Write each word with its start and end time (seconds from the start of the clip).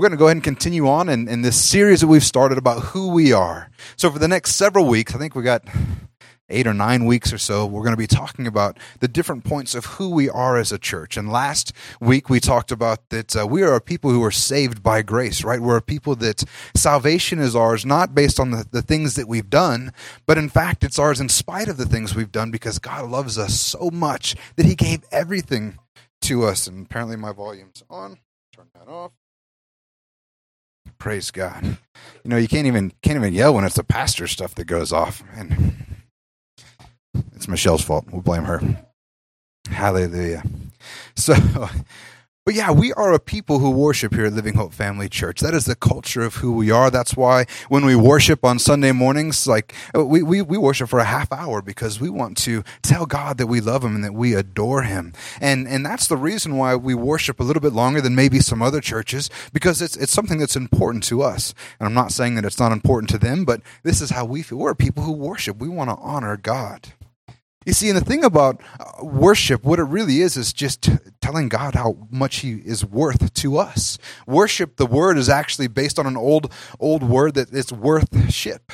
we're 0.00 0.08
going 0.08 0.16
to 0.16 0.16
go 0.16 0.28
ahead 0.28 0.36
and 0.38 0.44
continue 0.44 0.88
on 0.88 1.10
in, 1.10 1.28
in 1.28 1.42
this 1.42 1.62
series 1.62 2.00
that 2.00 2.06
we've 2.06 2.24
started 2.24 2.56
about 2.56 2.80
who 2.84 3.10
we 3.10 3.34
are. 3.34 3.70
So, 3.96 4.10
for 4.10 4.18
the 4.18 4.28
next 4.28 4.54
several 4.54 4.86
weeks, 4.86 5.14
I 5.14 5.18
think 5.18 5.34
we 5.34 5.42
got 5.42 5.62
eight 6.48 6.66
or 6.66 6.72
nine 6.72 7.04
weeks 7.04 7.34
or 7.34 7.36
so, 7.36 7.66
we're 7.66 7.82
going 7.82 7.92
to 7.92 7.98
be 7.98 8.06
talking 8.06 8.46
about 8.46 8.78
the 9.00 9.08
different 9.08 9.44
points 9.44 9.74
of 9.74 9.84
who 9.84 10.08
we 10.08 10.30
are 10.30 10.56
as 10.56 10.72
a 10.72 10.78
church. 10.78 11.18
And 11.18 11.30
last 11.30 11.74
week 12.00 12.30
we 12.30 12.40
talked 12.40 12.72
about 12.72 13.10
that 13.10 13.36
uh, 13.36 13.46
we 13.46 13.62
are 13.62 13.74
a 13.74 13.80
people 13.80 14.10
who 14.10 14.24
are 14.24 14.30
saved 14.30 14.82
by 14.82 15.02
grace, 15.02 15.44
right? 15.44 15.60
We're 15.60 15.76
a 15.76 15.82
people 15.82 16.16
that 16.16 16.44
salvation 16.74 17.38
is 17.38 17.54
ours 17.54 17.84
not 17.84 18.14
based 18.14 18.40
on 18.40 18.52
the, 18.52 18.64
the 18.70 18.80
things 18.80 19.16
that 19.16 19.28
we've 19.28 19.50
done, 19.50 19.92
but 20.24 20.38
in 20.38 20.48
fact 20.48 20.82
it's 20.82 20.98
ours 20.98 21.20
in 21.20 21.28
spite 21.28 21.68
of 21.68 21.76
the 21.76 21.84
things 21.84 22.14
we've 22.14 22.32
done 22.32 22.50
because 22.50 22.78
God 22.78 23.10
loves 23.10 23.36
us 23.36 23.60
so 23.60 23.90
much 23.92 24.34
that 24.56 24.64
He 24.64 24.74
gave 24.74 25.04
everything 25.12 25.78
to 26.22 26.44
us. 26.44 26.66
And 26.66 26.86
apparently 26.86 27.16
my 27.16 27.32
volume's 27.32 27.82
on. 27.90 28.16
Turn 28.56 28.68
that 28.74 28.88
off. 28.88 29.12
Praise 31.00 31.30
God. 31.30 31.64
You 31.64 32.30
know, 32.30 32.36
you 32.36 32.46
can't 32.46 32.66
even 32.66 32.92
can't 33.02 33.16
even 33.16 33.32
yell 33.32 33.54
when 33.54 33.64
it's 33.64 33.74
the 33.74 33.82
pastor 33.82 34.26
stuff 34.26 34.54
that 34.54 34.66
goes 34.66 34.92
off. 34.92 35.22
And 35.34 35.86
it's 37.34 37.48
Michelle's 37.48 37.82
fault. 37.82 38.04
We'll 38.12 38.20
blame 38.20 38.44
her. 38.44 38.60
Hallelujah. 39.70 40.44
So, 41.16 41.34
but 42.46 42.54
yeah, 42.54 42.70
we 42.70 42.92
are 42.94 43.12
a 43.12 43.20
people 43.20 43.58
who 43.58 43.70
worship 43.70 44.14
here 44.14 44.24
at 44.24 44.32
Living 44.32 44.54
Hope 44.54 44.72
Family 44.72 45.10
Church. 45.10 45.40
That 45.40 45.52
is 45.52 45.66
the 45.66 45.74
culture 45.74 46.22
of 46.22 46.36
who 46.36 46.52
we 46.52 46.70
are. 46.70 46.90
That's 46.90 47.14
why 47.14 47.44
when 47.68 47.84
we 47.84 47.94
worship 47.94 48.44
on 48.44 48.58
Sunday 48.58 48.92
mornings, 48.92 49.46
like 49.46 49.74
uh, 49.94 50.04
we, 50.04 50.22
we, 50.22 50.40
we 50.40 50.56
worship 50.56 50.88
for 50.88 51.00
a 51.00 51.04
half 51.04 51.30
hour 51.32 51.60
because 51.60 52.00
we 52.00 52.08
want 52.08 52.38
to 52.38 52.64
tell 52.82 53.04
God 53.04 53.36
that 53.38 53.46
we 53.46 53.60
love 53.60 53.84
Him 53.84 53.94
and 53.94 54.04
that 54.04 54.14
we 54.14 54.34
adore 54.34 54.82
Him. 54.82 55.12
And, 55.38 55.68
and 55.68 55.84
that's 55.84 56.06
the 56.06 56.16
reason 56.16 56.56
why 56.56 56.76
we 56.76 56.94
worship 56.94 57.40
a 57.40 57.44
little 57.44 57.60
bit 57.60 57.74
longer 57.74 58.00
than 58.00 58.14
maybe 58.14 58.40
some 58.40 58.62
other 58.62 58.80
churches 58.80 59.28
because 59.52 59.82
it's, 59.82 59.96
it's 59.96 60.12
something 60.12 60.38
that's 60.38 60.56
important 60.56 61.04
to 61.04 61.20
us. 61.22 61.52
And 61.78 61.86
I'm 61.86 61.94
not 61.94 62.10
saying 62.10 62.36
that 62.36 62.46
it's 62.46 62.58
not 62.58 62.72
important 62.72 63.10
to 63.10 63.18
them, 63.18 63.44
but 63.44 63.60
this 63.82 64.00
is 64.00 64.10
how 64.10 64.24
we 64.24 64.42
feel. 64.42 64.58
We're 64.58 64.74
people 64.74 65.02
who 65.02 65.12
worship. 65.12 65.58
We 65.58 65.68
want 65.68 65.90
to 65.90 65.96
honor 65.96 66.38
God. 66.38 66.94
You 67.70 67.74
see, 67.74 67.88
and 67.88 67.96
the 67.96 68.04
thing 68.04 68.24
about 68.24 68.60
uh, 68.80 69.04
worship, 69.04 69.62
what 69.62 69.78
it 69.78 69.84
really 69.84 70.22
is, 70.22 70.36
is 70.36 70.52
just 70.52 70.90
telling 71.20 71.48
God 71.48 71.76
how 71.76 72.08
much 72.10 72.38
He 72.38 72.54
is 72.54 72.84
worth 72.84 73.32
to 73.32 73.58
us. 73.58 73.96
Worship, 74.26 74.74
the 74.74 74.86
word 74.86 75.16
is 75.16 75.28
actually 75.28 75.68
based 75.68 75.96
on 75.96 76.04
an 76.04 76.16
old, 76.16 76.52
old 76.80 77.04
word 77.04 77.34
that 77.34 77.52
it's 77.52 77.70
worth 77.70 78.34
ship, 78.34 78.72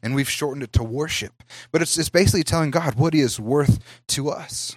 and 0.00 0.14
we've 0.14 0.30
shortened 0.30 0.62
it 0.62 0.72
to 0.74 0.84
worship. 0.84 1.42
But 1.72 1.82
it's, 1.82 1.98
it's 1.98 2.08
basically 2.08 2.44
telling 2.44 2.70
God 2.70 2.94
what 2.94 3.14
He 3.14 3.20
is 3.20 3.40
worth 3.40 3.80
to 4.10 4.30
us. 4.30 4.76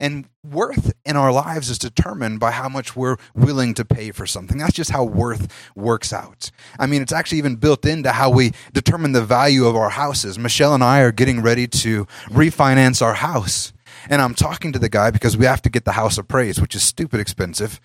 And 0.00 0.28
worth 0.42 0.92
in 1.04 1.16
our 1.16 1.32
lives 1.32 1.70
is 1.70 1.78
determined 1.78 2.40
by 2.40 2.50
how 2.50 2.68
much 2.68 2.96
we're 2.96 3.16
willing 3.34 3.74
to 3.74 3.84
pay 3.84 4.10
for 4.10 4.26
something. 4.26 4.58
That's 4.58 4.72
just 4.72 4.90
how 4.90 5.04
worth 5.04 5.52
works 5.76 6.12
out. 6.12 6.50
I 6.78 6.86
mean, 6.86 7.02
it's 7.02 7.12
actually 7.12 7.38
even 7.38 7.56
built 7.56 7.84
into 7.86 8.12
how 8.12 8.30
we 8.30 8.52
determine 8.72 9.12
the 9.12 9.24
value 9.24 9.66
of 9.66 9.76
our 9.76 9.90
houses. 9.90 10.38
Michelle 10.38 10.74
and 10.74 10.82
I 10.82 11.00
are 11.00 11.12
getting 11.12 11.42
ready 11.42 11.66
to 11.68 12.06
refinance 12.28 13.02
our 13.02 13.14
house 13.14 13.73
and 14.08 14.20
I'm 14.20 14.34
talking 14.34 14.72
to 14.72 14.78
the 14.78 14.88
guy 14.88 15.10
because 15.10 15.36
we 15.36 15.46
have 15.46 15.62
to 15.62 15.70
get 15.70 15.84
the 15.84 15.92
house 15.92 16.18
appraised, 16.18 16.60
which 16.60 16.74
is 16.74 16.82
stupid 16.82 17.20
expensive. 17.20 17.80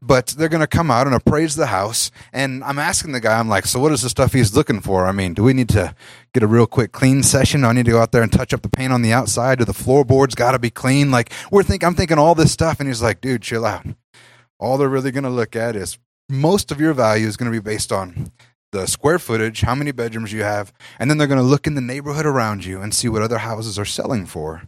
But 0.00 0.28
they're 0.28 0.48
going 0.48 0.60
to 0.60 0.66
come 0.66 0.90
out 0.90 1.06
and 1.06 1.14
appraise 1.14 1.56
the 1.56 1.66
house. 1.66 2.10
And 2.32 2.62
I'm 2.64 2.78
asking 2.78 3.12
the 3.12 3.20
guy, 3.20 3.38
I'm 3.38 3.48
like, 3.48 3.66
so 3.66 3.80
what 3.80 3.92
is 3.92 4.02
the 4.02 4.08
stuff 4.08 4.32
he's 4.32 4.54
looking 4.54 4.80
for? 4.80 5.06
I 5.06 5.12
mean, 5.12 5.34
do 5.34 5.42
we 5.42 5.52
need 5.52 5.68
to 5.70 5.94
get 6.32 6.42
a 6.42 6.46
real 6.46 6.66
quick 6.66 6.92
clean 6.92 7.22
session? 7.22 7.62
Do 7.62 7.68
I 7.68 7.72
need 7.72 7.86
to 7.86 7.92
go 7.92 8.00
out 8.00 8.12
there 8.12 8.22
and 8.22 8.32
touch 8.32 8.52
up 8.52 8.62
the 8.62 8.68
paint 8.68 8.92
on 8.92 9.02
the 9.02 9.12
outside? 9.12 9.58
Do 9.58 9.64
the 9.64 9.72
floorboards 9.72 10.34
got 10.34 10.52
to 10.52 10.58
be 10.58 10.70
clean? 10.70 11.10
Like, 11.10 11.32
we're 11.50 11.62
thinking, 11.62 11.86
I'm 11.86 11.94
thinking 11.94 12.18
all 12.18 12.34
this 12.34 12.52
stuff. 12.52 12.80
And 12.80 12.88
he's 12.88 13.02
like, 13.02 13.20
dude, 13.20 13.42
chill 13.42 13.64
out. 13.64 13.86
All 14.58 14.78
they're 14.78 14.88
really 14.88 15.10
going 15.10 15.24
to 15.24 15.30
look 15.30 15.56
at 15.56 15.76
is 15.76 15.98
most 16.28 16.70
of 16.70 16.80
your 16.80 16.94
value 16.94 17.26
is 17.26 17.36
going 17.36 17.50
to 17.50 17.56
be 17.56 17.62
based 17.62 17.92
on 17.92 18.30
the 18.72 18.86
square 18.86 19.18
footage, 19.18 19.60
how 19.60 19.74
many 19.74 19.92
bedrooms 19.92 20.32
you 20.32 20.42
have, 20.42 20.72
and 20.98 21.10
then 21.10 21.18
they're 21.18 21.26
going 21.26 21.38
to 21.38 21.46
look 21.46 21.66
in 21.66 21.74
the 21.74 21.80
neighborhood 21.80 22.26
around 22.26 22.64
you 22.64 22.80
and 22.80 22.94
see 22.94 23.08
what 23.08 23.22
other 23.22 23.38
houses 23.38 23.78
are 23.78 23.84
selling 23.84 24.26
for. 24.26 24.62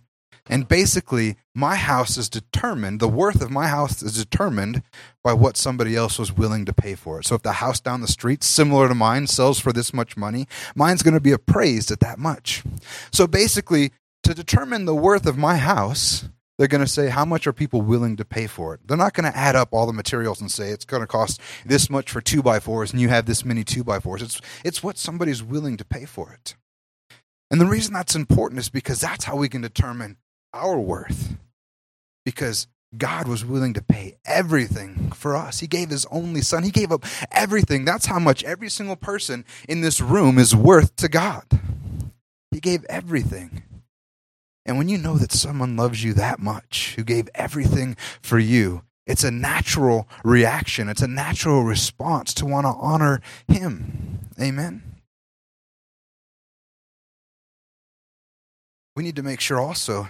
And 0.47 0.69
basically, 0.69 1.37
my 1.55 1.77
house 1.77 2.19
is 2.19 2.28
determined, 2.28 3.00
the 3.00 3.09
worth 3.09 3.41
of 3.41 3.50
my 3.50 3.69
house 3.69 4.03
is 4.03 4.22
determined 4.22 4.82
by 5.22 5.32
what 5.32 5.56
somebody 5.56 5.97
else 5.97 6.19
was 6.19 6.37
willing 6.37 6.66
to 6.66 6.72
pay 6.75 6.94
for 6.94 7.21
it. 7.21 7.27
So 7.27 7.34
if 7.34 7.43
the 7.43 7.53
house 7.53 7.81
down 7.81 8.03
the 8.03 8.09
street, 8.09 8.44
similar 8.44 8.88
to 8.88 8.94
mine, 8.94 9.27
sells 9.27 9.59
for 9.59 9.72
this 9.72 9.94
much 9.94 10.16
money, 10.16 10.47
mine's 10.75 11.03
going 11.03 11.15
to 11.15 11.21
be 11.21 11.32
appraised 11.32 11.91
at 11.91 12.00
that 12.00 12.19
much. 12.19 12.62
So 13.10 13.27
basically, 13.27 13.93
to 14.25 14.34
determine 14.34 14.84
the 14.84 14.94
worth 14.94 15.27
of 15.27 15.38
my 15.38 15.56
house, 15.56 16.28
they're 16.59 16.69
going 16.69 16.84
to 16.84 16.91
say, 16.91 17.09
How 17.09 17.25
much 17.25 17.47
are 17.47 17.53
people 17.53 17.82
willing 17.82 18.16
to 18.16 18.25
pay 18.25 18.47
for 18.47 18.75
it? 18.75 18.81
They're 18.87 18.97
not 18.97 19.15
going 19.15 19.31
to 19.31 19.37
add 19.37 19.56
up 19.56 19.71
all 19.72 19.87
the 19.87 19.93
materials 19.93 20.41
and 20.41 20.50
say, 20.50 20.69
It's 20.71 20.84
going 20.84 21.03
to 21.03 21.06
cost 21.06 21.41
this 21.65 21.88
much 21.88 22.11
for 22.11 22.21
two 22.21 22.43
by 22.43 22.61
fours 22.61 22.93
and 22.93 23.00
you 23.00 23.09
have 23.09 23.26
this 23.26 23.44
many 23.44 23.65
two 23.65 23.82
by 23.82 23.99
fours. 23.99 24.22
It's, 24.22 24.41
it's 24.65 24.82
what 24.82 24.99
somebody's 24.99 25.43
willing 25.43 25.76
to 25.78 25.84
pay 25.84 26.05
for 26.05 26.32
it. 26.32 26.55
And 27.50 27.61
the 27.61 27.66
reason 27.66 27.93
that's 27.93 28.16
important 28.16 28.61
is 28.61 28.69
because 28.69 29.00
that's 29.00 29.25
how 29.25 29.37
we 29.37 29.49
can 29.49 29.61
determine 29.61 30.16
our 30.54 30.78
worth 30.78 31.37
because 32.25 32.66
God 32.97 33.26
was 33.26 33.44
willing 33.44 33.75
to 33.75 33.82
pay 33.82 34.16
everything 34.25 35.10
for 35.10 35.37
us. 35.37 35.60
He 35.60 35.66
gave 35.66 35.91
his 35.91 36.06
only 36.06 36.42
son. 36.42 36.62
He 36.62 36.70
gave 36.70 36.92
up 36.92 37.04
everything. 37.32 37.84
That's 37.84 38.06
how 38.06 38.19
much 38.19 38.44
every 38.44 38.70
single 38.70 38.97
person 38.97 39.44
in 39.69 39.81
this 39.81 40.00
room 40.00 40.38
is 40.38 40.54
worth 40.54 40.94
to 40.97 41.09
God. 41.09 41.44
He 42.50 42.60
gave 42.60 42.84
everything. 42.84 43.64
And 44.64 44.78
when 44.78 44.88
you 44.88 44.97
know 44.97 45.19
that 45.19 45.32
someone 45.32 45.76
loves 45.76 46.03
you 46.03 46.14
that 46.14 46.38
much, 46.38 46.94
who 46.94 47.04
gave 47.04 47.28
everything 47.34 47.97
for 48.22 48.38
you, 48.38 48.82
it's 49.06 49.25
a 49.25 49.31
natural 49.31 50.09
reaction. 50.25 50.88
It's 50.88 51.03
a 51.03 51.09
natural 51.09 51.62
response 51.62 52.32
to 52.34 52.47
want 52.47 52.64
to 52.64 52.72
honor 52.78 53.20
him. 53.47 54.20
Amen. 54.41 54.82
We 58.97 59.03
need 59.03 59.16
to 59.16 59.22
make 59.22 59.41
sure 59.41 59.60
also 59.60 60.06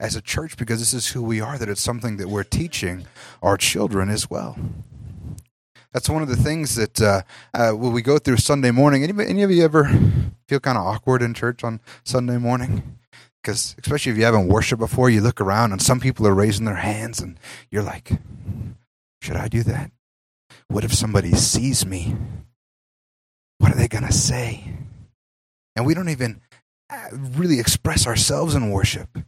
as 0.00 0.16
a 0.16 0.20
church 0.20 0.56
because 0.56 0.80
this 0.80 0.94
is 0.94 1.08
who 1.08 1.22
we 1.22 1.40
are, 1.40 1.58
that 1.58 1.68
it's 1.68 1.80
something 1.80 2.16
that 2.16 2.28
we're 2.28 2.44
teaching 2.44 3.06
our 3.42 3.56
children 3.56 4.08
as 4.08 4.28
well. 4.28 4.56
That's 5.92 6.08
one 6.08 6.22
of 6.22 6.28
the 6.28 6.36
things 6.36 6.74
that 6.74 7.00
uh, 7.00 7.22
uh, 7.54 7.70
when 7.70 7.92
we 7.92 8.02
go 8.02 8.18
through 8.18 8.38
Sunday 8.38 8.72
morning, 8.72 9.04
any, 9.04 9.24
any 9.24 9.42
of 9.44 9.50
you 9.50 9.62
ever 9.62 9.84
feel 10.48 10.58
kind 10.58 10.76
of 10.76 10.84
awkward 10.84 11.22
in 11.22 11.34
church 11.34 11.62
on 11.62 11.80
Sunday 12.02 12.36
morning? 12.36 12.98
Because 13.40 13.76
especially 13.78 14.10
if 14.10 14.18
you 14.18 14.24
haven't 14.24 14.48
worshiped 14.48 14.80
before, 14.80 15.08
you 15.08 15.20
look 15.20 15.40
around 15.40 15.70
and 15.70 15.80
some 15.80 16.00
people 16.00 16.26
are 16.26 16.34
raising 16.34 16.64
their 16.64 16.76
hands, 16.76 17.20
and 17.20 17.38
you're 17.70 17.82
like, 17.82 18.10
should 19.22 19.36
I 19.36 19.48
do 19.48 19.62
that? 19.64 19.92
What 20.68 20.82
if 20.82 20.92
somebody 20.92 21.32
sees 21.32 21.86
me? 21.86 22.16
What 23.58 23.70
are 23.70 23.76
they 23.76 23.86
going 23.86 24.06
to 24.06 24.12
say? 24.12 24.74
And 25.76 25.86
we 25.86 25.94
don't 25.94 26.08
even 26.08 26.40
uh, 26.90 27.08
really 27.12 27.60
express 27.60 28.06
ourselves 28.06 28.54
in 28.54 28.70
worship 28.70 29.18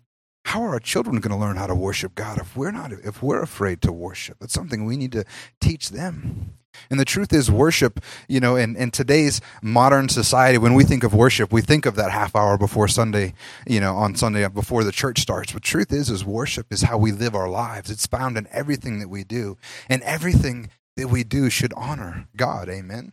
how 0.56 0.62
are 0.62 0.70
our 0.70 0.80
children 0.80 1.20
going 1.20 1.32
to 1.32 1.36
learn 1.36 1.56
how 1.56 1.66
to 1.66 1.74
worship 1.74 2.14
God 2.14 2.38
if 2.38 2.56
we're 2.56 2.70
not 2.70 2.90
if 2.90 3.22
we're 3.22 3.42
afraid 3.42 3.82
to 3.82 3.92
worship? 3.92 4.38
That's 4.40 4.54
something 4.54 4.86
we 4.86 4.96
need 4.96 5.12
to 5.12 5.26
teach 5.60 5.90
them. 5.90 6.54
And 6.88 6.98
the 6.98 7.04
truth 7.04 7.30
is, 7.30 7.50
worship, 7.50 8.00
you 8.26 8.40
know, 8.40 8.56
in, 8.56 8.74
in 8.74 8.90
today's 8.90 9.42
modern 9.60 10.08
society, 10.08 10.56
when 10.56 10.72
we 10.72 10.82
think 10.82 11.04
of 11.04 11.12
worship, 11.12 11.52
we 11.52 11.60
think 11.60 11.84
of 11.84 11.94
that 11.96 12.10
half 12.10 12.34
hour 12.34 12.56
before 12.56 12.88
Sunday, 12.88 13.34
you 13.66 13.80
know, 13.80 13.96
on 13.96 14.14
Sunday 14.14 14.48
before 14.48 14.82
the 14.82 14.92
church 14.92 15.20
starts. 15.20 15.52
But 15.52 15.60
truth 15.60 15.92
is, 15.92 16.08
is 16.08 16.24
worship 16.24 16.72
is 16.72 16.80
how 16.80 16.96
we 16.96 17.12
live 17.12 17.34
our 17.34 17.50
lives. 17.50 17.90
It's 17.90 18.06
found 18.06 18.38
in 18.38 18.48
everything 18.50 18.98
that 19.00 19.08
we 19.08 19.24
do. 19.24 19.58
And 19.90 20.00
everything 20.04 20.70
that 20.96 21.08
we 21.08 21.22
do 21.22 21.50
should 21.50 21.74
honor 21.74 22.28
God. 22.34 22.70
Amen. 22.70 23.12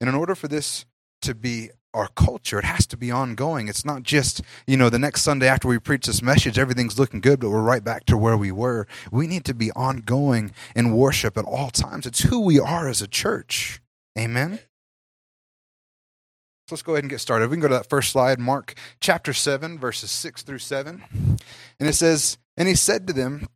And 0.00 0.08
in 0.08 0.14
order 0.14 0.36
for 0.36 0.46
this 0.46 0.84
to 1.22 1.34
be 1.34 1.70
our 1.94 2.08
culture. 2.08 2.58
It 2.58 2.64
has 2.64 2.86
to 2.88 2.96
be 2.96 3.10
ongoing. 3.10 3.68
It's 3.68 3.84
not 3.84 4.02
just, 4.02 4.42
you 4.66 4.76
know, 4.76 4.90
the 4.90 4.98
next 4.98 5.22
Sunday 5.22 5.46
after 5.46 5.68
we 5.68 5.78
preach 5.78 6.06
this 6.06 6.22
message, 6.22 6.58
everything's 6.58 6.98
looking 6.98 7.20
good, 7.20 7.40
but 7.40 7.50
we're 7.50 7.62
right 7.62 7.84
back 7.84 8.04
to 8.06 8.16
where 8.16 8.36
we 8.36 8.52
were. 8.52 8.86
We 9.10 9.26
need 9.26 9.44
to 9.46 9.54
be 9.54 9.70
ongoing 9.72 10.52
in 10.74 10.96
worship 10.96 11.38
at 11.38 11.44
all 11.44 11.70
times. 11.70 12.06
It's 12.06 12.22
who 12.22 12.40
we 12.40 12.58
are 12.58 12.88
as 12.88 13.00
a 13.00 13.08
church. 13.08 13.80
Amen. 14.18 14.58
So 16.66 16.74
let's 16.74 16.82
go 16.82 16.92
ahead 16.92 17.04
and 17.04 17.10
get 17.10 17.20
started. 17.20 17.50
We 17.50 17.56
can 17.56 17.62
go 17.62 17.68
to 17.68 17.74
that 17.74 17.90
first 17.90 18.10
slide, 18.10 18.38
Mark 18.38 18.74
chapter 18.98 19.34
7, 19.34 19.78
verses 19.78 20.10
6 20.10 20.42
through 20.42 20.60
7. 20.60 21.02
And 21.78 21.88
it 21.88 21.92
says, 21.92 22.38
And 22.56 22.68
he 22.68 22.74
said 22.74 23.06
to 23.06 23.12
them, 23.12 23.48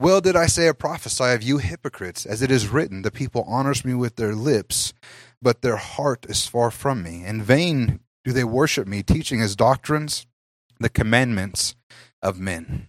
Well 0.00 0.20
did 0.20 0.34
I 0.34 0.46
say 0.46 0.66
a 0.66 0.74
prophesy 0.74 1.32
of 1.32 1.44
you 1.44 1.58
hypocrites, 1.58 2.26
as 2.26 2.42
it 2.42 2.50
is 2.50 2.66
written, 2.66 3.02
the 3.02 3.12
people 3.12 3.44
honors 3.46 3.84
me 3.84 3.94
with 3.94 4.16
their 4.16 4.34
lips 4.34 4.92
but 5.42 5.62
their 5.62 5.76
heart 5.76 6.26
is 6.28 6.46
far 6.46 6.70
from 6.70 7.02
me. 7.02 7.24
In 7.24 7.42
vain 7.42 8.00
do 8.24 8.32
they 8.32 8.44
worship 8.44 8.86
me, 8.86 9.02
teaching 9.02 9.40
as 9.40 9.56
doctrines 9.56 10.26
the 10.78 10.88
commandments 10.88 11.76
of 12.22 12.38
men. 12.38 12.88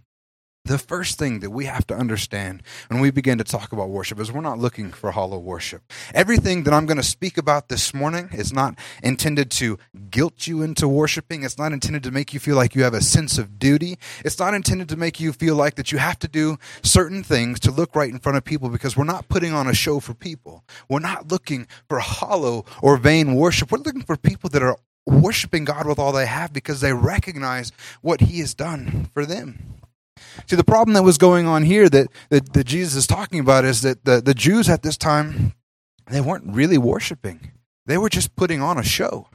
The 0.65 0.77
first 0.77 1.17
thing 1.17 1.39
that 1.39 1.49
we 1.49 1.65
have 1.65 1.87
to 1.87 1.95
understand 1.95 2.61
when 2.87 3.01
we 3.01 3.09
begin 3.09 3.39
to 3.39 3.43
talk 3.43 3.71
about 3.71 3.89
worship 3.89 4.19
is 4.19 4.31
we're 4.31 4.41
not 4.41 4.59
looking 4.59 4.91
for 4.91 5.11
hollow 5.11 5.39
worship. 5.39 5.81
Everything 6.13 6.63
that 6.63 6.73
I'm 6.73 6.85
going 6.85 6.97
to 6.97 7.03
speak 7.03 7.37
about 7.37 7.67
this 7.67 7.93
morning 7.93 8.29
is 8.31 8.53
not 8.53 8.77
intended 9.01 9.49
to 9.51 9.79
guilt 10.11 10.45
you 10.45 10.61
into 10.61 10.87
worshiping. 10.87 11.43
It's 11.43 11.57
not 11.57 11.73
intended 11.73 12.03
to 12.03 12.11
make 12.11 12.33
you 12.33 12.39
feel 12.39 12.55
like 12.55 12.75
you 12.75 12.83
have 12.83 12.93
a 12.93 13.01
sense 13.01 13.39
of 13.39 13.57
duty. 13.57 13.97
It's 14.23 14.37
not 14.37 14.53
intended 14.53 14.87
to 14.89 14.95
make 14.95 15.19
you 15.19 15.33
feel 15.33 15.55
like 15.55 15.75
that 15.75 15.91
you 15.91 15.97
have 15.97 16.19
to 16.19 16.27
do 16.27 16.57
certain 16.83 17.23
things 17.23 17.59
to 17.61 17.71
look 17.71 17.95
right 17.95 18.09
in 18.09 18.19
front 18.19 18.37
of 18.37 18.43
people 18.43 18.69
because 18.69 18.95
we're 18.95 19.03
not 19.03 19.29
putting 19.29 19.53
on 19.53 19.67
a 19.67 19.73
show 19.73 19.99
for 19.99 20.13
people. 20.13 20.63
We're 20.87 20.99
not 20.99 21.31
looking 21.31 21.67
for 21.89 21.99
hollow 21.99 22.65
or 22.83 22.97
vain 22.97 23.33
worship. 23.35 23.71
We're 23.71 23.79
looking 23.79 24.03
for 24.03 24.15
people 24.15 24.49
that 24.51 24.61
are 24.61 24.77
worshiping 25.07 25.65
God 25.65 25.87
with 25.87 25.97
all 25.97 26.11
they 26.11 26.27
have 26.27 26.53
because 26.53 26.81
they 26.81 26.93
recognize 26.93 27.71
what 28.01 28.21
He 28.21 28.39
has 28.39 28.53
done 28.53 29.09
for 29.13 29.25
them. 29.25 29.81
See, 30.47 30.55
the 30.55 30.63
problem 30.63 30.93
that 30.93 31.03
was 31.03 31.17
going 31.17 31.47
on 31.47 31.63
here 31.63 31.89
that, 31.89 32.07
that, 32.29 32.53
that 32.53 32.63
Jesus 32.65 32.95
is 32.95 33.07
talking 33.07 33.39
about 33.39 33.65
is 33.65 33.81
that 33.81 34.05
the, 34.05 34.21
the 34.21 34.33
Jews 34.33 34.69
at 34.69 34.83
this 34.83 34.97
time, 34.97 35.53
they 36.09 36.21
weren't 36.21 36.53
really 36.53 36.77
worshiping. 36.77 37.51
They 37.85 37.97
were 37.97 38.09
just 38.09 38.35
putting 38.35 38.61
on 38.61 38.77
a 38.77 38.83
show. 38.83 39.27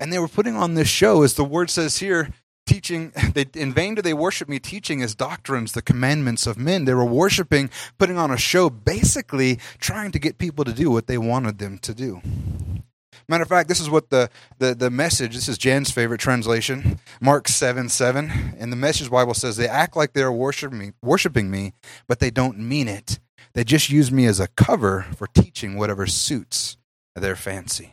And 0.00 0.12
they 0.12 0.18
were 0.18 0.28
putting 0.28 0.56
on 0.56 0.74
this 0.74 0.88
show, 0.88 1.22
as 1.22 1.34
the 1.34 1.44
word 1.44 1.70
says 1.70 1.98
here, 1.98 2.30
teaching 2.68 3.12
they, 3.34 3.46
in 3.54 3.72
vain 3.72 3.94
do 3.94 4.02
they 4.02 4.14
worship 4.14 4.48
me 4.48 4.58
teaching 4.58 5.02
as 5.02 5.14
doctrines 5.14 5.72
the 5.72 5.82
commandments 5.82 6.46
of 6.46 6.58
men 6.58 6.84
they 6.84 6.92
were 6.92 7.04
worshiping 7.04 7.70
putting 7.96 8.18
on 8.18 8.30
a 8.30 8.36
show 8.36 8.68
basically 8.68 9.58
trying 9.78 10.12
to 10.12 10.18
get 10.18 10.36
people 10.36 10.64
to 10.64 10.72
do 10.72 10.90
what 10.90 11.06
they 11.06 11.16
wanted 11.16 11.58
them 11.58 11.78
to 11.78 11.94
do 11.94 12.20
Matter 13.28 13.42
of 13.42 13.48
fact, 13.48 13.68
this 13.68 13.80
is 13.80 13.90
what 13.90 14.08
the, 14.08 14.30
the, 14.58 14.74
the 14.74 14.90
message, 14.90 15.34
this 15.34 15.48
is 15.48 15.58
Jan's 15.58 15.90
favorite 15.90 16.20
translation, 16.20 16.98
Mark 17.20 17.46
7 17.46 17.90
7. 17.90 18.54
And 18.58 18.72
the 18.72 18.76
message 18.76 19.10
Bible 19.10 19.34
says, 19.34 19.56
They 19.56 19.68
act 19.68 19.96
like 19.96 20.14
they're 20.14 20.32
worshiping 20.32 20.78
me, 20.78 20.92
worshiping 21.02 21.50
me, 21.50 21.74
but 22.06 22.20
they 22.20 22.30
don't 22.30 22.58
mean 22.58 22.88
it. 22.88 23.18
They 23.52 23.64
just 23.64 23.90
use 23.90 24.10
me 24.10 24.24
as 24.26 24.40
a 24.40 24.48
cover 24.48 25.06
for 25.14 25.26
teaching 25.26 25.76
whatever 25.76 26.06
suits 26.06 26.78
their 27.14 27.36
fancy. 27.36 27.92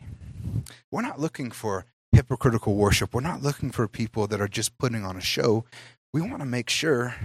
We're 0.89 1.01
not 1.01 1.19
looking 1.19 1.51
for 1.51 1.85
hypocritical 2.13 2.75
worship. 2.75 3.13
We're 3.13 3.21
not 3.21 3.41
looking 3.41 3.71
for 3.71 3.87
people 3.87 4.27
that 4.27 4.39
are 4.39 4.47
just 4.47 4.77
putting 4.77 5.03
on 5.03 5.17
a 5.17 5.21
show. 5.21 5.65
We 6.13 6.21
want 6.21 6.39
to 6.39 6.45
make 6.45 6.69
sure 6.69 7.15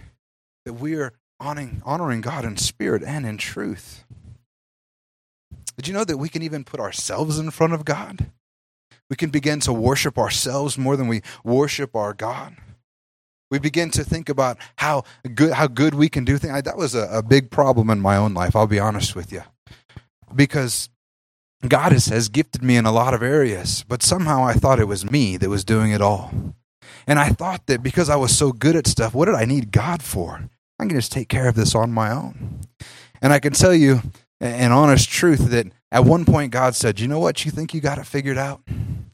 that 0.64 0.74
we 0.74 0.94
are 0.96 1.12
honoring, 1.38 1.80
honoring 1.84 2.22
God 2.22 2.44
in 2.44 2.56
spirit 2.56 3.04
and 3.04 3.24
in 3.24 3.36
truth. 3.36 4.04
Did 5.76 5.88
you 5.88 5.94
know 5.94 6.04
that 6.04 6.18
we 6.18 6.28
can 6.28 6.42
even 6.42 6.64
put 6.64 6.80
ourselves 6.80 7.38
in 7.38 7.50
front 7.50 7.72
of 7.72 7.84
God? 7.84 8.30
We 9.08 9.16
can 9.16 9.30
begin 9.30 9.60
to 9.60 9.72
worship 9.72 10.18
ourselves 10.18 10.78
more 10.78 10.96
than 10.96 11.08
we 11.08 11.22
worship 11.44 11.96
our 11.96 12.14
God. 12.14 12.56
We 13.50 13.58
begin 13.58 13.90
to 13.92 14.04
think 14.04 14.28
about 14.28 14.58
how 14.76 15.02
good, 15.34 15.52
how 15.52 15.66
good 15.66 15.94
we 15.94 16.08
can 16.08 16.24
do 16.24 16.38
things. 16.38 16.52
I, 16.52 16.60
that 16.60 16.76
was 16.76 16.94
a, 16.94 17.08
a 17.10 17.22
big 17.22 17.50
problem 17.50 17.90
in 17.90 18.00
my 18.00 18.16
own 18.16 18.32
life, 18.32 18.54
I'll 18.54 18.68
be 18.68 18.78
honest 18.78 19.16
with 19.16 19.32
you. 19.32 19.42
Because 20.34 20.88
God 21.66 21.90
has, 21.90 22.06
has 22.06 22.28
gifted 22.28 22.62
me 22.62 22.76
in 22.76 22.86
a 22.86 22.92
lot 22.92 23.12
of 23.12 23.22
areas, 23.22 23.84
but 23.88 24.02
somehow 24.02 24.44
I 24.44 24.52
thought 24.52 24.78
it 24.78 24.86
was 24.86 25.10
me 25.10 25.36
that 25.36 25.50
was 25.50 25.64
doing 25.64 25.90
it 25.90 26.00
all. 26.00 26.32
And 27.06 27.18
I 27.18 27.30
thought 27.30 27.66
that 27.66 27.82
because 27.82 28.08
I 28.08 28.16
was 28.16 28.36
so 28.36 28.52
good 28.52 28.76
at 28.76 28.86
stuff, 28.86 29.14
what 29.14 29.24
did 29.24 29.34
I 29.34 29.44
need 29.44 29.72
God 29.72 30.02
for? 30.02 30.48
I 30.78 30.86
can 30.86 30.96
just 30.96 31.12
take 31.12 31.28
care 31.28 31.48
of 31.48 31.56
this 31.56 31.74
on 31.74 31.92
my 31.92 32.12
own. 32.12 32.60
And 33.20 33.32
I 33.32 33.40
can 33.40 33.52
tell 33.52 33.74
you, 33.74 34.00
an 34.40 34.72
honest 34.72 35.08
truth 35.08 35.50
that 35.50 35.66
at 35.92 36.04
one 36.04 36.24
point 36.24 36.52
God 36.52 36.74
said, 36.74 37.00
You 37.00 37.08
know 37.08 37.18
what? 37.18 37.44
You 37.44 37.50
think 37.50 37.74
you 37.74 37.80
got 37.80 37.98
it 37.98 38.06
figured 38.06 38.38
out? 38.38 38.62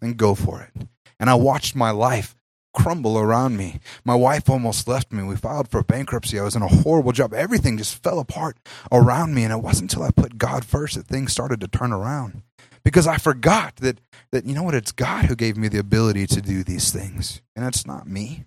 Then 0.01 0.13
go 0.15 0.35
for 0.35 0.63
it. 0.63 0.89
And 1.19 1.31
I 1.31 1.35
watched 1.35 1.75
my 1.75 1.91
life 1.91 2.37
crumble 2.77 3.19
around 3.19 3.57
me. 3.57 3.81
My 4.05 4.15
wife 4.15 4.51
almost 4.51 4.87
left 4.87 5.11
me. 5.11 5.23
We 5.23 5.35
filed 5.35 5.69
for 5.69 5.83
bankruptcy. 5.83 6.39
I 6.39 6.43
was 6.43 6.55
in 6.55 6.63
a 6.63 6.69
horrible 6.69 7.13
job. 7.13 7.33
Everything 7.33 7.79
just 7.79 8.03
fell 8.03 8.19
apart 8.19 8.59
around 8.93 9.35
me. 9.35 9.45
And 9.45 9.53
it 9.53 9.63
wasn't 9.63 9.93
until 9.93 10.07
I 10.07 10.11
put 10.11 10.37
God 10.37 10.65
first 10.65 10.95
that 10.95 11.07
things 11.07 11.33
started 11.33 11.61
to 11.61 11.69
turn 11.69 11.91
around. 11.91 12.43
Because 12.85 13.07
I 13.07 13.17
forgot 13.17 13.77
that, 13.77 13.99
that, 14.31 14.45
you 14.45 14.55
know 14.55 14.63
what, 14.63 14.75
it's 14.75 14.93
God 14.93 15.25
who 15.25 15.35
gave 15.35 15.57
me 15.57 15.69
the 15.69 15.79
ability 15.79 16.27
to 16.29 16.43
do 16.43 16.63
these 16.63 16.93
things. 16.93 17.41
And 17.57 17.65
it's 17.67 17.87
not 17.87 18.07
me. 18.07 18.45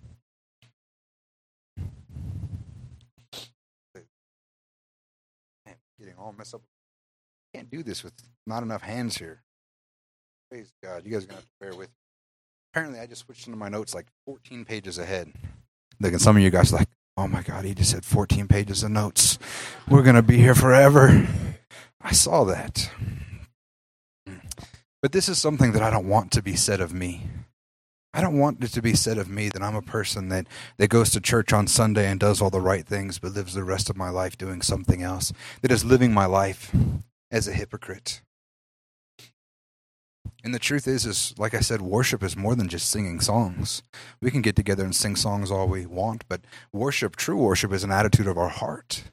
Getting 5.98 6.14
all 6.16 6.32
messed 6.32 6.54
up 6.54 6.62
can't 7.54 7.70
do 7.70 7.82
this 7.82 8.02
with 8.04 8.14
not 8.46 8.62
enough 8.62 8.82
hands 8.82 9.18
here. 9.18 9.42
Praise 10.50 10.72
God. 10.82 11.04
You 11.04 11.12
guys 11.12 11.24
are 11.24 11.28
going 11.28 11.40
to 11.40 11.42
have 11.42 11.44
to 11.44 11.60
bear 11.60 11.70
with 11.70 11.88
me. 11.88 11.94
Apparently, 12.72 13.00
I 13.00 13.06
just 13.06 13.22
switched 13.22 13.46
into 13.46 13.58
my 13.58 13.68
notes 13.68 13.94
like 13.94 14.06
14 14.26 14.64
pages 14.64 14.98
ahead. 14.98 15.32
Look, 16.00 16.12
and 16.12 16.22
some 16.22 16.36
of 16.36 16.42
you 16.42 16.50
guys 16.50 16.72
like, 16.72 16.88
oh 17.16 17.26
my 17.26 17.42
God, 17.42 17.64
he 17.64 17.74
just 17.74 17.92
had 17.92 18.04
14 18.04 18.48
pages 18.48 18.82
of 18.82 18.90
notes. 18.90 19.38
We're 19.88 20.02
going 20.02 20.16
to 20.16 20.22
be 20.22 20.38
here 20.38 20.54
forever. 20.54 21.28
I 22.00 22.12
saw 22.12 22.44
that. 22.44 22.90
But 25.02 25.12
this 25.12 25.28
is 25.28 25.38
something 25.38 25.72
that 25.72 25.82
I 25.82 25.90
don't 25.90 26.08
want 26.08 26.30
to 26.32 26.42
be 26.42 26.56
said 26.56 26.80
of 26.80 26.92
me. 26.92 27.26
I 28.12 28.20
don't 28.20 28.38
want 28.38 28.62
it 28.62 28.68
to 28.72 28.82
be 28.82 28.94
said 28.94 29.18
of 29.18 29.28
me 29.28 29.48
that 29.50 29.62
I'm 29.62 29.76
a 29.76 29.82
person 29.82 30.30
that, 30.30 30.46
that 30.78 30.88
goes 30.90 31.10
to 31.10 31.20
church 31.20 31.52
on 31.52 31.68
Sunday 31.68 32.08
and 32.08 32.18
does 32.18 32.42
all 32.42 32.50
the 32.50 32.60
right 32.60 32.84
things, 32.84 33.18
but 33.18 33.32
lives 33.32 33.54
the 33.54 33.62
rest 33.62 33.88
of 33.88 33.96
my 33.96 34.10
life 34.10 34.36
doing 34.36 34.62
something 34.62 35.02
else, 35.02 35.32
that 35.62 35.70
is 35.70 35.84
living 35.84 36.12
my 36.12 36.26
life 36.26 36.74
as 37.30 37.48
a 37.48 37.52
hypocrite. 37.52 38.22
And 40.42 40.54
the 40.54 40.58
truth 40.58 40.88
is, 40.88 41.04
is 41.04 41.34
like 41.38 41.54
I 41.54 41.60
said, 41.60 41.82
worship 41.82 42.22
is 42.22 42.36
more 42.36 42.54
than 42.54 42.68
just 42.68 42.90
singing 42.90 43.20
songs. 43.20 43.82
We 44.22 44.30
can 44.30 44.40
get 44.40 44.56
together 44.56 44.84
and 44.84 44.94
sing 44.96 45.16
songs 45.16 45.50
all 45.50 45.68
we 45.68 45.84
want, 45.84 46.24
but 46.28 46.40
worship, 46.72 47.16
true 47.16 47.36
worship, 47.36 47.72
is 47.72 47.84
an 47.84 47.92
attitude 47.92 48.26
of 48.26 48.38
our 48.38 48.48
heart. 48.48 49.04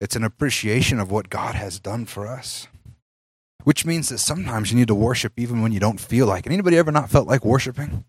It's 0.00 0.16
an 0.16 0.24
appreciation 0.24 1.00
of 1.00 1.10
what 1.10 1.30
God 1.30 1.54
has 1.54 1.80
done 1.80 2.04
for 2.04 2.26
us. 2.26 2.68
Which 3.64 3.84
means 3.84 4.08
that 4.10 4.18
sometimes 4.18 4.70
you 4.70 4.78
need 4.78 4.88
to 4.88 4.94
worship 4.94 5.32
even 5.36 5.62
when 5.62 5.72
you 5.72 5.80
don't 5.80 6.00
feel 6.00 6.26
like 6.26 6.46
it. 6.46 6.52
Anybody 6.52 6.76
ever 6.76 6.92
not 6.92 7.10
felt 7.10 7.26
like 7.26 7.44
worshiping? 7.44 8.04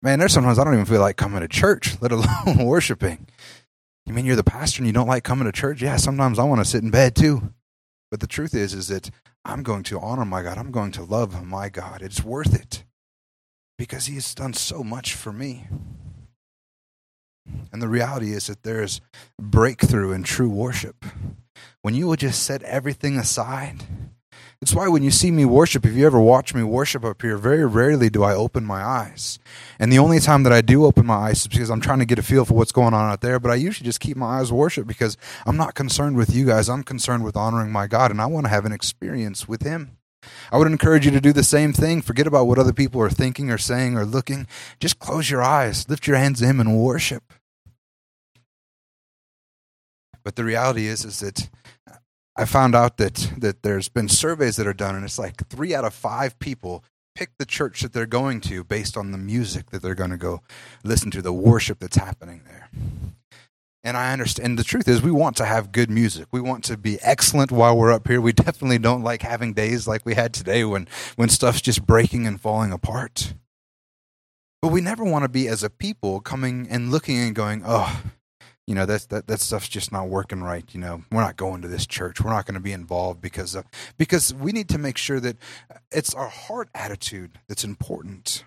Man, 0.00 0.18
there's 0.18 0.32
sometimes 0.32 0.58
I 0.58 0.64
don't 0.64 0.74
even 0.74 0.86
feel 0.86 1.00
like 1.00 1.16
coming 1.16 1.40
to 1.40 1.48
church, 1.48 1.96
let 2.00 2.12
alone 2.12 2.58
worshiping. 2.66 3.26
You 4.06 4.12
mean 4.12 4.24
you're 4.24 4.36
the 4.36 4.44
pastor 4.44 4.80
and 4.80 4.86
you 4.86 4.92
don't 4.92 5.08
like 5.08 5.24
coming 5.24 5.46
to 5.46 5.52
church? 5.52 5.82
Yeah, 5.82 5.96
sometimes 5.96 6.38
I 6.38 6.44
want 6.44 6.60
to 6.60 6.64
sit 6.64 6.82
in 6.82 6.90
bed 6.90 7.16
too. 7.16 7.52
But 8.10 8.20
the 8.20 8.26
truth 8.26 8.54
is, 8.54 8.74
is 8.74 8.88
that 8.88 9.10
I'm 9.44 9.62
going 9.62 9.82
to 9.84 10.00
honor 10.00 10.24
my 10.24 10.42
God. 10.42 10.58
I'm 10.58 10.70
going 10.70 10.92
to 10.92 11.02
love 11.02 11.44
my 11.44 11.68
God. 11.68 12.02
It's 12.02 12.24
worth 12.24 12.54
it 12.54 12.84
because 13.76 14.06
He 14.06 14.14
has 14.14 14.34
done 14.34 14.54
so 14.54 14.82
much 14.82 15.14
for 15.14 15.32
me. 15.32 15.66
And 17.72 17.80
the 17.80 17.88
reality 17.88 18.32
is 18.32 18.46
that 18.46 18.62
there's 18.62 19.00
breakthrough 19.40 20.12
in 20.12 20.22
true 20.22 20.50
worship. 20.50 21.04
When 21.82 21.94
you 21.94 22.06
will 22.06 22.16
just 22.16 22.42
set 22.42 22.62
everything 22.62 23.16
aside 23.16 23.84
it's 24.60 24.74
why 24.74 24.88
when 24.88 25.04
you 25.04 25.12
see 25.12 25.30
me 25.30 25.44
worship, 25.44 25.86
if 25.86 25.94
you 25.94 26.04
ever 26.04 26.20
watch 26.20 26.52
me 26.52 26.64
worship 26.64 27.04
up 27.04 27.22
here, 27.22 27.36
very 27.36 27.64
rarely 27.64 28.10
do 28.10 28.24
I 28.24 28.34
open 28.34 28.64
my 28.64 28.82
eyes. 28.82 29.38
And 29.78 29.92
the 29.92 30.00
only 30.00 30.18
time 30.18 30.42
that 30.42 30.52
I 30.52 30.62
do 30.62 30.84
open 30.84 31.06
my 31.06 31.14
eyes 31.14 31.42
is 31.42 31.46
because 31.46 31.70
I'm 31.70 31.80
trying 31.80 32.00
to 32.00 32.04
get 32.04 32.18
a 32.18 32.24
feel 32.24 32.44
for 32.44 32.54
what's 32.54 32.72
going 32.72 32.92
on 32.92 33.08
out 33.08 33.20
there. 33.20 33.38
But 33.38 33.52
I 33.52 33.54
usually 33.54 33.84
just 33.84 34.00
keep 34.00 34.16
my 34.16 34.40
eyes 34.40 34.50
worship 34.50 34.88
because 34.88 35.16
I'm 35.46 35.56
not 35.56 35.76
concerned 35.76 36.16
with 36.16 36.34
you 36.34 36.44
guys. 36.44 36.68
I'm 36.68 36.82
concerned 36.82 37.22
with 37.22 37.36
honoring 37.36 37.70
my 37.70 37.86
God, 37.86 38.10
and 38.10 38.20
I 38.20 38.26
want 38.26 38.46
to 38.46 38.50
have 38.50 38.64
an 38.64 38.72
experience 38.72 39.46
with 39.46 39.62
Him. 39.62 39.96
I 40.50 40.58
would 40.58 40.66
encourage 40.66 41.04
you 41.04 41.12
to 41.12 41.20
do 41.20 41.32
the 41.32 41.44
same 41.44 41.72
thing. 41.72 42.02
Forget 42.02 42.26
about 42.26 42.48
what 42.48 42.58
other 42.58 42.72
people 42.72 43.00
are 43.00 43.10
thinking 43.10 43.50
or 43.50 43.58
saying 43.58 43.96
or 43.96 44.04
looking. 44.04 44.48
Just 44.80 44.98
close 44.98 45.30
your 45.30 45.42
eyes, 45.42 45.88
lift 45.88 46.08
your 46.08 46.16
hands 46.16 46.40
to 46.40 46.46
Him, 46.46 46.58
and 46.58 46.76
worship. 46.76 47.32
But 50.24 50.34
the 50.34 50.44
reality 50.44 50.88
is, 50.88 51.04
is 51.04 51.20
that 51.20 51.48
I 52.38 52.44
found 52.44 52.76
out 52.76 52.98
that 52.98 53.32
that 53.36 53.62
there's 53.62 53.88
been 53.88 54.08
surveys 54.08 54.56
that 54.56 54.66
are 54.66 54.72
done, 54.72 54.94
and 54.94 55.04
it's 55.04 55.18
like 55.18 55.48
three 55.48 55.74
out 55.74 55.84
of 55.84 55.92
five 55.92 56.38
people 56.38 56.84
pick 57.16 57.30
the 57.36 57.44
church 57.44 57.80
that 57.80 57.92
they're 57.92 58.06
going 58.06 58.40
to 58.40 58.62
based 58.62 58.96
on 58.96 59.10
the 59.10 59.18
music 59.18 59.70
that 59.70 59.82
they're 59.82 59.96
going 59.96 60.10
to 60.10 60.16
go 60.16 60.40
listen 60.84 61.10
to, 61.10 61.20
the 61.20 61.32
worship 61.32 61.80
that's 61.80 61.96
happening 61.96 62.42
there. 62.46 62.70
And 63.82 63.96
I 63.96 64.12
understand. 64.12 64.50
And 64.50 64.58
The 64.58 64.62
truth 64.62 64.86
is, 64.86 65.02
we 65.02 65.10
want 65.10 65.36
to 65.38 65.44
have 65.44 65.72
good 65.72 65.90
music. 65.90 66.28
We 66.30 66.40
want 66.40 66.62
to 66.64 66.76
be 66.76 66.98
excellent 67.00 67.50
while 67.50 67.76
we're 67.76 67.92
up 67.92 68.06
here. 68.06 68.20
We 68.20 68.32
definitely 68.32 68.78
don't 68.78 69.02
like 69.02 69.22
having 69.22 69.52
days 69.52 69.88
like 69.88 70.06
we 70.06 70.14
had 70.14 70.32
today 70.32 70.64
when 70.64 70.86
when 71.16 71.28
stuff's 71.28 71.60
just 71.60 71.84
breaking 71.84 72.24
and 72.24 72.40
falling 72.40 72.70
apart. 72.70 73.34
But 74.62 74.68
we 74.68 74.80
never 74.80 75.04
want 75.04 75.24
to 75.24 75.28
be 75.28 75.48
as 75.48 75.64
a 75.64 75.70
people 75.70 76.20
coming 76.20 76.68
and 76.70 76.92
looking 76.92 77.18
and 77.18 77.34
going, 77.34 77.62
"Oh, 77.64 78.00
you 78.68 78.74
know 78.74 78.84
that 78.84 79.08
that 79.08 79.26
that 79.28 79.40
stuff's 79.40 79.66
just 79.66 79.92
not 79.92 80.08
working 80.08 80.42
right 80.42 80.62
you 80.74 80.78
know. 80.78 81.02
We're 81.10 81.22
not 81.22 81.38
going 81.38 81.62
to 81.62 81.68
this 81.68 81.86
church. 81.86 82.20
We're 82.20 82.34
not 82.34 82.44
going 82.44 82.54
to 82.54 82.60
be 82.60 82.72
involved 82.72 83.22
because 83.22 83.54
of, 83.54 83.64
because 83.96 84.34
we 84.34 84.52
need 84.52 84.68
to 84.68 84.78
make 84.78 84.98
sure 84.98 85.20
that 85.20 85.38
uh, 85.74 85.78
it's 85.90 86.12
our 86.12 86.28
heart 86.28 86.68
attitude 86.74 87.38
that's 87.48 87.64
important. 87.64 88.44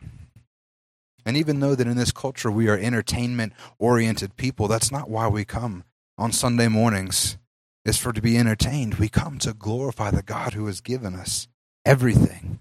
And 1.26 1.36
even 1.36 1.60
though 1.60 1.74
that 1.74 1.88
in 1.88 1.98
this 1.98 2.12
culture 2.12 2.52
we 2.52 2.70
are 2.70 2.78
entertainment 2.78 3.54
oriented 3.80 4.38
people 4.38 4.68
that's 4.68 4.92
not 4.92 5.10
why 5.10 5.28
we 5.28 5.44
come 5.44 5.86
on 6.20 6.32
sunday 6.32 6.68
mornings. 6.68 7.38
Is 7.84 7.98
for 7.98 8.14
to 8.14 8.22
be 8.22 8.38
entertained. 8.38 8.96
We 8.96 9.10
come 9.10 9.40
to 9.40 9.56
glorify 9.56 10.12
the 10.12 10.22
god 10.22 10.54
who 10.54 10.68
has 10.68 10.82
given 10.82 11.16
us 11.16 11.48
everything. 11.84 12.60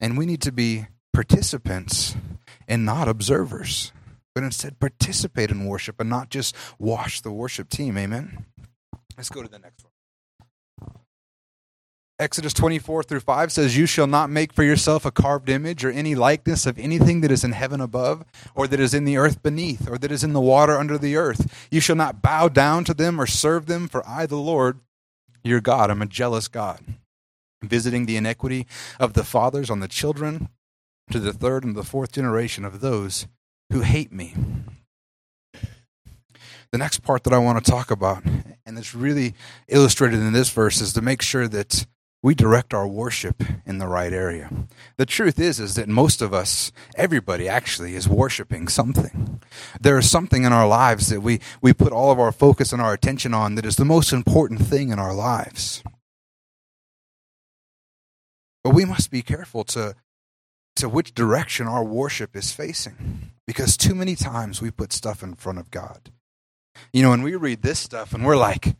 And 0.00 0.16
we 0.16 0.24
need 0.24 0.40
to 0.42 0.52
be 0.52 0.86
participants 1.12 2.16
and 2.66 2.86
not 2.86 3.06
observers 3.06 3.92
but 4.38 4.44
instead 4.44 4.78
participate 4.78 5.50
in 5.50 5.66
worship 5.66 5.98
and 5.98 6.08
not 6.08 6.30
just 6.30 6.54
wash 6.78 7.22
the 7.22 7.32
worship 7.32 7.68
team. 7.68 7.98
Amen. 7.98 8.44
Let's 9.16 9.30
go 9.30 9.42
to 9.42 9.48
the 9.48 9.58
next 9.58 9.82
one. 9.82 10.92
Exodus 12.20 12.52
24 12.52 13.02
through 13.02 13.18
5 13.18 13.50
says, 13.50 13.76
You 13.76 13.84
shall 13.84 14.06
not 14.06 14.30
make 14.30 14.52
for 14.52 14.62
yourself 14.62 15.04
a 15.04 15.10
carved 15.10 15.48
image 15.48 15.84
or 15.84 15.90
any 15.90 16.14
likeness 16.14 16.66
of 16.66 16.78
anything 16.78 17.20
that 17.22 17.32
is 17.32 17.42
in 17.42 17.50
heaven 17.50 17.80
above, 17.80 18.24
or 18.54 18.68
that 18.68 18.78
is 18.78 18.94
in 18.94 19.04
the 19.04 19.16
earth 19.16 19.42
beneath, 19.42 19.90
or 19.90 19.98
that 19.98 20.12
is 20.12 20.22
in 20.22 20.34
the 20.34 20.40
water 20.40 20.78
under 20.78 20.98
the 20.98 21.16
earth. 21.16 21.68
You 21.72 21.80
shall 21.80 21.96
not 21.96 22.22
bow 22.22 22.46
down 22.46 22.84
to 22.84 22.94
them 22.94 23.20
or 23.20 23.26
serve 23.26 23.66
them, 23.66 23.88
for 23.88 24.08
I, 24.08 24.26
the 24.26 24.36
Lord, 24.36 24.78
your 25.42 25.60
God, 25.60 25.90
am 25.90 26.00
a 26.00 26.06
jealous 26.06 26.46
God, 26.46 26.78
visiting 27.60 28.06
the 28.06 28.16
iniquity 28.16 28.68
of 29.00 29.14
the 29.14 29.24
fathers 29.24 29.68
on 29.68 29.80
the 29.80 29.88
children 29.88 30.48
to 31.10 31.18
the 31.18 31.32
third 31.32 31.64
and 31.64 31.74
the 31.74 31.82
fourth 31.82 32.12
generation 32.12 32.64
of 32.64 32.78
those 32.78 33.26
who 33.70 33.80
hate 33.80 34.12
me. 34.12 34.34
The 36.70 36.78
next 36.78 37.02
part 37.02 37.24
that 37.24 37.32
I 37.32 37.38
want 37.38 37.64
to 37.64 37.70
talk 37.70 37.90
about, 37.90 38.24
and 38.24 38.78
it's 38.78 38.94
really 38.94 39.34
illustrated 39.68 40.20
in 40.20 40.32
this 40.32 40.50
verse, 40.50 40.80
is 40.80 40.92
to 40.92 41.02
make 41.02 41.22
sure 41.22 41.48
that 41.48 41.86
we 42.22 42.34
direct 42.34 42.74
our 42.74 42.86
worship 42.86 43.42
in 43.64 43.78
the 43.78 43.86
right 43.86 44.12
area. 44.12 44.50
The 44.96 45.06
truth 45.06 45.38
is 45.38 45.60
is 45.60 45.76
that 45.76 45.88
most 45.88 46.20
of 46.20 46.34
us, 46.34 46.72
everybody 46.96 47.48
actually 47.48 47.94
is 47.94 48.08
worshiping 48.08 48.68
something. 48.68 49.40
There 49.80 49.98
is 49.98 50.10
something 50.10 50.44
in 50.44 50.52
our 50.52 50.66
lives 50.66 51.08
that 51.08 51.20
we 51.20 51.40
we 51.62 51.72
put 51.72 51.92
all 51.92 52.10
of 52.10 52.18
our 52.18 52.32
focus 52.32 52.72
and 52.72 52.82
our 52.82 52.92
attention 52.92 53.34
on 53.34 53.54
that 53.54 53.64
is 53.64 53.76
the 53.76 53.84
most 53.84 54.12
important 54.12 54.60
thing 54.62 54.90
in 54.90 54.98
our 54.98 55.14
lives. 55.14 55.82
But 58.64 58.74
we 58.74 58.84
must 58.84 59.10
be 59.10 59.22
careful 59.22 59.64
to 59.64 59.94
to 60.78 60.88
which 60.88 61.14
direction 61.14 61.66
our 61.66 61.84
worship 61.84 62.36
is 62.36 62.52
facing 62.52 63.32
because 63.46 63.76
too 63.76 63.94
many 63.94 64.14
times 64.14 64.60
we 64.60 64.70
put 64.70 64.92
stuff 64.92 65.22
in 65.22 65.34
front 65.34 65.58
of 65.58 65.70
God. 65.70 66.10
You 66.92 67.02
know, 67.02 67.10
when 67.10 67.22
we 67.22 67.34
read 67.34 67.62
this 67.62 67.78
stuff 67.78 68.12
and 68.12 68.24
we're 68.24 68.36
like, 68.36 68.76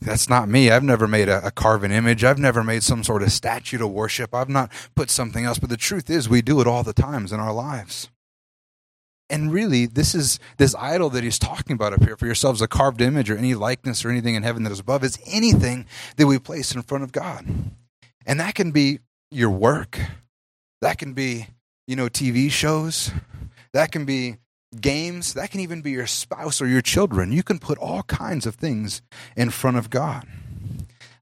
that's 0.00 0.28
not 0.28 0.48
me. 0.48 0.70
I've 0.70 0.82
never 0.82 1.08
made 1.08 1.28
a, 1.28 1.46
a, 1.46 1.50
carven 1.50 1.90
image. 1.90 2.24
I've 2.24 2.38
never 2.38 2.62
made 2.62 2.82
some 2.82 3.02
sort 3.02 3.22
of 3.22 3.32
statue 3.32 3.78
to 3.78 3.86
worship. 3.86 4.34
I've 4.34 4.48
not 4.48 4.70
put 4.94 5.10
something 5.10 5.44
else. 5.44 5.58
But 5.58 5.70
the 5.70 5.76
truth 5.76 6.10
is, 6.10 6.28
we 6.28 6.42
do 6.42 6.60
it 6.60 6.66
all 6.66 6.82
the 6.82 6.92
times 6.92 7.32
in 7.32 7.40
our 7.40 7.52
lives. 7.52 8.08
And 9.30 9.52
really, 9.52 9.86
this 9.86 10.14
is 10.14 10.38
this 10.58 10.74
idol 10.74 11.08
that 11.10 11.24
he's 11.24 11.38
talking 11.38 11.74
about 11.74 11.94
up 11.94 12.04
here 12.04 12.16
for 12.16 12.26
yourselves, 12.26 12.60
a 12.60 12.68
carved 12.68 13.00
image 13.00 13.30
or 13.30 13.38
any 13.38 13.54
likeness 13.54 14.04
or 14.04 14.10
anything 14.10 14.34
in 14.34 14.42
heaven 14.42 14.64
that 14.64 14.72
is 14.72 14.80
above, 14.80 15.02
is 15.02 15.18
anything 15.26 15.86
that 16.16 16.26
we 16.26 16.38
place 16.38 16.74
in 16.74 16.82
front 16.82 17.04
of 17.04 17.12
God. 17.12 17.46
And 18.26 18.38
that 18.38 18.54
can 18.54 18.70
be 18.70 19.00
your 19.30 19.50
work. 19.50 19.98
That 20.84 20.98
can 20.98 21.14
be, 21.14 21.46
you 21.86 21.96
know, 21.96 22.10
TV 22.10 22.50
shows. 22.50 23.10
That 23.72 23.90
can 23.90 24.04
be 24.04 24.36
games, 24.78 25.32
that 25.32 25.50
can 25.50 25.60
even 25.60 25.80
be 25.80 25.92
your 25.92 26.06
spouse 26.06 26.60
or 26.60 26.66
your 26.66 26.82
children. 26.82 27.32
You 27.32 27.42
can 27.42 27.58
put 27.58 27.78
all 27.78 28.02
kinds 28.02 28.44
of 28.44 28.56
things 28.56 29.00
in 29.34 29.48
front 29.48 29.78
of 29.78 29.88
God. 29.88 30.26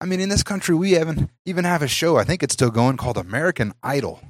I 0.00 0.04
mean, 0.04 0.18
in 0.18 0.30
this 0.30 0.42
country, 0.42 0.74
we 0.74 0.98
even, 0.98 1.30
even 1.46 1.64
have 1.64 1.80
a 1.80 1.86
show, 1.86 2.16
I 2.16 2.24
think 2.24 2.42
it's 2.42 2.54
still 2.54 2.72
going, 2.72 2.96
called 2.96 3.16
American 3.16 3.72
Idol. 3.84 4.20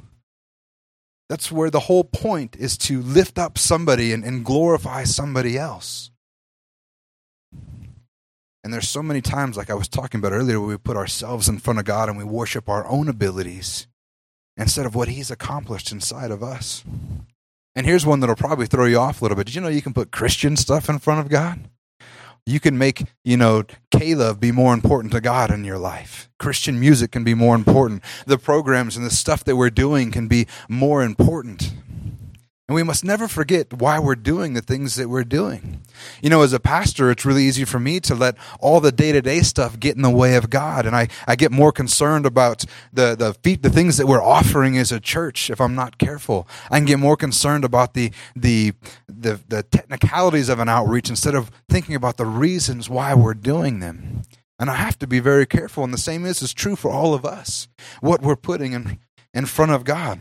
That's 1.30 1.50
where 1.50 1.70
the 1.70 1.80
whole 1.80 2.04
point 2.04 2.54
is 2.56 2.76
to 2.78 3.00
lift 3.00 3.38
up 3.38 3.56
somebody 3.56 4.12
and, 4.12 4.22
and 4.24 4.44
glorify 4.44 5.04
somebody 5.04 5.56
else. 5.56 6.10
And 8.62 8.70
there's 8.70 8.90
so 8.90 9.02
many 9.02 9.22
times, 9.22 9.56
like 9.56 9.70
I 9.70 9.74
was 9.74 9.88
talking 9.88 10.18
about 10.18 10.32
earlier, 10.32 10.60
where 10.60 10.68
we 10.68 10.76
put 10.76 10.98
ourselves 10.98 11.48
in 11.48 11.56
front 11.56 11.78
of 11.78 11.86
God 11.86 12.10
and 12.10 12.18
we 12.18 12.24
worship 12.24 12.68
our 12.68 12.86
own 12.86 13.08
abilities 13.08 13.86
instead 14.56 14.86
of 14.86 14.94
what 14.94 15.08
He's 15.08 15.30
accomplished 15.30 15.92
inside 15.92 16.30
of 16.30 16.42
us. 16.42 16.84
And 17.74 17.86
here's 17.86 18.04
one 18.04 18.20
that'll 18.20 18.36
probably 18.36 18.66
throw 18.66 18.84
you 18.84 18.98
off 18.98 19.20
a 19.20 19.24
little 19.24 19.36
bit. 19.36 19.46
Did 19.46 19.54
you 19.54 19.60
know 19.60 19.68
you 19.68 19.82
can 19.82 19.94
put 19.94 20.10
Christian 20.10 20.56
stuff 20.56 20.88
in 20.88 20.98
front 20.98 21.20
of 21.20 21.28
God? 21.28 21.68
You 22.44 22.58
can 22.58 22.76
make, 22.76 23.04
you 23.24 23.36
know, 23.36 23.62
K-LOVE 23.92 24.40
be 24.40 24.50
more 24.50 24.74
important 24.74 25.12
to 25.12 25.20
God 25.20 25.50
in 25.52 25.64
your 25.64 25.78
life. 25.78 26.28
Christian 26.40 26.80
music 26.80 27.12
can 27.12 27.22
be 27.22 27.34
more 27.34 27.54
important. 27.54 28.02
The 28.26 28.36
programs 28.36 28.96
and 28.96 29.06
the 29.06 29.10
stuff 29.10 29.44
that 29.44 29.56
we're 29.56 29.70
doing 29.70 30.10
can 30.10 30.26
be 30.26 30.48
more 30.68 31.04
important. 31.04 31.72
And 32.72 32.76
we 32.76 32.84
must 32.84 33.04
never 33.04 33.28
forget 33.28 33.70
why 33.74 33.98
we're 33.98 34.14
doing 34.14 34.54
the 34.54 34.62
things 34.62 34.94
that 34.94 35.10
we're 35.10 35.24
doing. 35.24 35.82
You 36.22 36.30
know, 36.30 36.40
as 36.40 36.54
a 36.54 36.58
pastor, 36.58 37.10
it's 37.10 37.26
really 37.26 37.44
easy 37.44 37.66
for 37.66 37.78
me 37.78 38.00
to 38.00 38.14
let 38.14 38.34
all 38.60 38.80
the 38.80 38.90
day 38.90 39.12
to 39.12 39.20
day 39.20 39.42
stuff 39.42 39.78
get 39.78 39.94
in 39.94 40.00
the 40.00 40.08
way 40.08 40.36
of 40.36 40.48
God. 40.48 40.86
And 40.86 40.96
I, 40.96 41.08
I 41.28 41.36
get 41.36 41.52
more 41.52 41.70
concerned 41.70 42.24
about 42.24 42.64
the, 42.90 43.14
the 43.14 43.34
feet, 43.34 43.62
the 43.62 43.68
things 43.68 43.98
that 43.98 44.06
we're 44.06 44.22
offering 44.22 44.78
as 44.78 44.90
a 44.90 45.00
church 45.00 45.50
if 45.50 45.60
I'm 45.60 45.74
not 45.74 45.98
careful. 45.98 46.48
I 46.70 46.78
can 46.78 46.86
get 46.86 46.98
more 46.98 47.14
concerned 47.14 47.66
about 47.66 47.92
the, 47.92 48.10
the, 48.34 48.72
the, 49.06 49.38
the 49.46 49.64
technicalities 49.64 50.48
of 50.48 50.58
an 50.58 50.70
outreach 50.70 51.10
instead 51.10 51.34
of 51.34 51.50
thinking 51.68 51.94
about 51.94 52.16
the 52.16 52.24
reasons 52.24 52.88
why 52.88 53.12
we're 53.12 53.34
doing 53.34 53.80
them. 53.80 54.22
And 54.58 54.70
I 54.70 54.76
have 54.76 54.98
to 55.00 55.06
be 55.06 55.20
very 55.20 55.44
careful. 55.44 55.84
And 55.84 55.92
the 55.92 55.98
same 55.98 56.24
is, 56.24 56.40
is 56.40 56.54
true 56.54 56.76
for 56.76 56.90
all 56.90 57.12
of 57.12 57.26
us, 57.26 57.68
what 58.00 58.22
we're 58.22 58.34
putting 58.34 58.72
in, 58.72 58.98
in 59.34 59.44
front 59.44 59.72
of 59.72 59.84
God. 59.84 60.20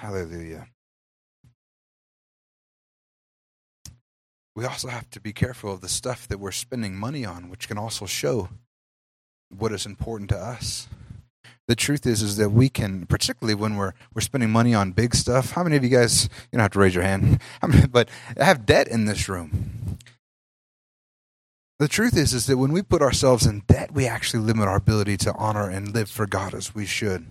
Hallelujah. 0.00 0.66
We 4.56 4.64
also 4.64 4.88
have 4.88 5.10
to 5.10 5.20
be 5.20 5.34
careful 5.34 5.74
of 5.74 5.82
the 5.82 5.90
stuff 5.90 6.26
that 6.28 6.40
we're 6.40 6.52
spending 6.52 6.96
money 6.96 7.26
on, 7.26 7.50
which 7.50 7.68
can 7.68 7.76
also 7.76 8.06
show 8.06 8.48
what 9.54 9.72
is 9.72 9.84
important 9.84 10.30
to 10.30 10.38
us. 10.38 10.88
The 11.68 11.76
truth 11.76 12.06
is, 12.06 12.22
is 12.22 12.38
that 12.38 12.48
we 12.48 12.70
can, 12.70 13.04
particularly 13.04 13.54
when 13.54 13.76
we're 13.76 13.92
we're 14.14 14.22
spending 14.22 14.48
money 14.48 14.72
on 14.72 14.92
big 14.92 15.14
stuff. 15.14 15.52
How 15.52 15.62
many 15.62 15.76
of 15.76 15.84
you 15.84 15.90
guys? 15.90 16.30
You 16.50 16.56
don't 16.56 16.62
have 16.62 16.72
to 16.72 16.78
raise 16.78 16.94
your 16.94 17.04
hand, 17.04 17.38
but 17.90 18.08
I 18.40 18.44
have 18.44 18.64
debt 18.64 18.88
in 18.88 19.04
this 19.04 19.28
room. 19.28 19.98
The 21.78 21.88
truth 21.88 22.16
is, 22.16 22.32
is 22.32 22.46
that 22.46 22.56
when 22.56 22.72
we 22.72 22.80
put 22.80 23.02
ourselves 23.02 23.44
in 23.44 23.64
debt, 23.66 23.92
we 23.92 24.06
actually 24.06 24.44
limit 24.44 24.66
our 24.66 24.76
ability 24.76 25.18
to 25.18 25.34
honor 25.34 25.68
and 25.68 25.92
live 25.92 26.08
for 26.08 26.26
God 26.26 26.54
as 26.54 26.74
we 26.74 26.86
should. 26.86 27.26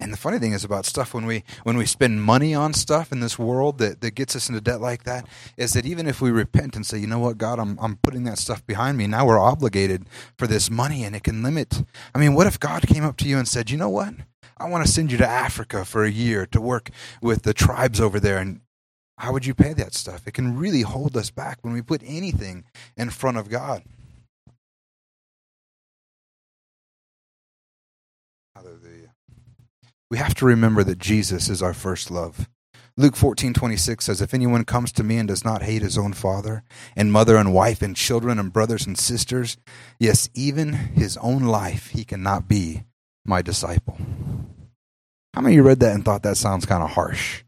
And 0.00 0.12
the 0.12 0.16
funny 0.16 0.38
thing 0.38 0.54
is 0.54 0.64
about 0.64 0.86
stuff 0.86 1.12
when 1.12 1.26
we 1.26 1.44
when 1.62 1.76
we 1.76 1.84
spend 1.84 2.22
money 2.22 2.54
on 2.54 2.72
stuff 2.72 3.12
in 3.12 3.20
this 3.20 3.38
world 3.38 3.78
that, 3.78 4.00
that 4.00 4.14
gets 4.14 4.34
us 4.34 4.48
into 4.48 4.60
debt 4.60 4.80
like 4.80 5.04
that 5.04 5.26
is 5.58 5.74
that 5.74 5.84
even 5.84 6.06
if 6.06 6.20
we 6.22 6.30
repent 6.30 6.74
and 6.74 6.86
say, 6.86 6.98
you 6.98 7.06
know 7.06 7.18
what, 7.18 7.38
God, 7.38 7.58
I'm 7.58 7.78
I'm 7.80 7.96
putting 7.96 8.24
that 8.24 8.38
stuff 8.38 8.66
behind 8.66 8.96
me, 8.96 9.06
now 9.06 9.26
we're 9.26 9.38
obligated 9.38 10.06
for 10.38 10.46
this 10.46 10.70
money 10.70 11.04
and 11.04 11.14
it 11.14 11.22
can 11.22 11.42
limit. 11.42 11.82
I 12.14 12.18
mean, 12.18 12.34
what 12.34 12.46
if 12.46 12.58
God 12.58 12.86
came 12.86 13.04
up 13.04 13.18
to 13.18 13.28
you 13.28 13.36
and 13.38 13.46
said, 13.46 13.70
you 13.70 13.76
know 13.76 13.90
what? 13.90 14.14
I 14.56 14.68
want 14.68 14.84
to 14.84 14.92
send 14.92 15.12
you 15.12 15.18
to 15.18 15.28
Africa 15.28 15.84
for 15.84 16.04
a 16.04 16.10
year 16.10 16.46
to 16.46 16.60
work 16.60 16.90
with 17.20 17.42
the 17.42 17.54
tribes 17.54 18.00
over 18.00 18.18
there 18.18 18.38
and 18.38 18.60
how 19.18 19.34
would 19.34 19.44
you 19.44 19.54
pay 19.54 19.74
that 19.74 19.92
stuff? 19.92 20.26
It 20.26 20.32
can 20.32 20.56
really 20.56 20.80
hold 20.80 21.14
us 21.14 21.28
back 21.30 21.58
when 21.60 21.74
we 21.74 21.82
put 21.82 22.00
anything 22.06 22.64
in 22.96 23.10
front 23.10 23.36
of 23.36 23.50
God. 23.50 23.82
We 30.10 30.18
have 30.18 30.34
to 30.34 30.44
remember 30.44 30.82
that 30.84 30.98
Jesus 30.98 31.48
is 31.48 31.62
our 31.62 31.74
first 31.74 32.10
love. 32.10 32.48
Luke 32.96 33.16
14, 33.16 33.54
26 33.54 34.04
says, 34.04 34.20
If 34.20 34.34
anyone 34.34 34.64
comes 34.64 34.92
to 34.92 35.04
me 35.04 35.16
and 35.16 35.28
does 35.28 35.44
not 35.44 35.62
hate 35.62 35.80
his 35.80 35.96
own 35.96 36.12
father 36.12 36.64
and 36.96 37.12
mother 37.12 37.36
and 37.36 37.54
wife 37.54 37.80
and 37.80 37.96
children 37.96 38.38
and 38.38 38.52
brothers 38.52 38.86
and 38.86 38.98
sisters, 38.98 39.56
yes, 39.98 40.28
even 40.34 40.72
his 40.72 41.16
own 41.18 41.44
life, 41.44 41.90
he 41.90 42.04
cannot 42.04 42.48
be 42.48 42.82
my 43.24 43.40
disciple. 43.40 43.96
How 45.32 45.40
many 45.40 45.54
of 45.54 45.56
you 45.56 45.62
read 45.62 45.80
that 45.80 45.94
and 45.94 46.04
thought 46.04 46.24
that 46.24 46.36
sounds 46.36 46.66
kind 46.66 46.82
of 46.82 46.90
harsh? 46.90 47.44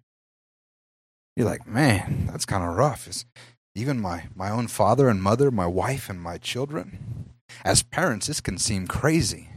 You're 1.37 1.49
like, 1.49 1.67
man, 1.67 2.29
that's 2.31 2.47
kind 2.47 2.63
of 2.63 2.77
rough. 2.77 3.09
Is 3.09 3.27
even 3.75 4.01
my, 4.01 4.25
my 4.35 4.51
own 4.51 4.69
father 4.69 5.09
and 5.09 5.21
mother, 5.23 5.51
my 5.51 5.67
wife 5.67 6.09
and 6.09 6.21
my 6.21 6.39
children? 6.39 7.27
As 7.65 7.83
parents, 7.83 8.29
this 8.29 8.41
can 8.41 8.57
seem 8.57 8.87
crazy. 8.87 9.49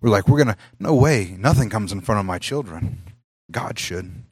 We're 0.00 0.10
like, 0.10 0.28
we're 0.28 0.42
going 0.42 0.54
to, 0.54 0.60
no 0.78 0.94
way, 0.94 1.36
nothing 1.38 1.70
comes 1.70 1.92
in 1.92 2.00
front 2.00 2.20
of 2.20 2.26
my 2.26 2.38
children. 2.38 3.02
God 3.50 3.78
should. 3.78 4.24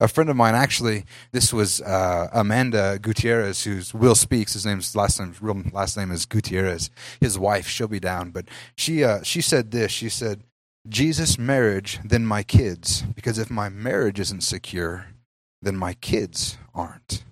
A 0.00 0.08
friend 0.08 0.28
of 0.28 0.36
mine, 0.36 0.54
actually, 0.54 1.04
this 1.32 1.52
was 1.52 1.80
uh, 1.80 2.28
Amanda 2.32 2.98
Gutierrez, 3.00 3.64
who's 3.64 3.94
Will 3.94 4.16
Speaks. 4.16 4.52
His 4.52 4.66
name's 4.66 4.94
last 4.96 5.20
name, 5.20 5.34
real 5.40 5.62
last 5.72 5.96
name 5.96 6.10
is 6.10 6.26
Gutierrez. 6.26 6.90
His 7.20 7.38
wife, 7.38 7.68
she'll 7.68 7.88
be 7.88 8.00
down, 8.00 8.30
but 8.30 8.46
she 8.76 9.04
uh, 9.04 9.22
she 9.22 9.40
said 9.40 9.70
this. 9.70 9.92
She 9.92 10.08
said, 10.08 10.42
"Jesus, 10.88 11.38
marriage, 11.38 12.00
then 12.04 12.26
my 12.26 12.42
kids. 12.42 13.02
Because 13.14 13.38
if 13.38 13.50
my 13.50 13.68
marriage 13.68 14.18
isn't 14.18 14.42
secure, 14.42 15.06
then 15.62 15.76
my 15.76 15.94
kids 15.94 16.58
aren't. 16.74 17.24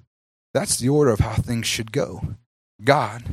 That's 0.55 0.79
the 0.79 0.89
order 0.89 1.11
of 1.11 1.21
how 1.21 1.35
things 1.35 1.67
should 1.67 1.93
go. 1.93 2.37
God, 2.83 3.25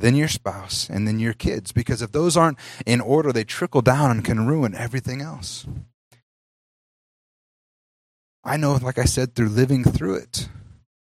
then 0.00 0.14
your 0.14 0.28
spouse, 0.28 0.88
and 0.90 1.06
then 1.06 1.18
your 1.18 1.34
kids. 1.34 1.72
Because 1.72 2.02
if 2.02 2.12
those 2.12 2.36
aren't 2.36 2.58
in 2.86 3.00
order, 3.00 3.32
they 3.32 3.44
trickle 3.44 3.82
down 3.82 4.10
and 4.10 4.24
can 4.24 4.46
ruin 4.46 4.74
everything 4.74 5.20
else. 5.20 5.66
I 8.44 8.56
know, 8.56 8.72
like 8.74 8.98
I 8.98 9.04
said, 9.04 9.34
through 9.34 9.50
living 9.50 9.84
through 9.84 10.16
it, 10.16 10.48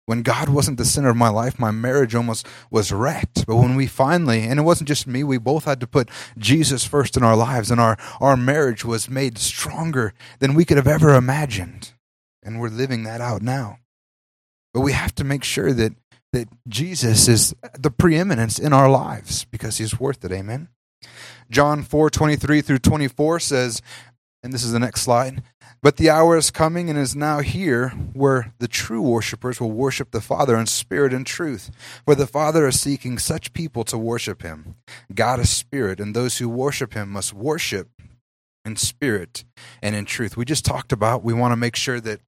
When 0.08 0.22
God 0.22 0.48
wasn't 0.48 0.77
the 0.77 0.86
center 0.86 1.10
of 1.10 1.17
my 1.17 1.27
life, 1.27 1.60
my 1.60 1.70
marriage 1.70 2.15
almost 2.15 2.48
was 2.72 2.94
wrecked. 2.94 3.46
But 3.46 3.58
when 3.58 3.75
we 3.75 3.88
finally, 3.88 4.44
and 4.44 4.58
it 4.58 4.63
wasn't 4.63 4.88
just 4.88 5.06
me, 5.06 5.22
we 5.22 5.38
both 5.38 5.65
had 5.65 5.82
to 5.82 5.88
put 5.88 6.10
Jesus 6.38 6.86
first 6.86 7.17
in 7.17 7.24
our 7.24 7.36
lives, 7.36 7.70
and 7.70 7.82
our, 7.82 7.98
our 8.22 8.38
marriage 8.38 8.86
was 8.86 9.10
made 9.10 9.38
stronger 9.38 10.13
than 10.39 10.53
we 10.53 10.63
could 10.63 10.77
have 10.77 10.88
ever 10.88 11.13
imagined. 11.13 11.91
And 12.41 12.62
we're 12.62 12.70
living 12.70 13.03
that 13.03 13.20
out 13.20 13.41
now. 13.41 13.79
But 14.74 14.79
we 14.79 14.94
have 14.94 15.13
to 15.15 15.25
make 15.25 15.44
sure 15.44 15.74
that, 15.74 15.91
that 16.34 16.48
Jesus 16.67 17.27
is 17.27 17.55
the 17.77 17.91
preeminence 17.91 18.60
in 18.60 18.74
our 18.74 18.89
lives 18.89 19.46
because 19.46 19.77
he's 19.77 20.00
worth 20.00 20.24
it. 20.25 20.31
Amen. 20.31 20.69
John 21.50 21.84
4 21.84 22.10
23 22.10 22.62
through 22.62 22.79
24 22.79 23.39
says, 23.39 23.81
and 24.43 24.53
this 24.53 24.63
is 24.63 24.72
the 24.72 24.79
next 24.79 25.01
slide. 25.01 25.43
But 25.81 25.98
the 25.98 26.10
hour 26.10 26.38
is 26.38 26.51
coming 26.51 26.89
and 26.89 26.98
is 26.98 27.15
now 27.15 27.39
here 27.39 27.89
where 28.13 28.53
the 28.60 28.67
true 28.67 29.01
worshippers 29.01 29.62
will 29.62 29.72
worship 29.72 30.12
the 30.12 30.22
Father 30.22 30.57
in 30.57 30.65
spirit 30.65 31.13
and 31.13 31.25
truth. 31.25 31.69
For 32.05 32.15
the 32.15 32.27
Father 32.27 32.67
is 32.67 32.79
seeking 32.79 33.19
such 33.19 33.53
people 33.53 33.84
to 33.86 33.98
worship 33.98 34.41
him. 34.41 34.75
God 35.13 35.39
is 35.39 35.50
spirit, 35.50 36.00
and 36.00 36.15
those 36.15 36.39
who 36.39 36.50
worship 36.50 36.93
him 36.93 37.10
must 37.10 37.34
worship 37.34 37.89
in 38.65 38.75
spirit 38.75 39.43
and 39.81 39.96
in 39.96 40.05
truth. 40.05 40.36
We 40.36 40.46
just 40.46 40.65
talked 40.65 40.91
about 40.91 41.24
we 41.24 41.34
want 41.34 41.51
to 41.51 41.57
make 41.57 41.75
sure 41.75 42.00
that 42.01 42.22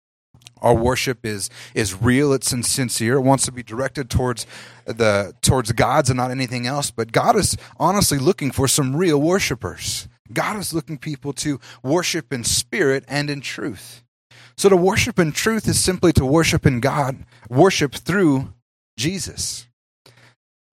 our 0.61 0.73
worship 0.73 1.25
is 1.25 1.49
is 1.73 2.01
real 2.01 2.33
it's 2.33 2.49
sincere 2.49 3.15
it 3.15 3.21
wants 3.21 3.45
to 3.45 3.51
be 3.51 3.63
directed 3.63 4.09
towards 4.09 4.45
the 4.85 5.33
towards 5.41 5.71
gods 5.71 6.09
and 6.09 6.17
not 6.17 6.31
anything 6.31 6.67
else 6.67 6.91
but 6.91 7.11
god 7.11 7.35
is 7.35 7.57
honestly 7.79 8.17
looking 8.17 8.51
for 8.51 8.67
some 8.67 8.95
real 8.95 9.21
worshipers 9.21 10.07
God 10.31 10.57
is 10.57 10.73
looking 10.73 10.97
people 10.97 11.33
to 11.33 11.59
worship 11.83 12.31
in 12.31 12.43
spirit 12.43 13.03
and 13.07 13.29
in 13.29 13.41
truth. 13.41 14.03
So 14.57 14.69
to 14.69 14.75
worship 14.75 15.17
in 15.17 15.31
truth 15.31 15.67
is 15.67 15.79
simply 15.79 16.13
to 16.13 16.25
worship 16.25 16.65
in 16.65 16.79
God, 16.79 17.25
worship 17.49 17.95
through 17.95 18.53
Jesus. 18.97 19.68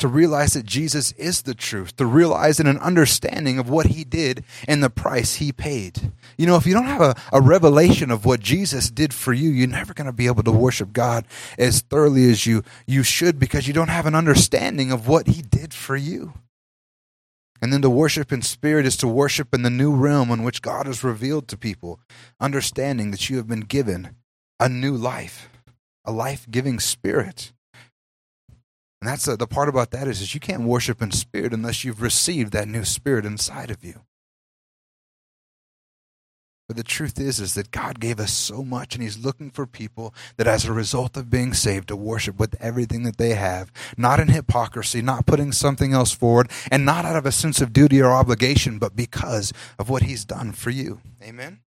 To 0.01 0.09
realize 0.09 0.53
that 0.53 0.67
Jesus 0.67 1.13
is 1.13 1.43
the 1.43 1.55
truth, 1.55 1.97
to 1.97 2.05
realize 2.05 2.61
in 2.61 2.67
an 2.67 2.79
understanding 2.79 3.59
of 3.59 3.71
what 3.71 3.87
he 3.87 4.05
did 4.05 4.45
and 4.69 4.83
the 4.83 4.91
price 4.91 5.37
he 5.37 5.53
paid. 5.53 6.13
You 6.37 6.47
know, 6.47 6.57
if 6.57 6.67
you 6.67 6.75
don't 6.75 6.85
have 6.85 7.01
a, 7.01 7.15
a 7.33 7.41
revelation 7.41 8.11
of 8.11 8.27
what 8.27 8.41
Jesus 8.41 8.91
did 8.91 9.15
for 9.15 9.33
you, 9.33 9.49
you're 9.49 9.67
never 9.67 9.95
going 9.95 10.07
to 10.07 10.13
be 10.13 10.27
able 10.27 10.43
to 10.43 10.53
worship 10.53 10.93
God 10.93 11.25
as 11.59 11.81
thoroughly 11.81 12.31
as 12.31 12.45
you, 12.45 12.63
you 12.87 13.03
should 13.03 13.39
because 13.39 13.67
you 13.67 13.73
don't 13.73 13.89
have 13.89 14.05
an 14.05 14.15
understanding 14.15 14.93
of 14.93 15.09
what 15.09 15.29
he 15.29 15.41
did 15.41 15.73
for 15.73 15.97
you. 15.97 16.35
And 17.63 17.73
then 17.73 17.83
to 17.83 17.91
worship 17.91 18.33
in 18.33 18.43
spirit 18.43 18.87
is 18.87 18.97
to 18.99 19.09
worship 19.09 19.55
in 19.55 19.63
the 19.63 19.71
new 19.71 19.95
realm 19.95 20.31
in 20.31 20.43
which 20.43 20.63
God 20.63 20.87
has 20.87 21.03
revealed 21.03 21.49
to 21.49 21.57
people, 21.57 22.01
understanding 22.39 23.11
that 23.13 23.31
you 23.31 23.39
have 23.39 23.49
been 23.49 23.61
given 23.61 24.17
a 24.61 24.69
new 24.69 24.95
life, 24.95 25.49
a 26.05 26.13
life 26.13 26.47
giving 26.51 26.79
spirit. 26.79 27.53
And 29.07 29.13
that's 29.13 29.27
the, 29.27 29.37
the 29.37 29.47
part 29.47 29.69
about 29.69 29.93
that 29.93 30.09
is, 30.09 30.21
is 30.21 30.35
you 30.35 30.41
can't 30.41 30.63
worship 30.63 31.01
in 31.01 31.13
spirit 31.13 31.53
unless 31.53 31.85
you've 31.85 32.03
received 32.03 32.53
that 32.53 32.67
new 32.67 32.85
spirit 32.85 33.25
inside 33.25 33.71
of 33.71 33.85
you. 33.85 34.01
But 36.67 36.77
the 36.77 36.83
truth 36.83 37.21
is, 37.21 37.39
is 37.39 37.55
that 37.55 37.71
God 37.71 38.01
gave 38.01 38.19
us 38.19 38.33
so 38.33 38.65
much, 38.65 38.97
and 38.97 39.05
He's 39.05 39.25
looking 39.25 39.53
for 39.53 39.65
people 39.65 40.13
that, 40.39 40.49
as 40.49 40.65
a 40.65 40.73
result 40.73 41.17
of 41.17 41.31
being 41.31 41.55
saved, 41.55 41.87
to 41.87 41.95
worship 41.95 42.41
with 42.41 42.61
everything 42.61 43.05
that 43.05 43.17
they 43.17 43.35
have, 43.35 43.71
not 43.97 44.19
in 44.19 44.27
hypocrisy, 44.27 45.01
not 45.03 45.25
putting 45.25 45.53
something 45.53 45.93
else 45.93 46.11
forward, 46.11 46.51
and 46.69 46.85
not 46.85 47.05
out 47.05 47.15
of 47.15 47.27
a 47.27 47.31
sense 47.31 47.61
of 47.61 47.73
duty 47.73 48.03
or 48.03 48.11
obligation, 48.11 48.81
but 48.81 48.97
because 48.97 49.53
of 49.79 49.89
what 49.89 50.03
He's 50.03 50.25
done 50.25 50.51
for 50.51 50.71
you. 50.71 51.01
Amen. 51.23 51.61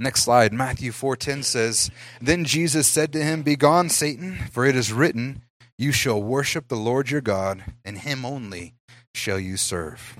Next 0.00 0.24
slide, 0.24 0.52
Matthew 0.52 0.90
4:10 0.90 1.44
says, 1.44 1.92
"Then 2.20 2.44
Jesus 2.44 2.88
said 2.88 3.12
to 3.12 3.22
him, 3.22 3.42
Begone, 3.42 3.88
Satan, 3.88 4.48
for 4.50 4.66
it 4.66 4.74
is 4.74 4.92
written, 4.92 5.42
You 5.78 5.92
shall 5.92 6.22
worship 6.22 6.68
the 6.68 6.76
Lord 6.76 7.10
your 7.10 7.20
God, 7.20 7.64
and 7.84 7.98
him 7.98 8.24
only 8.24 8.74
shall 9.14 9.38
you 9.38 9.56
serve." 9.56 10.16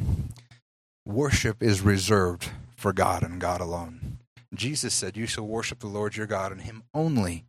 Worship 1.07 1.63
is 1.63 1.83
reserved 1.83 2.51
for 2.77 2.93
God 2.93 3.23
and 3.23 3.41
God 3.41 3.61
alone. 3.61 4.19
Jesus 4.53 4.93
said, 4.93 5.17
You 5.17 5.27
shall 5.27 5.47
worship 5.47 5.79
the 5.79 5.87
Lord 5.87 6.17
your 6.17 6.27
God, 6.27 6.51
and 6.51 6.63
him 6.63 6.83
only 6.93 7.45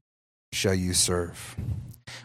shall 0.53 0.75
you 0.75 0.93
serve. 0.93 1.55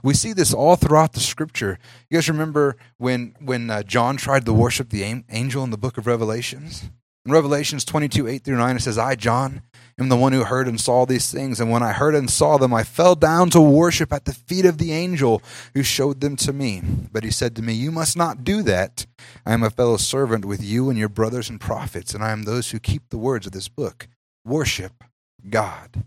We 0.02 0.14
see 0.14 0.32
this 0.32 0.52
all 0.52 0.76
throughout 0.76 1.14
the 1.14 1.20
scripture. 1.20 1.78
You 2.10 2.18
guys 2.18 2.28
remember 2.28 2.76
when, 2.98 3.34
when 3.40 3.70
uh, 3.70 3.82
John 3.82 4.18
tried 4.18 4.44
to 4.44 4.52
worship 4.52 4.90
the 4.90 5.24
angel 5.30 5.64
in 5.64 5.70
the 5.70 5.78
book 5.78 5.96
of 5.98 6.06
Revelations? 6.06 6.90
In 7.24 7.30
Revelations 7.30 7.84
22, 7.84 8.26
8 8.26 8.44
through 8.44 8.56
9, 8.56 8.76
it 8.76 8.80
says, 8.80 8.98
I, 8.98 9.14
John, 9.14 9.62
am 9.96 10.08
the 10.08 10.16
one 10.16 10.32
who 10.32 10.42
heard 10.42 10.66
and 10.66 10.80
saw 10.80 11.06
these 11.06 11.30
things. 11.30 11.60
And 11.60 11.70
when 11.70 11.82
I 11.82 11.92
heard 11.92 12.16
and 12.16 12.28
saw 12.28 12.58
them, 12.58 12.74
I 12.74 12.82
fell 12.82 13.14
down 13.14 13.48
to 13.50 13.60
worship 13.60 14.12
at 14.12 14.24
the 14.24 14.32
feet 14.32 14.64
of 14.64 14.78
the 14.78 14.92
angel 14.92 15.40
who 15.74 15.84
showed 15.84 16.20
them 16.20 16.34
to 16.36 16.52
me. 16.52 16.82
But 17.12 17.22
he 17.22 17.30
said 17.30 17.54
to 17.56 17.62
me, 17.62 17.74
You 17.74 17.92
must 17.92 18.16
not 18.16 18.42
do 18.42 18.62
that. 18.62 19.06
I 19.46 19.52
am 19.52 19.62
a 19.62 19.70
fellow 19.70 19.98
servant 19.98 20.44
with 20.44 20.62
you 20.62 20.90
and 20.90 20.98
your 20.98 21.08
brothers 21.08 21.48
and 21.48 21.60
prophets, 21.60 22.12
and 22.12 22.24
I 22.24 22.32
am 22.32 22.42
those 22.42 22.72
who 22.72 22.80
keep 22.80 23.08
the 23.08 23.18
words 23.18 23.46
of 23.46 23.52
this 23.52 23.68
book. 23.68 24.08
Worship 24.44 25.04
God. 25.48 26.04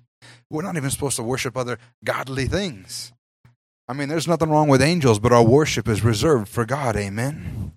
We're 0.50 0.64
not 0.64 0.76
even 0.76 0.90
supposed 0.90 1.16
to 1.16 1.24
worship 1.24 1.56
other 1.56 1.78
godly 2.04 2.48
things. 2.48 3.14
I 3.88 3.94
mean, 3.94 4.10
there's 4.10 4.28
nothing 4.28 4.50
wrong 4.50 4.68
with 4.68 4.82
angels, 4.82 5.20
but 5.20 5.32
our 5.32 5.44
worship 5.44 5.88
is 5.88 6.04
reserved 6.04 6.50
for 6.50 6.66
God. 6.66 6.96
Amen. 6.98 7.74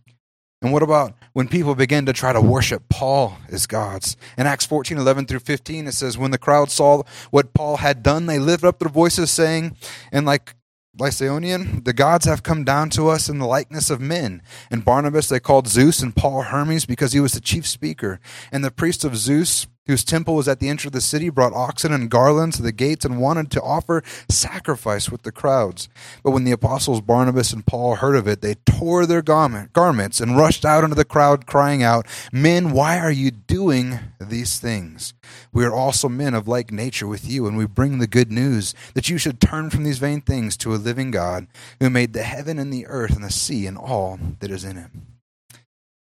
And 0.60 0.72
what 0.72 0.82
about 0.82 1.14
when 1.34 1.46
people 1.46 1.76
begin 1.76 2.04
to 2.06 2.12
try 2.12 2.32
to 2.32 2.40
worship 2.40 2.88
Paul 2.88 3.38
as 3.48 3.66
gods? 3.66 4.16
In 4.36 4.46
Acts 4.46 4.66
14, 4.66 4.98
11 4.98 5.26
through 5.26 5.38
15, 5.38 5.86
it 5.86 5.92
says, 5.92 6.18
When 6.18 6.32
the 6.32 6.38
crowd 6.38 6.70
saw 6.70 7.04
what 7.30 7.54
Paul 7.54 7.76
had 7.76 8.02
done, 8.02 8.26
they 8.26 8.40
lifted 8.40 8.66
up 8.66 8.80
their 8.80 8.88
voices, 8.88 9.30
saying, 9.30 9.76
And 10.10 10.26
like 10.26 10.56
Lycaonian, 10.98 11.84
the 11.84 11.92
gods 11.92 12.24
have 12.24 12.42
come 12.42 12.64
down 12.64 12.90
to 12.90 13.08
us 13.08 13.28
in 13.28 13.38
the 13.38 13.46
likeness 13.46 13.88
of 13.88 14.00
men. 14.00 14.42
And 14.68 14.84
Barnabas 14.84 15.28
they 15.28 15.38
called 15.38 15.68
Zeus, 15.68 16.02
and 16.02 16.14
Paul 16.14 16.42
Hermes, 16.42 16.86
because 16.86 17.12
he 17.12 17.20
was 17.20 17.34
the 17.34 17.40
chief 17.40 17.64
speaker. 17.64 18.18
And 18.50 18.64
the 18.64 18.72
priest 18.72 19.04
of 19.04 19.16
Zeus 19.16 19.68
whose 19.88 20.04
temple 20.04 20.36
was 20.36 20.46
at 20.46 20.60
the 20.60 20.68
entrance 20.68 20.86
of 20.86 20.92
the 20.92 21.00
city, 21.00 21.30
brought 21.30 21.52
oxen 21.52 21.92
and 21.92 22.10
garlands 22.10 22.56
to 22.56 22.62
the 22.62 22.70
gates 22.70 23.04
and 23.04 23.20
wanted 23.20 23.50
to 23.50 23.62
offer 23.62 24.04
sacrifice 24.28 25.10
with 25.10 25.22
the 25.22 25.32
crowds. 25.32 25.88
But 26.22 26.30
when 26.30 26.44
the 26.44 26.52
apostles 26.52 27.00
Barnabas 27.00 27.52
and 27.52 27.66
Paul 27.66 27.96
heard 27.96 28.14
of 28.14 28.28
it, 28.28 28.42
they 28.42 28.54
tore 28.66 29.06
their 29.06 29.22
garment, 29.22 29.72
garments 29.72 30.20
and 30.20 30.36
rushed 30.36 30.64
out 30.64 30.84
into 30.84 30.94
the 30.94 31.04
crowd, 31.04 31.46
crying 31.46 31.82
out, 31.82 32.06
Men, 32.30 32.70
why 32.70 32.98
are 32.98 33.10
you 33.10 33.30
doing 33.30 33.98
these 34.20 34.60
things? 34.60 35.14
We 35.52 35.64
are 35.64 35.74
also 35.74 36.08
men 36.08 36.34
of 36.34 36.46
like 36.46 36.70
nature 36.70 37.06
with 37.06 37.28
you, 37.28 37.46
and 37.46 37.56
we 37.56 37.66
bring 37.66 37.98
the 37.98 38.06
good 38.06 38.30
news 38.30 38.74
that 38.94 39.08
you 39.08 39.18
should 39.18 39.40
turn 39.40 39.70
from 39.70 39.84
these 39.84 39.98
vain 39.98 40.20
things 40.20 40.56
to 40.58 40.74
a 40.74 40.76
living 40.76 41.10
God 41.10 41.46
who 41.80 41.90
made 41.90 42.12
the 42.12 42.22
heaven 42.22 42.58
and 42.58 42.72
the 42.72 42.86
earth 42.86 43.14
and 43.14 43.24
the 43.24 43.32
sea 43.32 43.66
and 43.66 43.78
all 43.78 44.18
that 44.40 44.50
is 44.50 44.64
in 44.64 44.76
it. 44.76 44.90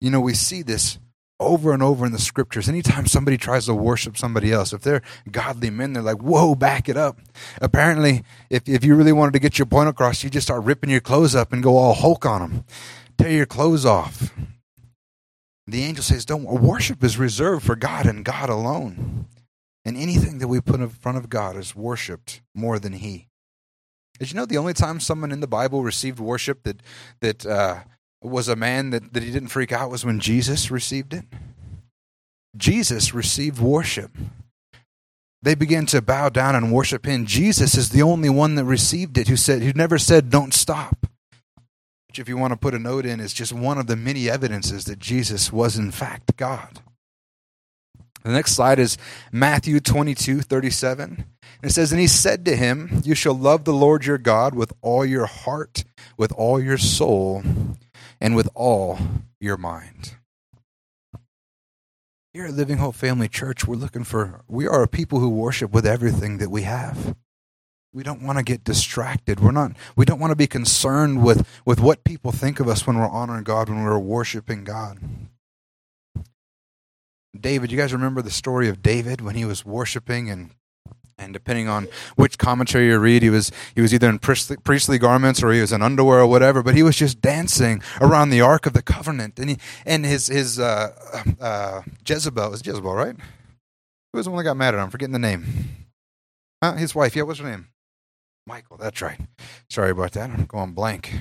You 0.02 0.12
know, 0.12 0.22
we 0.22 0.34
see 0.34 0.62
this 0.62 0.98
over 1.40 1.74
and 1.74 1.84
over 1.84 2.06
in 2.06 2.12
the 2.12 2.20
scriptures. 2.20 2.68
Anytime 2.68 3.06
somebody 3.06 3.38
tries 3.38 3.66
to 3.66 3.74
worship 3.74 4.18
somebody 4.18 4.52
else, 4.52 4.74
if 4.74 4.82
they're 4.82 5.02
godly 5.32 5.70
men, 5.70 5.94
they're 5.94 6.04
like, 6.04 6.22
whoa, 6.22 6.56
back 6.56 6.90
it 6.90 6.98
up. 6.98 7.20
Apparently, 7.62 8.24
if, 8.50 8.68
if 8.68 8.84
you 8.84 8.96
really 8.96 9.12
wanted 9.12 9.34
to 9.34 9.40
get 9.40 9.60
your 9.60 9.66
point 9.66 9.90
across, 9.90 10.24
you 10.24 10.30
just 10.30 10.48
start 10.48 10.64
ripping 10.64 10.90
your 10.90 11.02
clothes 11.02 11.36
up 11.36 11.54
and 11.54 11.62
go 11.62 11.78
all 11.78 11.94
Hulk 11.94 12.26
on 12.26 12.42
them. 12.42 12.66
Tear 13.18 13.32
your 13.32 13.46
clothes 13.46 13.86
off. 13.86 14.34
The 15.68 15.84
angel 15.84 16.04
says, 16.04 16.26
don't 16.26 16.46
worship 16.46 17.04
is 17.04 17.18
reserved 17.18 17.66
for 17.66 17.76
God 17.76 18.06
and 18.06 18.24
God 18.24 18.50
alone. 18.50 19.26
And 19.84 19.98
anything 19.98 20.40
that 20.40 20.48
we 20.48 20.60
put 20.60 20.80
in 20.80 20.90
front 20.90 21.18
of 21.18 21.30
God 21.30 21.56
is 21.56 21.76
worshiped 21.76 22.42
more 22.56 22.80
than 22.80 22.94
He. 22.94 23.28
Did 24.20 24.32
you 24.32 24.36
know 24.36 24.46
the 24.46 24.58
only 24.58 24.74
time 24.74 25.00
someone 25.00 25.32
in 25.32 25.42
the 25.42 25.48
Bible 25.48 25.84
received 25.84 26.20
worship 26.20 26.64
that 26.64 26.82
that 27.22 27.46
uh, 27.46 27.82
was 28.22 28.48
a 28.48 28.56
man 28.56 28.90
that, 28.90 29.14
that 29.14 29.24
he 29.24 29.32
didn't 29.32 29.50
freak 29.50 29.72
out 29.72 29.92
was 29.92 30.06
when 30.06 30.20
Jesus 30.20 30.72
received 30.72 31.14
it. 31.14 31.26
Jesus 32.56 33.14
received 33.14 33.60
worship. 33.60 34.12
They 35.44 35.56
began 35.56 35.86
to 35.88 36.02
bow 36.02 36.30
down 36.30 36.56
and 36.56 36.74
worship 36.74 37.06
him. 37.06 37.26
Jesus 37.26 37.76
is 37.76 37.90
the 37.90 38.02
only 38.02 38.30
one 38.30 38.56
that 38.56 38.66
received 38.66 39.18
it 39.18 39.28
who 39.28 39.38
said 39.38 39.62
who 39.62 39.72
never 39.74 39.98
said 39.98 40.30
don't 40.30 40.54
stop. 40.54 41.06
Which 42.08 42.20
if 42.20 42.28
you 42.28 42.38
want 42.38 42.54
to 42.54 42.58
put 42.58 42.74
a 42.74 42.80
note 42.80 43.06
in 43.06 43.20
is 43.20 43.34
just 43.34 43.54
one 43.54 43.78
of 43.78 43.88
the 43.88 43.96
many 43.96 44.30
evidences 44.30 44.86
that 44.86 45.00
Jesus 45.00 45.52
was 45.52 45.78
in 45.78 45.92
fact 45.92 46.36
God. 46.38 46.82
The 48.24 48.34
next 48.34 48.54
slide 48.54 48.80
is 48.80 48.98
Matthew 49.32 49.80
22, 49.80 50.42
37. 50.42 51.24
It 51.64 51.70
says, 51.70 51.94
And 51.94 52.02
he 52.02 52.08
said 52.08 52.44
to 52.46 52.58
him, 52.58 53.02
You 53.06 53.16
shall 53.16 53.34
love 53.34 53.64
the 53.64 53.74
Lord 53.74 54.06
your 54.06 54.18
God 54.18 54.54
with 54.54 54.74
all 54.82 55.06
your 55.06 55.28
heart, 55.28 55.86
with 56.18 56.34
all 56.34 56.62
your 56.62 56.78
soul, 56.78 57.42
and 58.20 58.36
with 58.36 58.50
all 58.56 59.00
your 59.40 59.58
mind. 59.58 60.16
Here 62.34 62.46
at 62.46 62.54
Living 62.54 62.78
Hope 62.78 62.96
Family 62.96 63.28
Church, 63.28 63.66
we're 63.66 63.76
looking 63.76 64.04
for, 64.04 64.44
we 64.48 64.68
are 64.68 64.84
a 64.84 64.88
people 64.88 65.20
who 65.20 65.30
worship 65.30 65.72
with 65.72 65.88
everything 65.88 66.38
that 66.38 66.52
we 66.52 66.64
have. 66.64 67.16
We 67.94 68.04
don't 68.04 68.22
want 68.22 68.38
to 68.38 68.44
get 68.44 68.64
distracted. 68.64 69.40
We're 69.40 69.52
not, 69.52 69.72
we 69.96 70.06
don't 70.06 70.20
want 70.20 70.32
to 70.32 70.36
be 70.36 70.46
concerned 70.46 71.24
with, 71.24 71.48
with 71.66 71.80
what 71.80 72.04
people 72.04 72.32
think 72.32 72.60
of 72.60 72.68
us 72.68 72.86
when 72.86 72.98
we're 72.98 73.10
honoring 73.10 73.44
God, 73.44 73.70
when 73.70 73.84
we're 73.84 73.98
worshiping 73.98 74.64
God. 74.64 75.00
David, 77.40 77.72
you 77.72 77.78
guys 77.78 77.94
remember 77.94 78.22
the 78.22 78.30
story 78.30 78.70
of 78.70 78.82
David 78.82 79.22
when 79.22 79.36
he 79.36 79.46
was 79.46 79.66
worshiping 79.66 80.30
and 80.30 80.52
And 81.20 81.34
depending 81.34 81.68
on 81.68 81.88
which 82.16 82.38
commentary 82.38 82.88
you 82.88 83.00
read, 83.00 83.24
he 83.24 83.32
was 83.32 83.52
he 83.74 83.82
was 83.82 83.92
either 83.94 84.08
in 84.08 84.20
priestly, 84.20 84.56
priestly 84.58 85.00
garments 85.00 85.42
or 85.42 85.52
he 85.52 85.62
was 85.62 85.72
in 85.72 85.82
underwear 85.82 86.20
or 86.20 86.28
whatever. 86.28 86.62
But 86.62 86.76
he 86.76 86.84
was 86.84 86.96
just 86.96 87.22
dancing 87.22 87.82
around 88.00 88.30
the 88.30 88.42
Ark 88.42 88.68
of 88.68 88.74
the 88.74 88.84
Covenant, 88.84 89.40
and 89.40 89.50
he 89.50 89.58
and 89.86 90.06
his 90.06 90.28
his 90.28 90.60
uh, 90.60 90.92
uh, 91.42 91.82
Jezebel 92.08 92.52
was 92.52 92.66
Jezebel, 92.66 92.94
right? 92.94 93.16
Who 93.16 94.18
was 94.18 94.26
the 94.26 94.32
one 94.32 94.38
that 94.38 94.44
got 94.44 94.58
mad 94.58 94.76
at 94.76 94.78
him? 94.78 94.86
I'm 94.86 94.90
forgetting 94.92 95.14
the 95.14 95.20
name. 95.20 95.46
His 96.78 96.94
wife. 96.94 97.16
Yeah, 97.16 97.24
what's 97.24 97.40
her 97.40 97.50
name? 97.50 97.68
Michal. 98.48 98.78
That's 98.78 99.02
right. 99.02 99.20
Sorry 99.70 99.92
about 99.92 100.14
that. 100.14 100.30
I'm 100.30 100.46
going 100.46 100.72
blank. 100.72 101.14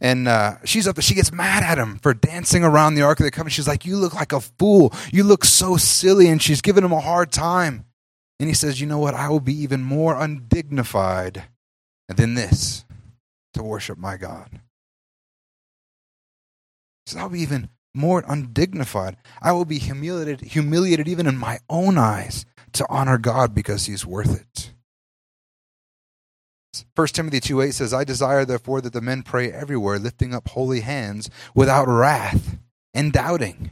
And 0.00 0.26
uh, 0.28 0.56
she's 0.64 0.86
up 0.88 0.96
there. 0.96 1.02
She 1.02 1.14
gets 1.14 1.32
mad 1.32 1.62
at 1.62 1.78
him 1.78 1.98
for 1.98 2.14
dancing 2.14 2.64
around 2.64 2.94
the 2.94 3.02
Ark 3.02 3.20
of 3.20 3.24
the 3.24 3.30
Covenant. 3.30 3.52
She's 3.52 3.68
like, 3.68 3.84
"You 3.84 3.96
look 3.96 4.14
like 4.14 4.32
a 4.32 4.40
fool. 4.40 4.92
You 5.12 5.24
look 5.24 5.44
so 5.44 5.76
silly." 5.76 6.28
And 6.28 6.42
she's 6.42 6.60
giving 6.60 6.84
him 6.84 6.92
a 6.92 7.00
hard 7.00 7.30
time. 7.32 7.84
And 8.40 8.48
he 8.48 8.54
says, 8.54 8.80
You 8.80 8.86
know 8.86 8.98
what? 8.98 9.14
I 9.14 9.28
will 9.28 9.40
be 9.40 9.54
even 9.54 9.82
more 9.82 10.16
undignified 10.18 11.44
than 12.08 12.34
this 12.34 12.84
to 13.54 13.62
worship 13.62 13.98
my 13.98 14.16
God. 14.16 14.48
He 17.04 17.10
says, 17.10 17.20
I'll 17.20 17.28
be 17.28 17.40
even 17.40 17.70
more 17.94 18.24
undignified. 18.26 19.16
I 19.42 19.52
will 19.52 19.64
be 19.64 19.78
humiliated, 19.78 20.40
humiliated 20.40 21.08
even 21.08 21.26
in 21.26 21.36
my 21.36 21.58
own 21.68 21.98
eyes 21.98 22.46
to 22.72 22.86
honor 22.88 23.18
God 23.18 23.54
because 23.54 23.86
he's 23.86 24.06
worth 24.06 24.40
it. 24.40 24.72
1 26.94 27.06
Timothy 27.08 27.40
2 27.40 27.62
8 27.62 27.74
says, 27.74 27.92
I 27.94 28.04
desire 28.04 28.44
therefore 28.44 28.80
that 28.82 28.92
the 28.92 29.00
men 29.00 29.22
pray 29.22 29.50
everywhere, 29.50 29.98
lifting 29.98 30.34
up 30.34 30.48
holy 30.48 30.80
hands 30.80 31.28
without 31.54 31.88
wrath 31.88 32.58
and 32.94 33.12
doubting. 33.12 33.70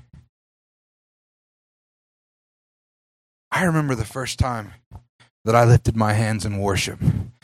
I 3.57 3.63
remember 3.65 3.95
the 3.95 4.05
first 4.05 4.39
time 4.39 4.73
that 5.47 5.57
I 5.57 5.65
lifted 5.65 5.97
my 5.97 6.13
hands 6.13 6.45
in 6.45 6.59
worship 6.59 7.01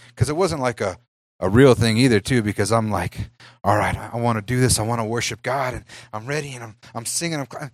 because 0.09 0.29
it 0.29 0.37
wasn't 0.37 0.61
like 0.61 0.83
a, 0.83 0.99
a 1.41 1.49
real 1.49 1.75
thing 1.75 1.97
either 1.97 2.21
too 2.21 2.43
because 2.43 2.71
i'm 2.71 2.91
like 2.91 3.31
all 3.65 3.79
right 3.79 3.97
i 3.97 4.19
want 4.19 4.37
to 4.37 4.43
do 4.43 4.61
this. 4.61 4.79
I 4.79 4.83
want 4.83 5.01
to 5.01 5.07
worship 5.07 5.43
god 5.43 5.73
and 5.73 5.85
i'm 6.13 6.27
ready 6.27 6.53
and 6.53 6.65
i'm, 6.65 6.77
I'm 6.95 7.07
singing 7.07 7.41
I'm, 7.41 7.71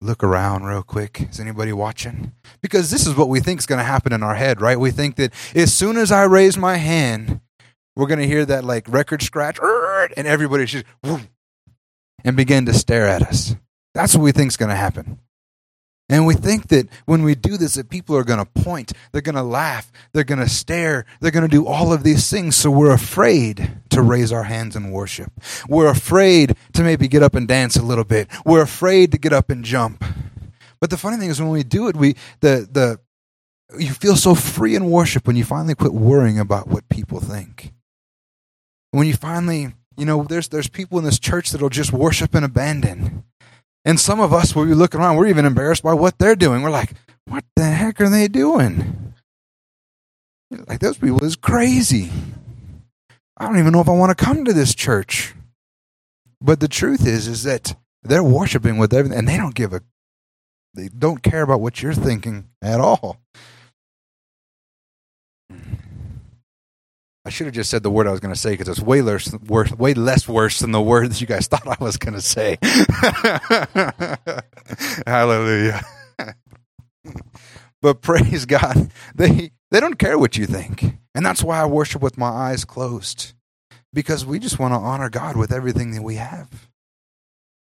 look 0.00 0.24
around 0.24 0.64
real 0.64 0.82
quick. 0.82 1.28
Is 1.30 1.38
anybody 1.38 1.72
watching? 1.72 2.32
Because 2.60 2.90
this 2.90 3.06
is 3.06 3.14
what 3.14 3.28
we 3.28 3.38
think 3.38 3.60
is 3.60 3.66
going 3.66 3.78
to 3.78 3.84
happen 3.84 4.12
in 4.12 4.24
our 4.24 4.34
head 4.34 4.60
right? 4.60 4.80
We 4.80 4.90
think 4.90 5.14
that 5.14 5.32
as 5.54 5.72
soon 5.72 5.98
as 5.98 6.10
i 6.10 6.24
raise 6.24 6.58
my 6.58 6.74
hand 6.74 7.40
we're 7.94 8.08
going 8.08 8.18
to 8.18 8.26
hear 8.26 8.44
that 8.46 8.64
like 8.64 8.88
record 8.88 9.22
scratch 9.22 9.60
and 10.16 10.26
everybody 10.26 10.64
just 10.64 10.86
and 11.04 12.36
begin 12.36 12.66
to 12.66 12.74
stare 12.74 13.06
at 13.06 13.22
us. 13.22 13.54
That's 13.94 14.12
what 14.16 14.24
we 14.24 14.32
think 14.32 14.48
is 14.48 14.56
going 14.56 14.70
to 14.70 14.74
happen 14.74 15.20
and 16.12 16.26
we 16.26 16.34
think 16.34 16.68
that 16.68 16.88
when 17.06 17.22
we 17.22 17.34
do 17.34 17.56
this, 17.56 17.74
that 17.74 17.88
people 17.88 18.14
are 18.16 18.22
going 18.22 18.38
to 18.38 18.44
point, 18.44 18.92
they're 19.12 19.22
going 19.22 19.34
to 19.34 19.42
laugh, 19.42 19.90
they're 20.12 20.24
going 20.24 20.40
to 20.40 20.48
stare, 20.48 21.06
they're 21.20 21.30
going 21.30 21.48
to 21.48 21.56
do 21.56 21.66
all 21.66 21.90
of 21.90 22.04
these 22.04 22.30
things. 22.30 22.54
So 22.54 22.70
we're 22.70 22.92
afraid 22.92 23.80
to 23.88 24.02
raise 24.02 24.30
our 24.30 24.42
hands 24.42 24.76
in 24.76 24.90
worship. 24.90 25.32
We're 25.70 25.88
afraid 25.88 26.54
to 26.74 26.82
maybe 26.82 27.08
get 27.08 27.22
up 27.22 27.34
and 27.34 27.48
dance 27.48 27.76
a 27.76 27.82
little 27.82 28.04
bit. 28.04 28.28
We're 28.44 28.60
afraid 28.60 29.10
to 29.12 29.18
get 29.18 29.32
up 29.32 29.48
and 29.48 29.64
jump. 29.64 30.04
But 30.80 30.90
the 30.90 30.98
funny 30.98 31.16
thing 31.16 31.30
is, 31.30 31.40
when 31.40 31.50
we 31.50 31.62
do 31.62 31.88
it, 31.88 31.96
we 31.96 32.16
the 32.40 32.68
the 32.70 33.00
you 33.78 33.92
feel 33.92 34.16
so 34.16 34.34
free 34.34 34.74
in 34.74 34.90
worship 34.90 35.26
when 35.26 35.36
you 35.36 35.44
finally 35.44 35.74
quit 35.74 35.94
worrying 35.94 36.38
about 36.38 36.68
what 36.68 36.86
people 36.90 37.20
think. 37.20 37.72
When 38.90 39.06
you 39.06 39.14
finally, 39.14 39.72
you 39.96 40.04
know, 40.04 40.24
there's 40.24 40.48
there's 40.48 40.68
people 40.68 40.98
in 40.98 41.06
this 41.06 41.18
church 41.18 41.52
that'll 41.52 41.70
just 41.70 41.90
worship 41.90 42.34
and 42.34 42.44
abandon. 42.44 43.24
And 43.84 43.98
some 43.98 44.20
of 44.20 44.32
us, 44.32 44.54
when 44.54 44.68
we 44.68 44.74
look 44.74 44.94
around, 44.94 45.16
we're 45.16 45.26
even 45.26 45.44
embarrassed 45.44 45.82
by 45.82 45.94
what 45.94 46.18
they're 46.18 46.36
doing. 46.36 46.62
We're 46.62 46.70
like, 46.70 46.92
what 47.26 47.44
the 47.56 47.64
heck 47.64 48.00
are 48.00 48.08
they 48.08 48.28
doing? 48.28 49.14
Like, 50.68 50.80
those 50.80 50.98
people 50.98 51.24
is 51.24 51.36
crazy. 51.36 52.10
I 53.36 53.46
don't 53.46 53.58
even 53.58 53.72
know 53.72 53.80
if 53.80 53.88
I 53.88 53.92
want 53.92 54.16
to 54.16 54.24
come 54.24 54.44
to 54.44 54.52
this 54.52 54.74
church. 54.74 55.34
But 56.40 56.60
the 56.60 56.68
truth 56.68 57.06
is, 57.06 57.26
is 57.26 57.44
that 57.44 57.76
they're 58.02 58.22
worshiping 58.22 58.78
with 58.78 58.92
everything, 58.92 59.18
and 59.18 59.28
they 59.28 59.36
don't 59.36 59.54
give 59.54 59.72
a, 59.72 59.82
they 60.74 60.88
don't 60.88 61.22
care 61.22 61.42
about 61.42 61.60
what 61.60 61.82
you're 61.82 61.94
thinking 61.94 62.48
at 62.60 62.80
all. 62.80 63.18
I 67.24 67.30
should 67.30 67.46
have 67.46 67.54
just 67.54 67.70
said 67.70 67.84
the 67.84 67.90
word 67.90 68.08
I 68.08 68.10
was 68.10 68.20
going 68.20 68.34
to 68.34 68.40
say 68.40 68.50
because 68.52 68.68
it's 68.68 68.80
way 68.80 69.00
less, 69.00 69.32
worse, 69.46 69.70
way 69.72 69.94
less 69.94 70.28
worse 70.28 70.58
than 70.58 70.72
the 70.72 70.82
word 70.82 71.10
that 71.10 71.20
you 71.20 71.26
guys 71.26 71.46
thought 71.48 71.68
I 71.68 71.76
was 71.82 71.96
going 71.96 72.14
to 72.14 72.20
say. 72.20 72.58
Hallelujah. 75.06 75.82
but 77.80 78.02
praise 78.02 78.44
God, 78.44 78.90
they 79.14 79.52
they 79.70 79.80
don't 79.80 79.98
care 79.98 80.18
what 80.18 80.36
you 80.36 80.46
think, 80.46 80.96
and 81.14 81.24
that's 81.24 81.44
why 81.44 81.60
I 81.60 81.66
worship 81.66 82.02
with 82.02 82.18
my 82.18 82.28
eyes 82.28 82.64
closed, 82.64 83.34
because 83.92 84.26
we 84.26 84.40
just 84.40 84.58
want 84.58 84.74
to 84.74 84.78
honor 84.78 85.08
God 85.08 85.36
with 85.36 85.52
everything 85.52 85.92
that 85.92 86.02
we 86.02 86.16
have. 86.16 86.68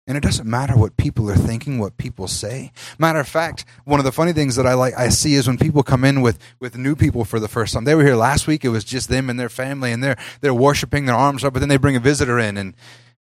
And 0.08 0.16
it 0.16 0.22
doesn't 0.22 0.48
matter 0.48 0.78
what 0.78 0.98
people 0.98 1.32
are 1.32 1.36
thinking, 1.36 1.80
what 1.80 1.98
people 1.98 2.28
say. 2.28 2.72
Matter 3.00 3.20
of 3.20 3.28
fact, 3.28 3.66
one 3.86 4.00
of 4.00 4.04
the 4.04 4.12
funny 4.12 4.34
things 4.34 4.56
that 4.56 4.68
I 4.68 4.76
like 4.76 4.94
I 4.96 5.10
see 5.10 5.34
is 5.34 5.48
when 5.48 5.58
people 5.58 5.82
come 5.82 6.04
in 6.04 6.22
with, 6.22 6.38
with 6.60 6.78
new 6.78 6.96
people 6.96 7.26
for 7.26 7.40
the 7.40 7.48
first 7.48 7.74
time. 7.74 7.86
They 7.86 7.96
were 7.96 8.04
here 8.04 8.16
last 8.16 8.46
week, 8.46 8.64
it 8.64 8.70
was 8.70 8.84
just 8.84 9.10
them 9.10 9.32
and 9.32 9.40
their 9.40 9.50
family, 9.50 9.92
and 9.92 10.04
they're 10.04 10.18
they're 10.42 10.54
worshiping 10.54 11.06
their 11.06 11.16
arms 11.16 11.44
up, 11.44 11.54
but 11.54 11.60
then 11.60 11.70
they 11.70 11.78
bring 11.78 11.96
a 11.96 12.00
visitor 12.00 12.38
in 12.38 12.56
and 12.56 12.76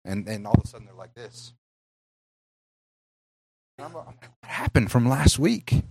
and, 0.04 0.28
and 0.28 0.46
all 0.46 0.54
of 0.54 0.64
a 0.64 0.66
sudden 0.66 0.86
they're 0.86 0.94
like 0.94 1.14
this. 1.14 1.54
what 3.78 4.14
happened 4.44 4.90
from 4.90 5.08
last 5.08 5.38
week? 5.38 5.82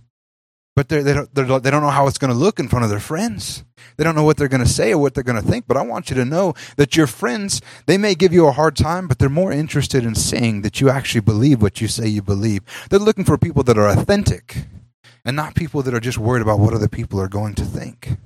But 0.76 0.90
they 0.90 1.02
don't, 1.02 1.34
they 1.34 1.70
don't 1.70 1.82
know 1.82 1.88
how 1.88 2.06
it's 2.06 2.18
going 2.18 2.32
to 2.32 2.38
look 2.38 2.60
in 2.60 2.68
front 2.68 2.84
of 2.84 2.90
their 2.90 3.00
friends. 3.00 3.64
They 3.96 4.04
don't 4.04 4.14
know 4.14 4.24
what 4.24 4.36
they're 4.36 4.46
going 4.46 4.62
to 4.62 4.68
say 4.68 4.92
or 4.92 4.98
what 4.98 5.14
they're 5.14 5.24
going 5.24 5.42
to 5.42 5.48
think. 5.48 5.66
But 5.66 5.78
I 5.78 5.82
want 5.82 6.10
you 6.10 6.16
to 6.16 6.24
know 6.24 6.52
that 6.76 6.96
your 6.96 7.06
friends, 7.06 7.62
they 7.86 7.96
may 7.96 8.14
give 8.14 8.34
you 8.34 8.46
a 8.46 8.52
hard 8.52 8.76
time, 8.76 9.08
but 9.08 9.18
they're 9.18 9.30
more 9.30 9.50
interested 9.50 10.04
in 10.04 10.14
saying 10.14 10.60
that 10.62 10.78
you 10.78 10.90
actually 10.90 11.22
believe 11.22 11.62
what 11.62 11.80
you 11.80 11.88
say 11.88 12.06
you 12.06 12.20
believe. 12.20 12.60
They're 12.90 13.00
looking 13.00 13.24
for 13.24 13.38
people 13.38 13.62
that 13.62 13.78
are 13.78 13.88
authentic 13.88 14.66
and 15.24 15.34
not 15.34 15.54
people 15.54 15.82
that 15.82 15.94
are 15.94 16.00
just 16.00 16.18
worried 16.18 16.42
about 16.42 16.58
what 16.58 16.74
other 16.74 16.88
people 16.88 17.18
are 17.20 17.28
going 17.28 17.54
to 17.54 17.64
think. 17.64 18.18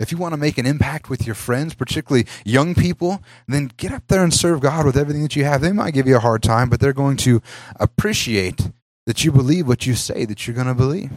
If 0.00 0.10
you 0.10 0.18
want 0.18 0.32
to 0.32 0.38
make 0.38 0.58
an 0.58 0.66
impact 0.66 1.08
with 1.08 1.24
your 1.24 1.34
friends, 1.36 1.74
particularly 1.74 2.26
young 2.44 2.74
people, 2.74 3.22
then 3.46 3.70
get 3.76 3.92
up 3.92 4.08
there 4.08 4.24
and 4.24 4.34
serve 4.34 4.60
God 4.60 4.86
with 4.86 4.96
everything 4.96 5.22
that 5.22 5.36
you 5.36 5.44
have. 5.44 5.60
They 5.60 5.72
might 5.72 5.94
give 5.94 6.08
you 6.08 6.16
a 6.16 6.20
hard 6.20 6.42
time, 6.42 6.68
but 6.68 6.80
they're 6.80 6.92
going 6.92 7.16
to 7.18 7.40
appreciate 7.76 8.70
that 9.08 9.24
you 9.24 9.32
believe 9.32 9.66
what 9.66 9.86
you 9.86 9.94
say 9.94 10.26
that 10.26 10.46
you're 10.46 10.54
going 10.54 10.66
to 10.66 10.74
believe. 10.74 11.10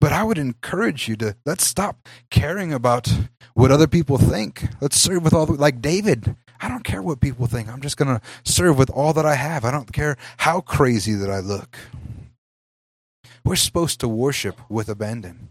But 0.00 0.12
I 0.12 0.22
would 0.22 0.38
encourage 0.38 1.08
you 1.08 1.16
to 1.16 1.34
let's 1.44 1.66
stop 1.66 2.08
caring 2.30 2.72
about 2.72 3.12
what 3.54 3.72
other 3.72 3.88
people 3.88 4.18
think. 4.18 4.68
Let's 4.80 4.96
serve 4.96 5.24
with 5.24 5.34
all 5.34 5.46
the, 5.46 5.54
like 5.54 5.82
David. 5.82 6.36
I 6.60 6.68
don't 6.68 6.84
care 6.84 7.02
what 7.02 7.20
people 7.20 7.48
think. 7.48 7.68
I'm 7.68 7.80
just 7.80 7.96
going 7.96 8.16
to 8.16 8.24
serve 8.44 8.78
with 8.78 8.88
all 8.88 9.12
that 9.14 9.26
I 9.26 9.34
have. 9.34 9.64
I 9.64 9.72
don't 9.72 9.92
care 9.92 10.16
how 10.36 10.60
crazy 10.60 11.14
that 11.14 11.28
I 11.28 11.40
look. 11.40 11.76
We're 13.44 13.56
supposed 13.56 13.98
to 13.98 14.08
worship 14.08 14.60
with 14.70 14.88
abandon. 14.88 15.48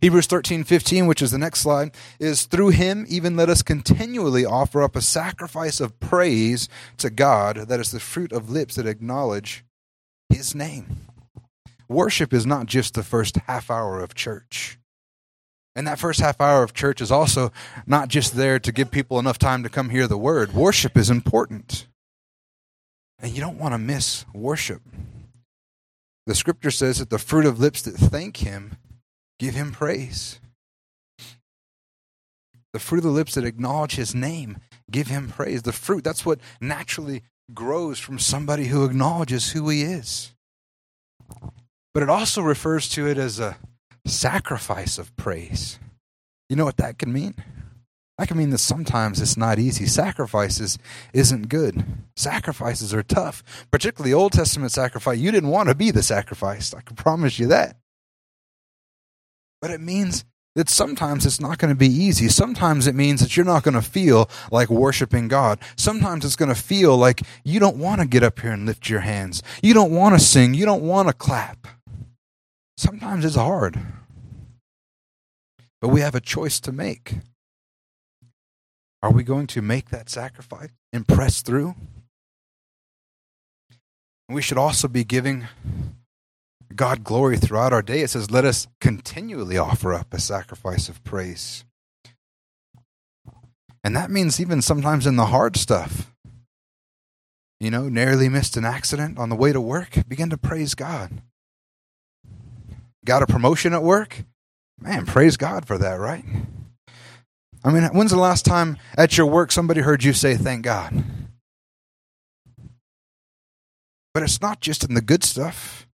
Hebrews 0.00 0.26
13, 0.26 0.64
15, 0.64 1.06
which 1.06 1.20
is 1.20 1.32
the 1.32 1.38
next 1.38 1.60
slide, 1.60 1.94
is 2.18 2.46
through 2.46 2.70
him 2.70 3.04
even 3.10 3.36
let 3.36 3.50
us 3.50 3.60
continually 3.60 4.46
offer 4.46 4.82
up 4.82 4.96
a 4.96 5.02
sacrifice 5.02 5.80
of 5.80 6.00
praise 6.00 6.66
to 6.96 7.10
God 7.10 7.68
that 7.68 7.78
is 7.78 7.90
the 7.90 8.00
fruit 8.00 8.32
of 8.32 8.48
lips 8.48 8.76
that 8.76 8.86
acknowledge 8.86 9.66
his 10.32 10.54
name. 10.54 10.86
Worship 11.88 12.32
is 12.32 12.46
not 12.46 12.66
just 12.66 12.94
the 12.94 13.02
first 13.02 13.36
half 13.48 13.70
hour 13.70 14.00
of 14.00 14.14
church. 14.14 14.78
And 15.76 15.86
that 15.86 15.98
first 15.98 16.20
half 16.20 16.40
hour 16.40 16.62
of 16.62 16.74
church 16.74 17.00
is 17.00 17.10
also 17.10 17.52
not 17.86 18.08
just 18.08 18.34
there 18.34 18.58
to 18.58 18.72
give 18.72 18.90
people 18.90 19.18
enough 19.18 19.38
time 19.38 19.62
to 19.62 19.68
come 19.68 19.90
hear 19.90 20.06
the 20.06 20.18
word. 20.18 20.52
Worship 20.52 20.96
is 20.96 21.10
important. 21.10 21.86
And 23.18 23.32
you 23.32 23.40
don't 23.40 23.58
want 23.58 23.74
to 23.74 23.78
miss 23.78 24.24
worship. 24.34 24.82
The 26.26 26.34
scripture 26.34 26.70
says 26.70 26.98
that 26.98 27.10
the 27.10 27.18
fruit 27.18 27.46
of 27.46 27.58
lips 27.58 27.82
that 27.82 27.94
thank 27.94 28.38
him 28.38 28.76
give 29.38 29.54
him 29.54 29.72
praise. 29.72 30.40
The 32.72 32.78
fruit 32.78 32.98
of 32.98 33.04
the 33.04 33.10
lips 33.10 33.34
that 33.34 33.44
acknowledge 33.44 33.96
his 33.96 34.14
name 34.14 34.58
give 34.90 35.08
him 35.08 35.28
praise. 35.28 35.62
The 35.62 35.72
fruit, 35.72 36.04
that's 36.04 36.24
what 36.24 36.40
naturally 36.60 37.22
grows 37.54 37.98
from 37.98 38.18
somebody 38.18 38.66
who 38.66 38.84
acknowledges 38.84 39.52
who 39.52 39.68
he 39.68 39.82
is. 39.82 40.32
But 41.92 42.02
it 42.02 42.08
also 42.08 42.42
refers 42.42 42.88
to 42.90 43.06
it 43.06 43.18
as 43.18 43.40
a 43.40 43.56
sacrifice 44.06 44.98
of 44.98 45.14
praise. 45.16 45.78
You 46.48 46.56
know 46.56 46.64
what 46.64 46.78
that 46.78 46.98
can 46.98 47.12
mean? 47.12 47.34
That 48.18 48.28
can 48.28 48.36
mean 48.36 48.50
that 48.50 48.58
sometimes 48.58 49.20
it's 49.20 49.36
not 49.36 49.58
easy. 49.58 49.86
Sacrifices 49.86 50.78
isn't 51.14 51.48
good. 51.48 51.84
Sacrifices 52.16 52.92
are 52.92 53.02
tough, 53.02 53.42
particularly 53.70 54.12
Old 54.12 54.32
Testament 54.32 54.72
sacrifice. 54.72 55.18
You 55.18 55.30
didn't 55.30 55.48
want 55.48 55.68
to 55.70 55.74
be 55.74 55.90
the 55.90 56.02
sacrifice. 56.02 56.74
I 56.74 56.82
can 56.82 56.96
promise 56.96 57.38
you 57.38 57.46
that. 57.46 57.76
But 59.62 59.70
it 59.70 59.80
means 59.80 60.24
that 60.56 60.68
sometimes 60.68 61.24
it's 61.24 61.40
not 61.40 61.58
going 61.58 61.68
to 61.68 61.78
be 61.78 61.86
easy. 61.86 62.28
Sometimes 62.28 62.86
it 62.86 62.94
means 62.94 63.20
that 63.20 63.36
you're 63.36 63.46
not 63.46 63.62
going 63.62 63.74
to 63.74 63.82
feel 63.82 64.28
like 64.50 64.68
worshiping 64.68 65.28
God. 65.28 65.60
Sometimes 65.76 66.24
it's 66.24 66.36
going 66.36 66.48
to 66.48 66.60
feel 66.60 66.96
like 66.96 67.22
you 67.44 67.60
don't 67.60 67.76
want 67.76 68.00
to 68.00 68.06
get 68.06 68.22
up 68.22 68.40
here 68.40 68.52
and 68.52 68.66
lift 68.66 68.88
your 68.88 69.00
hands. 69.00 69.42
You 69.62 69.74
don't 69.74 69.92
want 69.92 70.14
to 70.14 70.24
sing. 70.24 70.54
You 70.54 70.64
don't 70.64 70.82
want 70.82 71.08
to 71.08 71.14
clap. 71.14 71.68
Sometimes 72.76 73.24
it's 73.24 73.36
hard. 73.36 73.78
But 75.80 75.88
we 75.88 76.00
have 76.00 76.14
a 76.14 76.20
choice 76.20 76.60
to 76.60 76.72
make. 76.72 77.14
Are 79.02 79.12
we 79.12 79.22
going 79.22 79.46
to 79.48 79.62
make 79.62 79.90
that 79.90 80.10
sacrifice 80.10 80.70
and 80.92 81.06
press 81.06 81.42
through? 81.42 81.74
We 84.28 84.42
should 84.42 84.58
also 84.58 84.88
be 84.88 85.04
giving 85.04 85.46
God 86.74 87.04
glory 87.04 87.36
throughout 87.36 87.72
our 87.72 87.82
day. 87.82 88.00
It 88.00 88.10
says, 88.10 88.30
Let 88.30 88.44
us 88.44 88.68
continually 88.80 89.58
offer 89.58 89.92
up 89.92 90.12
a 90.14 90.20
sacrifice 90.20 90.88
of 90.88 91.02
praise. 91.04 91.64
And 93.82 93.96
that 93.96 94.10
means 94.10 94.40
even 94.40 94.62
sometimes 94.62 95.06
in 95.06 95.16
the 95.16 95.26
hard 95.26 95.56
stuff. 95.56 96.12
You 97.58 97.70
know, 97.70 97.88
nearly 97.88 98.28
missed 98.28 98.56
an 98.56 98.64
accident 98.64 99.18
on 99.18 99.28
the 99.28 99.36
way 99.36 99.52
to 99.52 99.60
work, 99.60 99.98
begin 100.08 100.30
to 100.30 100.38
praise 100.38 100.74
God. 100.74 101.22
Got 103.04 103.22
a 103.22 103.26
promotion 103.26 103.74
at 103.74 103.82
work? 103.82 104.24
Man, 104.80 105.04
praise 105.04 105.36
God 105.36 105.66
for 105.66 105.76
that, 105.76 105.94
right? 105.94 106.24
I 107.62 107.70
mean, 107.70 107.82
when's 107.92 108.10
the 108.10 108.16
last 108.16 108.46
time 108.46 108.78
at 108.96 109.18
your 109.18 109.26
work 109.26 109.52
somebody 109.52 109.80
heard 109.80 110.04
you 110.04 110.12
say, 110.12 110.36
Thank 110.36 110.62
God? 110.62 111.04
But 114.14 114.22
it's 114.22 114.40
not 114.40 114.60
just 114.60 114.84
in 114.84 114.94
the 114.94 115.02
good 115.02 115.22
stuff. 115.22 115.86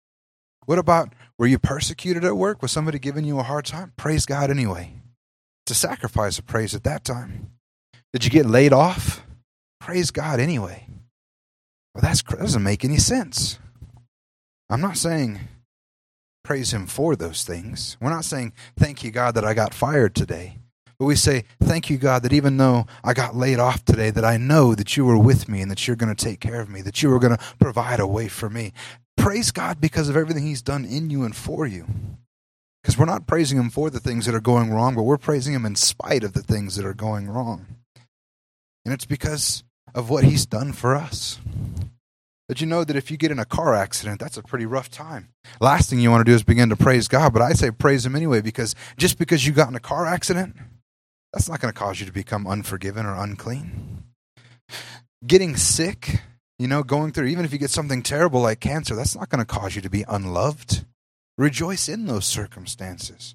What 0.67 0.79
about 0.79 1.15
were 1.39 1.47
you 1.47 1.59
persecuted 1.59 2.25
at 2.25 2.37
work? 2.37 2.61
Was 2.61 2.73
somebody 2.73 2.99
giving 2.99 3.25
you 3.25 3.39
a 3.39 3.45
hard 3.45 3.65
time? 3.65 3.93
Praise 3.97 4.27
God 4.27 4.51
anyway. 4.51 4.93
It's 5.65 5.73
a 5.73 5.75
sacrifice 5.75 6.39
of 6.39 6.47
praise 6.47 6.75
at 6.75 6.85
that 6.85 7.05
time. 7.05 7.53
Did 8.13 8.25
you 8.25 8.31
get 8.31 8.47
laid 8.47 8.73
off? 8.73 9.25
Praise 9.81 10.11
God 10.11 10.41
anyway. 10.41 10.87
Well, 11.95 12.03
that 12.03 12.23
doesn't 12.39 12.63
make 12.63 12.85
any 12.85 12.99
sense. 12.99 13.59
I'm 14.69 14.81
not 14.81 14.97
saying 14.97 15.41
praise 16.45 16.73
Him 16.73 16.87
for 16.87 17.17
those 17.17 17.45
things. 17.45 17.97
We're 18.01 18.11
not 18.11 18.25
saying, 18.25 18.53
thank 18.77 19.03
you, 19.03 19.11
God, 19.11 19.35
that 19.35 19.45
I 19.45 19.55
got 19.55 19.75
fired 19.75 20.15
today. 20.15 20.59
But 20.99 21.07
we 21.07 21.17
say, 21.17 21.45
Thank 21.63 21.91
you, 21.91 21.99
God, 21.99 22.23
that 22.23 22.33
even 22.33 22.57
though 22.57 22.87
I 23.05 23.13
got 23.13 23.37
laid 23.37 23.59
off 23.59 23.85
today, 23.85 24.11
that 24.11 24.25
I 24.25 24.37
know 24.39 24.75
that 24.75 24.97
you 24.97 25.05
were 25.05 25.19
with 25.19 25.49
me 25.49 25.61
and 25.61 25.71
that 25.71 25.87
you're 25.87 25.97
going 25.97 26.15
to 26.15 26.25
take 26.25 26.41
care 26.41 26.61
of 26.61 26.71
me, 26.71 26.81
that 26.83 27.03
you 27.03 27.11
were 27.11 27.19
going 27.19 27.37
to 27.37 27.45
provide 27.59 28.01
a 28.01 28.07
way 28.07 28.29
for 28.29 28.49
me. 28.49 28.73
Praise 29.27 29.51
God 29.51 29.81
because 29.81 30.09
of 30.09 30.17
everything 30.17 30.47
He's 30.47 30.63
done 30.63 30.85
in 30.85 31.11
you 31.11 31.25
and 31.25 31.35
for 31.35 31.67
you. 31.67 31.85
Because 32.81 32.97
we're 32.97 33.07
not 33.07 33.27
praising 33.27 33.59
Him 33.59 33.71
for 33.71 33.91
the 33.91 33.99
things 33.99 34.25
that 34.25 34.37
are 34.37 34.41
going 34.41 34.71
wrong, 34.71 34.95
but 34.95 35.03
we're 35.03 35.19
praising 35.19 35.53
Him 35.53 35.67
in 35.67 35.75
spite 35.75 36.23
of 36.23 36.33
the 36.33 36.43
things 36.43 36.77
that 36.77 36.87
are 36.87 36.95
going 36.95 37.29
wrong. 37.29 37.67
And 38.85 38.95
it's 38.95 39.05
because 39.05 39.65
of 39.97 40.11
what 40.11 40.23
He's 40.23 40.47
done 40.47 40.73
for 40.73 40.95
us. 40.95 41.41
Did 42.49 42.61
you 42.61 42.69
know 42.69 42.85
that 42.85 42.95
if 42.95 43.11
you 43.11 43.17
get 43.17 43.33
in 43.33 43.41
a 43.41 43.45
car 43.45 43.75
accident, 43.75 44.21
that's 44.21 44.37
a 44.37 44.45
pretty 44.45 44.65
rough 44.65 44.91
time? 44.91 45.31
Last 45.61 45.91
thing 45.91 45.99
you 45.99 46.13
want 46.13 46.25
to 46.25 46.31
do 46.31 46.37
is 46.37 46.45
begin 46.45 46.69
to 46.69 46.77
praise 46.77 47.09
God, 47.09 47.33
but 47.33 47.43
I 47.43 47.53
say 47.55 47.73
praise 47.73 48.07
Him 48.07 48.15
anyway 48.15 48.43
because 48.43 48.77
just 48.97 49.19
because 49.19 49.45
you 49.45 49.53
got 49.53 49.69
in 49.69 49.75
a 49.75 49.81
car 49.81 50.07
accident, 50.07 50.55
that's 51.33 51.49
not 51.49 51.59
going 51.59 51.75
to 51.75 51.77
cause 51.77 51.99
you 51.99 52.07
to 52.07 52.13
become 52.13 52.47
unforgiven 52.47 53.05
or 53.05 53.17
unclean. 53.17 54.05
Getting 55.27 55.57
sick, 55.57 56.21
you 56.59 56.69
know, 56.69 56.83
going 56.83 57.13
through, 57.13 57.27
even 57.27 57.45
if 57.45 57.53
you 57.53 57.59
get 57.59 57.71
something 57.71 58.03
terrible 58.03 58.41
like 58.41 58.61
cancer, 58.61 58.95
that's 58.95 59.17
not 59.17 59.29
going 59.29 59.45
to 59.45 59.45
cause 59.45 59.77
you 59.77 59.83
to 59.83 59.91
be 59.91 60.05
unloved. 60.09 60.85
Rejoice 61.37 61.89
in 61.89 62.07
those 62.07 62.25
circumstances. 62.25 63.35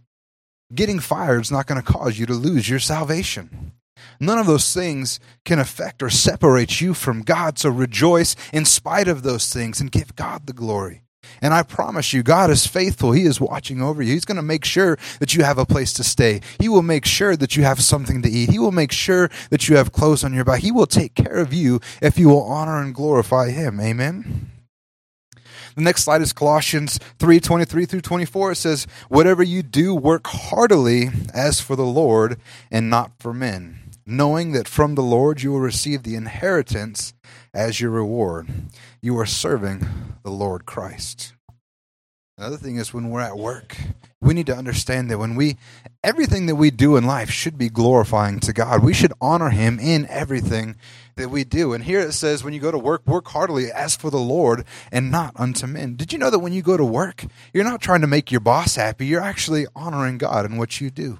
Getting 0.73 0.99
fired 0.99 1.41
is 1.41 1.51
not 1.51 1.67
going 1.67 1.81
to 1.81 1.93
cause 1.93 2.17
you 2.17 2.25
to 2.25 2.33
lose 2.33 2.69
your 2.69 2.79
salvation. 2.79 3.73
None 4.19 4.39
of 4.39 4.47
those 4.47 4.73
things 4.73 5.19
can 5.45 5.59
affect 5.59 6.01
or 6.01 6.09
separate 6.09 6.81
you 6.81 6.93
from 6.93 7.21
God. 7.21 7.59
So 7.59 7.69
rejoice 7.69 8.35
in 8.51 8.65
spite 8.65 9.07
of 9.07 9.21
those 9.21 9.53
things 9.53 9.79
and 9.79 9.91
give 9.91 10.15
God 10.15 10.47
the 10.47 10.53
glory. 10.53 11.03
And 11.41 11.53
I 11.53 11.63
promise 11.63 12.13
you, 12.13 12.23
God 12.23 12.49
is 12.49 12.67
faithful. 12.67 13.11
He 13.11 13.23
is 13.23 13.41
watching 13.41 13.81
over 13.81 14.01
you. 14.01 14.13
He's 14.13 14.25
going 14.25 14.37
to 14.37 14.41
make 14.41 14.65
sure 14.65 14.97
that 15.19 15.35
you 15.35 15.43
have 15.43 15.57
a 15.57 15.65
place 15.65 15.93
to 15.93 16.03
stay. 16.03 16.41
He 16.59 16.69
will 16.69 16.81
make 16.81 17.05
sure 17.05 17.35
that 17.35 17.55
you 17.55 17.63
have 17.63 17.81
something 17.81 18.21
to 18.21 18.29
eat. 18.29 18.49
He 18.49 18.59
will 18.59 18.71
make 18.71 18.91
sure 18.91 19.29
that 19.49 19.67
you 19.67 19.75
have 19.75 19.91
clothes 19.91 20.23
on 20.23 20.33
your 20.33 20.45
back. 20.45 20.61
He 20.61 20.71
will 20.71 20.87
take 20.87 21.15
care 21.15 21.37
of 21.37 21.53
you 21.53 21.79
if 22.01 22.17
you 22.17 22.29
will 22.29 22.43
honor 22.43 22.81
and 22.81 22.93
glorify 22.93 23.49
Him. 23.49 23.79
Amen. 23.79 24.51
The 25.75 25.81
next 25.81 26.03
slide 26.03 26.21
is 26.21 26.33
Colossians 26.33 26.99
3 27.19 27.39
23 27.39 27.85
through 27.85 28.01
24. 28.01 28.51
It 28.51 28.55
says, 28.55 28.87
Whatever 29.09 29.41
you 29.41 29.63
do, 29.63 29.95
work 29.95 30.27
heartily 30.27 31.09
as 31.33 31.61
for 31.61 31.75
the 31.75 31.85
Lord 31.85 32.39
and 32.69 32.89
not 32.89 33.11
for 33.19 33.33
men, 33.33 33.79
knowing 34.05 34.51
that 34.51 34.67
from 34.67 34.95
the 34.95 35.01
Lord 35.01 35.41
you 35.41 35.51
will 35.51 35.61
receive 35.61 36.03
the 36.03 36.15
inheritance 36.15 37.13
as 37.53 37.81
your 37.81 37.91
reward. 37.91 38.47
You 39.01 39.17
are 39.19 39.25
serving 39.25 39.87
the 40.23 40.31
Lord 40.31 40.65
Christ. 40.65 41.33
Another 42.37 42.57
thing 42.57 42.77
is 42.77 42.93
when 42.93 43.09
we're 43.09 43.21
at 43.21 43.37
work, 43.37 43.77
we 44.19 44.33
need 44.33 44.47
to 44.47 44.55
understand 44.55 45.11
that 45.11 45.19
when 45.19 45.35
we, 45.35 45.57
everything 46.03 46.47
that 46.47 46.55
we 46.55 46.71
do 46.71 46.95
in 46.95 47.05
life 47.05 47.29
should 47.29 47.55
be 47.55 47.69
glorifying 47.69 48.39
to 48.39 48.53
God. 48.53 48.83
We 48.83 48.93
should 48.93 49.13
honor 49.21 49.49
Him 49.49 49.79
in 49.79 50.07
everything 50.07 50.75
that 51.17 51.29
we 51.29 51.43
do. 51.43 51.73
And 51.73 51.83
here 51.83 51.99
it 51.99 52.13
says, 52.13 52.43
when 52.43 52.53
you 52.53 52.59
go 52.59 52.71
to 52.71 52.79
work, 52.79 53.05
work 53.05 53.27
heartily 53.27 53.71
as 53.71 53.95
for 53.95 54.09
the 54.09 54.17
Lord 54.17 54.65
and 54.91 55.11
not 55.11 55.33
unto 55.35 55.67
men. 55.67 55.95
Did 55.95 56.13
you 56.13 56.17
know 56.17 56.31
that 56.31 56.39
when 56.39 56.53
you 56.53 56.63
go 56.63 56.77
to 56.77 56.85
work, 56.85 57.25
you're 57.53 57.63
not 57.63 57.81
trying 57.81 58.01
to 58.01 58.07
make 58.07 58.31
your 58.31 58.41
boss 58.41 58.75
happy, 58.75 59.05
you're 59.05 59.21
actually 59.21 59.67
honoring 59.75 60.17
God 60.17 60.45
in 60.45 60.57
what 60.57 60.81
you 60.81 60.89
do? 60.89 61.19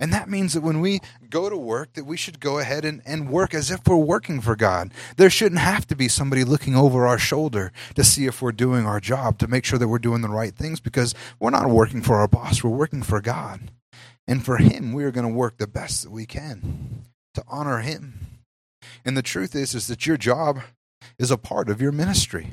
And 0.00 0.12
that 0.12 0.28
means 0.28 0.54
that 0.54 0.62
when 0.62 0.80
we 0.80 1.00
go 1.28 1.50
to 1.50 1.56
work, 1.56 1.94
that 1.94 2.04
we 2.04 2.16
should 2.16 2.38
go 2.38 2.58
ahead 2.58 2.84
and, 2.84 3.02
and 3.04 3.30
work 3.30 3.52
as 3.52 3.70
if 3.70 3.80
we're 3.86 3.96
working 3.96 4.40
for 4.40 4.54
God. 4.54 4.92
There 5.16 5.30
shouldn't 5.30 5.60
have 5.60 5.86
to 5.88 5.96
be 5.96 6.06
somebody 6.06 6.44
looking 6.44 6.76
over 6.76 7.06
our 7.06 7.18
shoulder 7.18 7.72
to 7.96 8.04
see 8.04 8.26
if 8.26 8.40
we're 8.40 8.52
doing 8.52 8.86
our 8.86 9.00
job, 9.00 9.38
to 9.38 9.48
make 9.48 9.64
sure 9.64 9.78
that 9.78 9.88
we're 9.88 9.98
doing 9.98 10.22
the 10.22 10.28
right 10.28 10.54
things, 10.54 10.78
because 10.78 11.14
we're 11.40 11.50
not 11.50 11.68
working 11.68 12.02
for 12.02 12.16
our 12.16 12.28
boss, 12.28 12.62
we're 12.62 12.70
working 12.70 13.02
for 13.02 13.20
God. 13.20 13.72
And 14.28 14.44
for 14.44 14.58
Him, 14.58 14.92
we 14.92 15.04
are 15.04 15.10
going 15.10 15.26
to 15.26 15.32
work 15.32 15.58
the 15.58 15.66
best 15.66 16.04
that 16.04 16.10
we 16.10 16.26
can 16.26 17.04
to 17.34 17.42
honor 17.48 17.78
Him. 17.78 18.20
And 19.04 19.16
the 19.16 19.22
truth 19.22 19.56
is, 19.56 19.74
is 19.74 19.88
that 19.88 20.06
your 20.06 20.16
job 20.16 20.60
is 21.18 21.30
a 21.30 21.38
part 21.38 21.68
of 21.68 21.80
your 21.80 21.92
ministry 21.92 22.52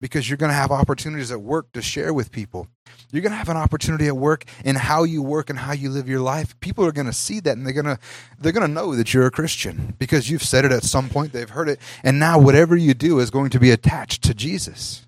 because 0.00 0.28
you're 0.28 0.36
going 0.36 0.50
to 0.50 0.56
have 0.56 0.70
opportunities 0.70 1.30
at 1.32 1.40
work 1.40 1.72
to 1.72 1.82
share 1.82 2.12
with 2.12 2.30
people. 2.30 2.68
You're 3.10 3.22
going 3.22 3.32
to 3.32 3.38
have 3.38 3.48
an 3.48 3.56
opportunity 3.56 4.06
at 4.06 4.16
work 4.16 4.44
in 4.64 4.76
how 4.76 5.04
you 5.04 5.22
work 5.22 5.50
and 5.50 5.58
how 5.58 5.72
you 5.72 5.90
live 5.90 6.08
your 6.08 6.20
life. 6.20 6.58
People 6.60 6.84
are 6.84 6.92
going 6.92 7.06
to 7.06 7.12
see 7.12 7.40
that 7.40 7.56
and 7.56 7.66
they're 7.66 7.72
going 7.72 7.86
to 7.86 7.98
they're 8.38 8.52
going 8.52 8.66
to 8.66 8.72
know 8.72 8.94
that 8.94 9.12
you're 9.12 9.26
a 9.26 9.30
Christian 9.30 9.94
because 9.98 10.30
you've 10.30 10.42
said 10.42 10.64
it 10.64 10.72
at 10.72 10.84
some 10.84 11.08
point, 11.08 11.32
they've 11.32 11.48
heard 11.48 11.68
it, 11.68 11.80
and 12.02 12.18
now 12.18 12.38
whatever 12.38 12.76
you 12.76 12.94
do 12.94 13.18
is 13.18 13.30
going 13.30 13.50
to 13.50 13.60
be 13.60 13.70
attached 13.70 14.22
to 14.24 14.34
Jesus. 14.34 15.06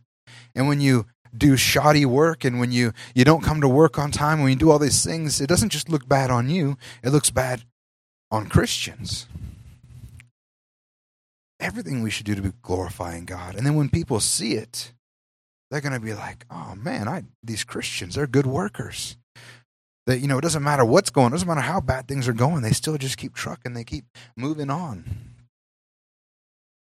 And 0.54 0.66
when 0.66 0.80
you 0.80 1.06
do 1.36 1.56
shoddy 1.56 2.04
work 2.04 2.44
and 2.44 2.58
when 2.58 2.72
you 2.72 2.92
you 3.14 3.24
don't 3.24 3.44
come 3.44 3.60
to 3.60 3.68
work 3.68 3.98
on 3.98 4.10
time, 4.10 4.40
when 4.40 4.50
you 4.50 4.56
do 4.56 4.70
all 4.70 4.78
these 4.78 5.04
things, 5.04 5.40
it 5.40 5.46
doesn't 5.46 5.70
just 5.70 5.88
look 5.88 6.08
bad 6.08 6.30
on 6.30 6.50
you, 6.50 6.76
it 7.04 7.10
looks 7.10 7.30
bad 7.30 7.64
on 8.30 8.48
Christians 8.48 9.26
everything 11.60 12.02
we 12.02 12.10
should 12.10 12.26
do 12.26 12.34
to 12.34 12.42
be 12.42 12.52
glorifying 12.62 13.24
God. 13.24 13.54
And 13.54 13.66
then 13.66 13.74
when 13.74 13.88
people 13.88 14.20
see 14.20 14.54
it, 14.54 14.92
they're 15.70 15.80
going 15.80 15.92
to 15.92 16.00
be 16.00 16.14
like, 16.14 16.44
"Oh 16.50 16.74
man, 16.74 17.08
I 17.08 17.24
these 17.42 17.64
Christians, 17.64 18.14
they're 18.14 18.26
good 18.26 18.46
workers." 18.46 19.16
That 20.06 20.18
you 20.18 20.26
know, 20.26 20.38
it 20.38 20.42
doesn't 20.42 20.64
matter 20.64 20.84
what's 20.84 21.10
going, 21.10 21.28
it 21.28 21.32
doesn't 21.32 21.46
matter 21.46 21.60
how 21.60 21.80
bad 21.80 22.08
things 22.08 22.26
are 22.26 22.32
going, 22.32 22.62
they 22.62 22.72
still 22.72 22.98
just 22.98 23.16
keep 23.16 23.34
trucking, 23.34 23.74
they 23.74 23.84
keep 23.84 24.04
moving 24.36 24.70
on 24.70 25.29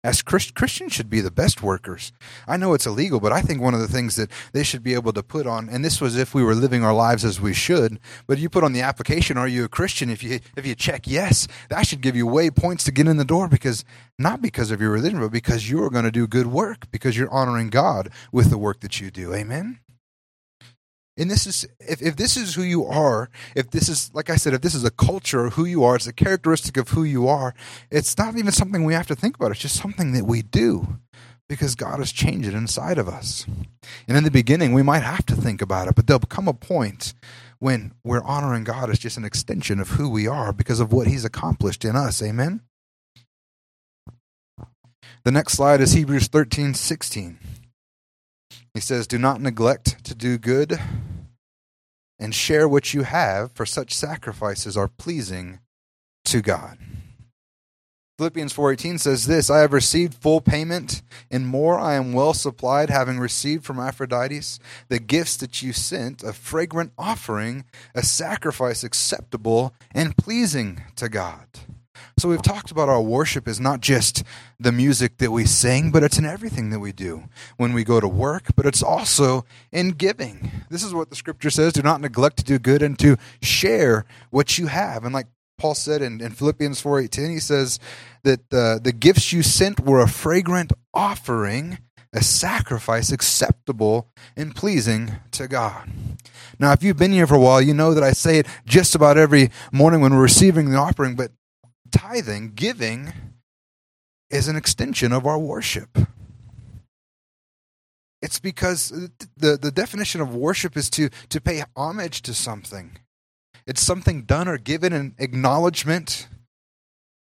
as 0.04 0.20
Christ, 0.20 0.54
Christians 0.54 0.92
should 0.92 1.08
be 1.08 1.20
the 1.20 1.30
best 1.30 1.62
workers. 1.62 2.12
I 2.48 2.56
know 2.56 2.74
it's 2.74 2.86
illegal, 2.86 3.20
but 3.20 3.32
I 3.32 3.40
think 3.40 3.60
one 3.60 3.74
of 3.74 3.80
the 3.80 3.88
things 3.88 4.16
that 4.16 4.30
they 4.52 4.64
should 4.64 4.82
be 4.82 4.94
able 4.94 5.12
to 5.12 5.22
put 5.22 5.46
on, 5.46 5.68
and 5.68 5.84
this 5.84 6.00
was 6.00 6.16
if 6.16 6.34
we 6.34 6.42
were 6.42 6.54
living 6.54 6.82
our 6.82 6.94
lives 6.94 7.24
as 7.24 7.40
we 7.40 7.54
should, 7.54 8.00
but 8.26 8.38
you 8.38 8.48
put 8.48 8.64
on 8.64 8.72
the 8.72 8.80
application, 8.80 9.38
are 9.38 9.46
you 9.46 9.64
a 9.64 9.68
Christian? 9.68 10.10
If 10.10 10.22
you 10.22 10.40
if 10.56 10.66
you 10.66 10.74
check 10.74 11.06
yes, 11.06 11.46
that 11.68 11.86
should 11.86 12.00
give 12.00 12.16
you 12.16 12.26
way 12.26 12.50
points 12.50 12.84
to 12.84 12.92
get 12.92 13.06
in 13.06 13.16
the 13.16 13.24
door 13.24 13.46
because 13.48 13.84
not 14.18 14.42
because 14.42 14.70
of 14.70 14.80
your 14.80 14.90
religion, 14.90 15.20
but 15.20 15.30
because 15.30 15.70
you're 15.70 15.90
going 15.90 16.04
to 16.04 16.10
do 16.10 16.26
good 16.26 16.48
work, 16.48 16.90
because 16.90 17.16
you're 17.16 17.30
honoring 17.30 17.70
God 17.70 18.10
with 18.32 18.50
the 18.50 18.58
work 18.58 18.80
that 18.80 19.00
you 19.00 19.10
do. 19.10 19.32
Amen. 19.32 19.78
And 21.22 21.30
this 21.30 21.46
is 21.46 21.64
if, 21.78 22.02
if 22.02 22.16
this 22.16 22.36
is 22.36 22.56
who 22.56 22.62
you 22.62 22.84
are, 22.84 23.30
if 23.54 23.70
this 23.70 23.88
is 23.88 24.10
like 24.12 24.28
I 24.28 24.34
said, 24.34 24.54
if 24.54 24.60
this 24.60 24.74
is 24.74 24.84
a 24.84 24.90
culture 24.90 25.50
who 25.50 25.64
you 25.64 25.84
are, 25.84 25.94
it's 25.94 26.08
a 26.08 26.12
characteristic 26.12 26.76
of 26.76 26.88
who 26.88 27.04
you 27.04 27.28
are, 27.28 27.54
it's 27.92 28.18
not 28.18 28.36
even 28.36 28.50
something 28.50 28.84
we 28.84 28.94
have 28.94 29.06
to 29.06 29.14
think 29.14 29.36
about. 29.36 29.52
It's 29.52 29.60
just 29.60 29.80
something 29.80 30.12
that 30.14 30.24
we 30.24 30.42
do 30.42 30.98
because 31.48 31.76
God 31.76 32.00
has 32.00 32.10
changed 32.10 32.48
it 32.48 32.54
inside 32.54 32.98
of 32.98 33.08
us. 33.08 33.46
And 34.08 34.16
in 34.16 34.24
the 34.24 34.32
beginning, 34.32 34.72
we 34.72 34.82
might 34.82 35.04
have 35.04 35.24
to 35.26 35.36
think 35.36 35.62
about 35.62 35.86
it, 35.86 35.94
but 35.94 36.08
there'll 36.08 36.18
come 36.20 36.48
a 36.48 36.54
point 36.54 37.14
when 37.60 37.92
we're 38.02 38.24
honoring 38.24 38.64
God 38.64 38.90
as 38.90 38.98
just 38.98 39.16
an 39.16 39.24
extension 39.24 39.78
of 39.78 39.90
who 39.90 40.08
we 40.08 40.26
are 40.26 40.52
because 40.52 40.80
of 40.80 40.92
what 40.92 41.06
He's 41.06 41.24
accomplished 41.24 41.84
in 41.84 41.94
us. 41.94 42.20
Amen. 42.20 42.62
The 45.24 45.30
next 45.30 45.52
slide 45.52 45.80
is 45.80 45.92
Hebrews 45.92 46.26
13 46.26 46.74
16. 46.74 47.38
He 48.74 48.80
says, 48.80 49.06
Do 49.06 49.18
not 49.18 49.40
neglect 49.40 50.04
to 50.06 50.16
do 50.16 50.38
good 50.38 50.80
and 52.22 52.32
share 52.32 52.68
what 52.68 52.94
you 52.94 53.02
have, 53.02 53.50
for 53.50 53.66
such 53.66 53.92
sacrifices 53.92 54.76
are 54.76 54.86
pleasing 54.86 55.58
to 56.24 56.40
God. 56.40 56.78
Philippians 58.16 58.52
4:18 58.52 59.00
says 59.00 59.26
this, 59.26 59.50
I 59.50 59.58
have 59.58 59.72
received 59.72 60.14
full 60.14 60.40
payment 60.40 61.02
and 61.32 61.48
more 61.48 61.80
I 61.80 61.94
am 61.94 62.12
well 62.12 62.32
supplied 62.32 62.90
having 62.90 63.18
received 63.18 63.64
from 63.64 63.80
Epaphroditus 63.80 64.60
the 64.88 65.00
gifts 65.00 65.36
that 65.38 65.62
you 65.62 65.72
sent, 65.72 66.22
a 66.22 66.32
fragrant 66.32 66.92
offering, 66.96 67.64
a 67.92 68.04
sacrifice 68.04 68.84
acceptable 68.84 69.74
and 69.92 70.16
pleasing 70.16 70.84
to 70.94 71.08
God. 71.08 71.48
So 72.18 72.28
we've 72.28 72.42
talked 72.42 72.70
about 72.70 72.88
our 72.88 73.02
worship 73.02 73.48
is 73.48 73.60
not 73.60 73.80
just 73.80 74.22
the 74.58 74.72
music 74.72 75.18
that 75.18 75.30
we 75.30 75.44
sing, 75.44 75.90
but 75.90 76.02
it's 76.02 76.18
in 76.18 76.26
everything 76.26 76.70
that 76.70 76.80
we 76.80 76.92
do. 76.92 77.24
When 77.56 77.72
we 77.72 77.84
go 77.84 78.00
to 78.00 78.08
work, 78.08 78.46
but 78.56 78.66
it's 78.66 78.82
also 78.82 79.44
in 79.70 79.90
giving. 79.90 80.50
This 80.70 80.82
is 80.82 80.94
what 80.94 81.10
the 81.10 81.16
scripture 81.16 81.50
says, 81.50 81.72
do 81.72 81.82
not 81.82 82.00
neglect 82.00 82.38
to 82.38 82.44
do 82.44 82.58
good 82.58 82.82
and 82.82 82.98
to 82.98 83.16
share 83.40 84.04
what 84.30 84.58
you 84.58 84.66
have. 84.66 85.04
And 85.04 85.14
like 85.14 85.26
Paul 85.58 85.74
said 85.74 86.02
in, 86.02 86.20
in 86.20 86.32
Philippians 86.32 86.82
4:18, 86.82 87.30
he 87.30 87.38
says 87.38 87.78
that 88.24 88.40
uh, 88.52 88.78
the 88.78 88.92
gifts 88.92 89.32
you 89.32 89.42
sent 89.42 89.80
were 89.80 90.00
a 90.00 90.08
fragrant 90.08 90.72
offering, 90.92 91.78
a 92.12 92.22
sacrifice 92.22 93.12
acceptable 93.12 94.08
and 94.36 94.56
pleasing 94.56 95.12
to 95.30 95.46
God. 95.46 95.88
Now, 96.58 96.72
if 96.72 96.82
you've 96.82 96.96
been 96.96 97.12
here 97.12 97.26
for 97.26 97.36
a 97.36 97.40
while, 97.40 97.62
you 97.62 97.74
know 97.74 97.94
that 97.94 98.02
I 98.02 98.12
say 98.12 98.38
it 98.38 98.46
just 98.66 98.94
about 98.94 99.16
every 99.16 99.50
morning 99.70 100.00
when 100.00 100.14
we're 100.14 100.22
receiving 100.22 100.70
the 100.70 100.78
offering, 100.78 101.14
but 101.14 101.30
tithing, 101.92 102.52
giving, 102.54 103.12
is 104.30 104.48
an 104.48 104.56
extension 104.56 105.12
of 105.12 105.26
our 105.26 105.38
worship. 105.38 105.96
It's 108.22 108.38
because 108.38 108.88
the, 109.36 109.56
the 109.56 109.70
definition 109.70 110.20
of 110.20 110.34
worship 110.34 110.76
is 110.76 110.88
to, 110.90 111.10
to 111.28 111.40
pay 111.40 111.64
homage 111.76 112.22
to 112.22 112.34
something. 112.34 112.96
It's 113.66 113.82
something 113.82 114.22
done 114.22 114.48
or 114.48 114.58
given 114.58 114.92
in 114.92 115.14
acknowledgement 115.18 116.28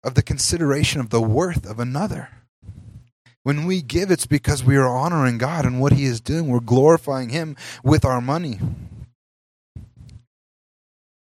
of 0.03 0.14
the 0.14 0.23
consideration 0.23 1.01
of 1.01 1.11
the 1.11 1.21
worth 1.21 1.68
of 1.68 1.79
another. 1.79 2.31
When 3.42 3.66
we 3.66 3.83
give, 3.83 4.11
it's 4.11 4.27
because 4.27 4.64
we 4.64 4.77
are 4.77 4.88
honoring 4.88 5.38
God 5.38 5.64
and 5.64 5.81
what 5.81 5.92
He 5.92 6.05
is 6.05 6.21
doing. 6.21 6.49
We're 6.49 6.61
glorifying 6.61 7.31
Him 7.31 7.57
with 7.83 8.05
our 8.05 8.21
money. 8.21 8.59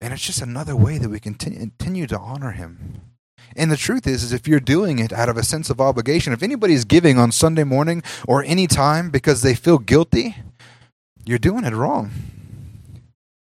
And 0.02 0.14
it's 0.14 0.26
just 0.26 0.42
another 0.42 0.76
way 0.76 0.98
that 0.98 1.10
we 1.10 1.20
continue, 1.20 1.60
continue 1.60 2.08
to 2.08 2.20
honor 2.20 2.52
Him. 2.52 3.02
And 3.56 3.72
the 3.72 3.78
truth 3.78 4.08
is, 4.08 4.24
is 4.24 4.34
if 4.34 4.48
you're 4.48 4.60
doing 4.60 5.00
it 5.00 5.12
out 5.12 5.30
of 5.30 5.38
a 5.38 5.44
sense 5.44 5.70
of 5.70 5.82
obligation, 5.82 6.34
if 6.34 6.44
anybody's 6.44 6.86
giving 6.86 7.18
on 7.18 7.32
Sunday 7.32 7.64
morning 7.64 8.04
or 8.28 8.44
any 8.44 8.68
time 8.68 9.10
because 9.10 9.42
they 9.42 9.56
feel 9.56 9.78
guilty, 9.78 10.36
you're 11.26 11.40
doing 11.40 11.64
it 11.64 11.74
wrong. 11.74 12.12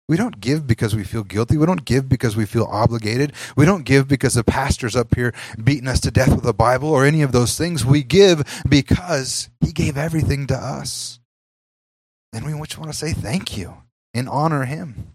We 0.10 0.18
don't 0.18 0.42
give 0.42 0.68
because 0.68 0.96
we 0.96 1.04
feel 1.04 1.24
guilty. 1.24 1.58
We 1.58 1.66
don't 1.66 1.86
give 1.86 2.10
because 2.10 2.36
we 2.36 2.46
feel 2.46 2.66
obligated. 2.66 3.34
We 3.56 3.66
don't 3.66 3.86
give 3.86 4.08
because 4.08 4.34
the 4.34 4.44
pastor's 4.44 4.96
up 4.96 5.16
here 5.16 5.34
beating 5.64 5.88
us 5.88 6.02
to 6.02 6.12
death 6.12 6.30
with 6.30 6.44
the 6.44 6.54
Bible 6.54 6.90
or 6.90 7.06
any 7.06 7.22
of 7.22 7.32
those 7.32 7.58
things. 7.58 7.86
We 7.86 8.04
give 8.04 8.64
because 8.68 9.50
he 9.62 9.72
gave 9.72 9.98
everything 9.98 10.46
to 10.48 10.56
us. 10.56 11.20
And 12.34 12.46
we 12.46 12.52
just 12.68 12.78
want 12.78 12.92
to 12.92 12.98
say 12.98 13.14
thank 13.14 13.58
you 13.58 13.76
and 14.14 14.28
honor 14.28 14.66
him. 14.66 15.14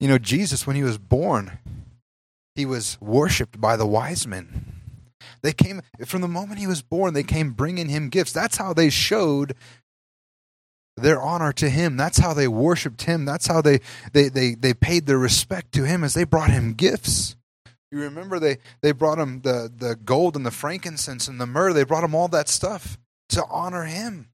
You 0.00 0.08
know, 0.08 0.18
Jesus, 0.18 0.66
when 0.66 0.76
he 0.76 0.82
was 0.82 0.98
born, 0.98 1.58
he 2.54 2.66
was 2.66 2.98
worshiped 3.00 3.60
by 3.60 3.76
the 3.76 3.86
wise 3.86 4.26
men. 4.26 4.80
They 5.42 5.52
came 5.52 5.82
from 6.04 6.20
the 6.20 6.28
moment 6.28 6.58
he 6.58 6.66
was 6.66 6.82
born, 6.82 7.14
they 7.14 7.22
came 7.22 7.52
bringing 7.52 7.88
him 7.88 8.08
gifts. 8.08 8.32
That's 8.32 8.56
how 8.56 8.72
they 8.72 8.90
showed 8.90 9.54
their 10.96 11.20
honor 11.20 11.52
to 11.54 11.70
him. 11.70 11.96
That's 11.96 12.18
how 12.18 12.34
they 12.34 12.48
worshiped 12.48 13.02
him. 13.02 13.24
That's 13.24 13.46
how 13.46 13.62
they, 13.62 13.80
they, 14.12 14.28
they, 14.28 14.54
they 14.54 14.74
paid 14.74 15.06
their 15.06 15.18
respect 15.18 15.72
to 15.72 15.84
him 15.84 16.04
as 16.04 16.14
they 16.14 16.24
brought 16.24 16.50
him 16.50 16.74
gifts. 16.74 17.36
You 17.90 18.00
remember 18.02 18.38
they, 18.38 18.58
they 18.82 18.92
brought 18.92 19.18
him 19.18 19.40
the, 19.40 19.72
the 19.74 19.96
gold 19.96 20.36
and 20.36 20.46
the 20.46 20.50
frankincense 20.50 21.26
and 21.26 21.40
the 21.40 21.46
myrrh. 21.46 21.72
They 21.72 21.84
brought 21.84 22.04
him 22.04 22.14
all 22.14 22.28
that 22.28 22.48
stuff 22.48 22.98
to 23.30 23.44
honor 23.50 23.84
him. 23.84 24.28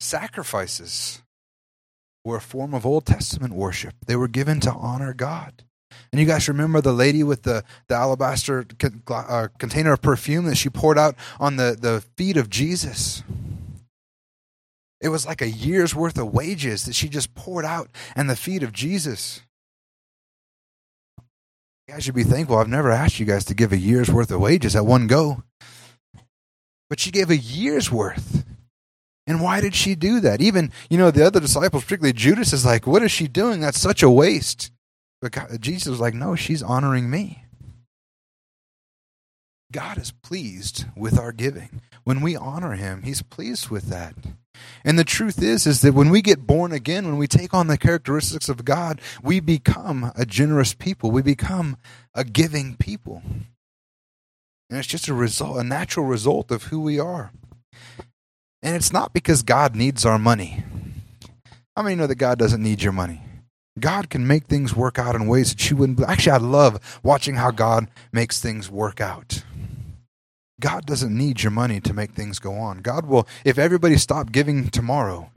Sacrifices 0.00 1.22
were 2.24 2.36
a 2.36 2.40
form 2.40 2.74
of 2.74 2.84
Old 2.84 3.06
Testament 3.06 3.54
worship. 3.54 3.94
They 4.06 4.16
were 4.16 4.28
given 4.28 4.60
to 4.60 4.72
honor 4.72 5.14
God. 5.14 5.64
And 6.12 6.20
you 6.20 6.26
guys 6.26 6.48
remember 6.48 6.80
the 6.80 6.92
lady 6.92 7.22
with 7.22 7.42
the, 7.42 7.64
the 7.88 7.94
alabaster 7.94 8.64
uh, 9.08 9.48
container 9.58 9.92
of 9.92 10.02
perfume 10.02 10.46
that 10.46 10.56
she 10.56 10.68
poured 10.68 10.98
out 10.98 11.16
on 11.38 11.56
the, 11.56 11.76
the 11.78 12.02
feet 12.16 12.36
of 12.36 12.50
Jesus? 12.50 13.22
It 15.00 15.08
was 15.08 15.26
like 15.26 15.42
a 15.42 15.48
year's 15.48 15.94
worth 15.94 16.18
of 16.18 16.32
wages 16.32 16.84
that 16.84 16.94
she 16.94 17.08
just 17.08 17.34
poured 17.34 17.64
out 17.64 17.88
on 18.16 18.26
the 18.26 18.36
feet 18.36 18.62
of 18.62 18.72
Jesus. 18.72 19.42
You 21.86 21.94
guys 21.94 22.04
should 22.04 22.14
be 22.14 22.24
thankful. 22.24 22.58
I've 22.58 22.68
never 22.68 22.90
asked 22.90 23.20
you 23.20 23.26
guys 23.26 23.44
to 23.46 23.54
give 23.54 23.72
a 23.72 23.78
year's 23.78 24.10
worth 24.10 24.30
of 24.30 24.40
wages 24.40 24.74
at 24.74 24.84
one 24.84 25.06
go. 25.06 25.44
But 26.90 27.00
she 27.00 27.10
gave 27.10 27.30
a 27.30 27.36
year's 27.36 27.92
worth. 27.92 28.44
And 29.28 29.42
why 29.42 29.60
did 29.60 29.74
she 29.74 29.94
do 29.94 30.20
that? 30.20 30.40
Even, 30.40 30.72
you 30.88 30.96
know, 30.96 31.10
the 31.10 31.24
other 31.24 31.38
disciples, 31.38 31.84
particularly 31.84 32.14
Judas, 32.14 32.54
is 32.54 32.64
like, 32.64 32.86
what 32.86 33.02
is 33.02 33.12
she 33.12 33.28
doing? 33.28 33.60
That's 33.60 33.78
such 33.78 34.02
a 34.02 34.08
waste. 34.08 34.72
But 35.20 35.32
God, 35.32 35.60
Jesus 35.60 35.88
was 35.88 36.00
like, 36.00 36.14
no, 36.14 36.34
she's 36.34 36.62
honoring 36.62 37.10
me. 37.10 37.44
God 39.70 39.98
is 39.98 40.12
pleased 40.12 40.86
with 40.96 41.18
our 41.18 41.32
giving. 41.32 41.82
When 42.04 42.22
we 42.22 42.36
honor 42.36 42.72
him, 42.72 43.02
he's 43.02 43.20
pleased 43.20 43.68
with 43.68 43.90
that. 43.90 44.14
And 44.82 44.98
the 44.98 45.04
truth 45.04 45.42
is 45.42 45.66
is 45.66 45.82
that 45.82 45.92
when 45.92 46.08
we 46.08 46.22
get 46.22 46.46
born 46.46 46.72
again, 46.72 47.04
when 47.04 47.18
we 47.18 47.26
take 47.26 47.52
on 47.52 47.66
the 47.66 47.76
characteristics 47.76 48.48
of 48.48 48.64
God, 48.64 48.98
we 49.22 49.40
become 49.40 50.10
a 50.16 50.24
generous 50.24 50.72
people. 50.72 51.10
We 51.10 51.20
become 51.20 51.76
a 52.14 52.24
giving 52.24 52.76
people. 52.76 53.22
And 54.70 54.78
it's 54.78 54.88
just 54.88 55.06
a 55.06 55.14
result, 55.14 55.58
a 55.58 55.64
natural 55.64 56.06
result 56.06 56.50
of 56.50 56.64
who 56.64 56.80
we 56.80 56.98
are. 56.98 57.30
And 58.62 58.74
it's 58.74 58.92
not 58.92 59.12
because 59.12 59.42
God 59.42 59.76
needs 59.76 60.04
our 60.04 60.18
money. 60.18 60.64
How 61.76 61.82
many 61.82 61.94
know 61.94 62.06
that 62.06 62.16
God 62.16 62.38
doesn't 62.38 62.62
need 62.62 62.82
your 62.82 62.92
money? 62.92 63.22
God 63.78 64.10
can 64.10 64.26
make 64.26 64.46
things 64.46 64.74
work 64.74 64.98
out 64.98 65.14
in 65.14 65.28
ways 65.28 65.50
that 65.50 65.70
you 65.70 65.76
wouldn't. 65.76 66.00
Actually, 66.00 66.32
I 66.32 66.36
love 66.38 67.00
watching 67.02 67.36
how 67.36 67.52
God 67.52 67.88
makes 68.12 68.40
things 68.40 68.68
work 68.68 69.00
out. 69.00 69.44
God 70.60 70.86
doesn't 70.86 71.16
need 71.16 71.42
your 71.42 71.52
money 71.52 71.80
to 71.80 71.94
make 71.94 72.12
things 72.12 72.40
go 72.40 72.54
on. 72.54 72.78
God 72.78 73.06
will, 73.06 73.28
if 73.44 73.58
everybody 73.58 73.96
stopped 73.96 74.32
giving 74.32 74.68
tomorrow, 74.70 75.30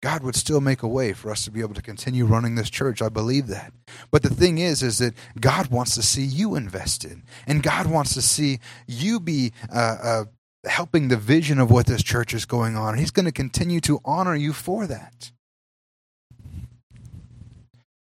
God 0.00 0.22
would 0.22 0.36
still 0.36 0.60
make 0.60 0.82
a 0.82 0.88
way 0.88 1.12
for 1.12 1.30
us 1.30 1.44
to 1.44 1.50
be 1.50 1.60
able 1.60 1.74
to 1.74 1.82
continue 1.82 2.24
running 2.24 2.54
this 2.54 2.70
church. 2.70 3.02
I 3.02 3.08
believe 3.08 3.48
that. 3.48 3.72
But 4.10 4.22
the 4.22 4.30
thing 4.30 4.58
is, 4.58 4.82
is 4.82 4.98
that 4.98 5.14
God 5.38 5.70
wants 5.70 5.94
to 5.96 6.02
see 6.02 6.22
you 6.22 6.54
invested, 6.54 7.22
and 7.46 7.62
God 7.62 7.86
wants 7.86 8.14
to 8.14 8.22
see 8.22 8.60
you 8.86 9.20
be 9.20 9.52
uh, 9.74 9.96
uh, 10.02 10.24
helping 10.64 11.08
the 11.08 11.16
vision 11.16 11.58
of 11.58 11.70
what 11.70 11.86
this 11.86 12.02
church 12.02 12.34
is 12.34 12.44
going 12.44 12.76
on. 12.76 12.98
He's 12.98 13.10
going 13.10 13.26
to 13.26 13.32
continue 13.32 13.80
to 13.80 14.00
honor 14.04 14.34
you 14.34 14.52
for 14.52 14.86
that. 14.86 15.30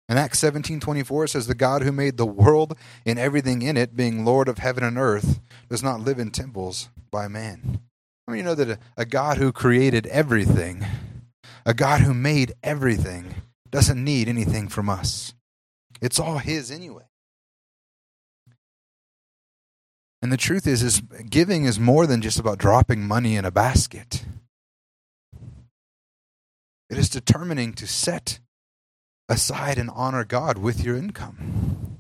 In 0.08 0.16
Acts 0.16 0.38
17 0.38 0.80
24, 0.80 1.24
it 1.24 1.28
says, 1.28 1.46
The 1.46 1.54
God 1.54 1.82
who 1.82 1.92
made 1.92 2.16
the 2.16 2.26
world 2.26 2.76
and 3.04 3.18
everything 3.18 3.60
in 3.60 3.76
it, 3.76 3.94
being 3.94 4.24
Lord 4.24 4.48
of 4.48 4.58
heaven 4.58 4.82
and 4.82 4.96
earth, 4.96 5.40
does 5.68 5.82
not 5.82 6.00
live 6.00 6.18
in 6.18 6.30
temples 6.30 6.88
by 7.10 7.28
man. 7.28 7.80
I 8.26 8.30
mean, 8.30 8.38
you 8.38 8.44
know 8.44 8.54
that 8.54 8.70
a, 8.70 8.78
a 8.96 9.04
God 9.04 9.36
who 9.36 9.52
created 9.52 10.06
everything, 10.06 10.84
a 11.66 11.74
God 11.74 12.00
who 12.00 12.14
made 12.14 12.54
everything, 12.62 13.34
doesn't 13.70 14.02
need 14.02 14.28
anything 14.28 14.68
from 14.68 14.88
us. 14.88 15.34
It's 16.00 16.18
all 16.18 16.38
His 16.38 16.70
anyway. 16.70 17.07
And 20.20 20.32
the 20.32 20.36
truth 20.36 20.66
is, 20.66 20.82
is 20.82 21.00
giving 21.30 21.64
is 21.64 21.78
more 21.78 22.06
than 22.06 22.20
just 22.20 22.38
about 22.38 22.58
dropping 22.58 23.06
money 23.06 23.36
in 23.36 23.44
a 23.44 23.50
basket. 23.50 24.24
It 26.90 26.98
is 26.98 27.08
determining 27.08 27.74
to 27.74 27.86
set 27.86 28.40
aside 29.28 29.78
and 29.78 29.90
honor 29.94 30.24
God 30.24 30.58
with 30.58 30.82
your 30.82 30.96
income. 30.96 31.98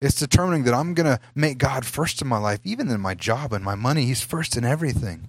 It's 0.00 0.18
determining 0.18 0.64
that 0.64 0.74
I'm 0.74 0.94
going 0.94 1.06
to 1.06 1.20
make 1.34 1.58
God 1.58 1.84
first 1.84 2.22
in 2.22 2.28
my 2.28 2.38
life, 2.38 2.60
even 2.64 2.88
in 2.88 3.00
my 3.00 3.14
job 3.14 3.52
and 3.52 3.64
my 3.64 3.74
money. 3.74 4.04
He's 4.04 4.22
first 4.22 4.56
in 4.56 4.64
everything. 4.64 5.28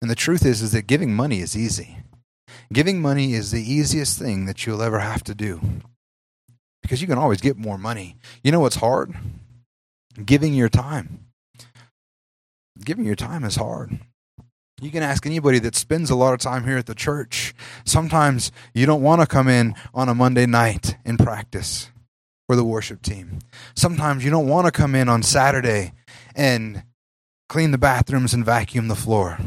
And 0.00 0.10
the 0.10 0.16
truth 0.16 0.44
is, 0.46 0.62
is 0.62 0.72
that 0.72 0.86
giving 0.86 1.14
money 1.14 1.40
is 1.40 1.56
easy. 1.56 1.98
Giving 2.72 3.00
money 3.00 3.34
is 3.34 3.50
the 3.50 3.62
easiest 3.62 4.18
thing 4.18 4.46
that 4.46 4.66
you'll 4.66 4.82
ever 4.82 5.00
have 5.00 5.22
to 5.24 5.34
do 5.34 5.60
because 6.82 7.00
you 7.00 7.06
can 7.06 7.18
always 7.18 7.40
get 7.40 7.56
more 7.56 7.78
money. 7.78 8.16
You 8.42 8.52
know 8.52 8.60
what's 8.60 8.76
hard? 8.76 9.14
Giving 10.24 10.54
your 10.54 10.68
time. 10.68 11.27
Giving 12.84 13.04
your 13.04 13.16
time 13.16 13.44
is 13.44 13.56
hard. 13.56 13.98
You 14.80 14.90
can 14.90 15.02
ask 15.02 15.26
anybody 15.26 15.58
that 15.60 15.74
spends 15.74 16.08
a 16.10 16.14
lot 16.14 16.34
of 16.34 16.40
time 16.40 16.64
here 16.64 16.78
at 16.78 16.86
the 16.86 16.94
church. 16.94 17.52
Sometimes 17.84 18.52
you 18.72 18.86
don't 18.86 19.02
want 19.02 19.20
to 19.20 19.26
come 19.26 19.48
in 19.48 19.74
on 19.92 20.08
a 20.08 20.14
Monday 20.14 20.46
night 20.46 20.96
and 21.04 21.18
practice 21.18 21.90
for 22.46 22.54
the 22.54 22.64
worship 22.64 23.02
team. 23.02 23.40
Sometimes 23.74 24.24
you 24.24 24.30
don't 24.30 24.46
want 24.46 24.66
to 24.66 24.72
come 24.72 24.94
in 24.94 25.08
on 25.08 25.22
Saturday 25.22 25.92
and 26.36 26.84
clean 27.48 27.72
the 27.72 27.78
bathrooms 27.78 28.32
and 28.32 28.44
vacuum 28.44 28.86
the 28.86 28.94
floor. 28.94 29.38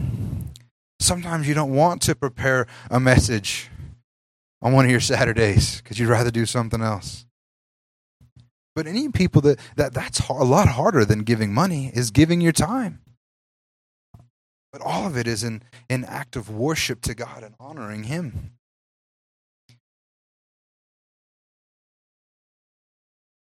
Sometimes 1.00 1.48
you 1.48 1.54
don't 1.54 1.74
want 1.74 2.02
to 2.04 2.16
prepare 2.16 2.68
a 2.90 3.00
message 3.00 3.70
on 4.62 4.74
one 4.74 4.86
of 4.86 4.92
your 4.92 5.00
Saturdays 5.00 5.82
because 5.82 5.98
you'd 5.98 6.10
rather 6.10 6.30
do 6.30 6.46
something 6.46 6.82
else. 6.82 7.26
But 8.76 8.86
any 8.86 9.10
people 9.10 9.42
that, 9.42 9.60
that 9.78 9.94
that's 9.94 10.20
a 10.30 10.34
lot 10.34 10.68
harder 10.68 11.06
than 11.06 11.24
giving 11.24 11.54
money 11.54 11.92
is 11.94 12.12
giving 12.12 12.42
your 12.42 12.52
time. 12.52 13.00
But 14.72 14.82
all 14.82 15.06
of 15.06 15.18
it 15.18 15.28
is 15.28 15.44
in 15.44 15.64
an 15.90 16.06
act 16.06 16.36
of 16.36 16.50
worship 16.50 17.02
to 17.02 17.14
God 17.14 17.44
and 17.44 17.56
honoring 17.60 18.06
Him. 18.06 18.52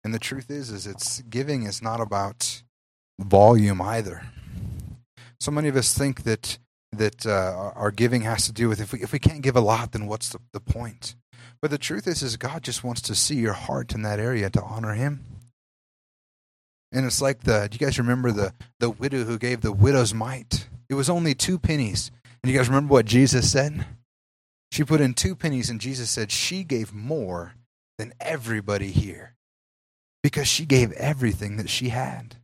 And 0.03 0.13
the 0.13 0.19
truth 0.19 0.49
is, 0.49 0.69
is 0.69 0.85
it's 0.85 1.21
giving 1.21 1.63
is 1.63 1.81
not 1.81 2.01
about 2.01 2.63
volume 3.19 3.81
either. 3.81 4.23
So 5.39 5.51
many 5.51 5.69
of 5.69 5.75
us 5.75 5.93
think 5.93 6.23
that 6.23 6.57
that 6.91 7.25
uh, 7.25 7.71
our 7.75 7.89
giving 7.89 8.21
has 8.21 8.45
to 8.45 8.51
do 8.51 8.69
with 8.69 8.79
if 8.79 8.93
we 8.93 9.01
if 9.01 9.11
we 9.11 9.19
can't 9.19 9.41
give 9.41 9.55
a 9.55 9.61
lot, 9.61 9.91
then 9.91 10.07
what's 10.07 10.29
the, 10.29 10.39
the 10.51 10.59
point? 10.59 11.15
But 11.61 11.71
the 11.71 11.77
truth 11.77 12.07
is, 12.07 12.21
is 12.21 12.37
God 12.37 12.63
just 12.63 12.83
wants 12.83 13.01
to 13.03 13.15
see 13.15 13.35
your 13.35 13.53
heart 13.53 13.93
in 13.93 14.01
that 14.01 14.19
area 14.19 14.49
to 14.49 14.61
honor 14.61 14.93
Him. 14.93 15.23
And 16.91 17.05
it's 17.05 17.21
like 17.21 17.41
the. 17.41 17.67
Do 17.69 17.75
you 17.75 17.85
guys 17.85 17.97
remember 17.97 18.31
the 18.31 18.53
the 18.79 18.89
widow 18.89 19.23
who 19.23 19.37
gave 19.37 19.61
the 19.61 19.71
widow's 19.71 20.13
mite? 20.13 20.67
It 20.89 20.95
was 20.95 21.09
only 21.09 21.33
two 21.33 21.57
pennies. 21.59 22.11
And 22.41 22.51
you 22.51 22.57
guys 22.57 22.67
remember 22.67 22.91
what 22.91 23.05
Jesus 23.05 23.51
said? 23.51 23.85
She 24.71 24.83
put 24.83 25.01
in 25.01 25.13
two 25.13 25.35
pennies, 25.35 25.69
and 25.69 25.79
Jesus 25.79 26.09
said 26.09 26.31
she 26.31 26.63
gave 26.63 26.93
more 26.93 27.53
than 27.97 28.13
everybody 28.19 28.91
here 28.91 29.35
because 30.23 30.47
she 30.47 30.65
gave 30.65 30.91
everything 30.93 31.57
that 31.57 31.69
she 31.69 31.89
had. 31.89 32.37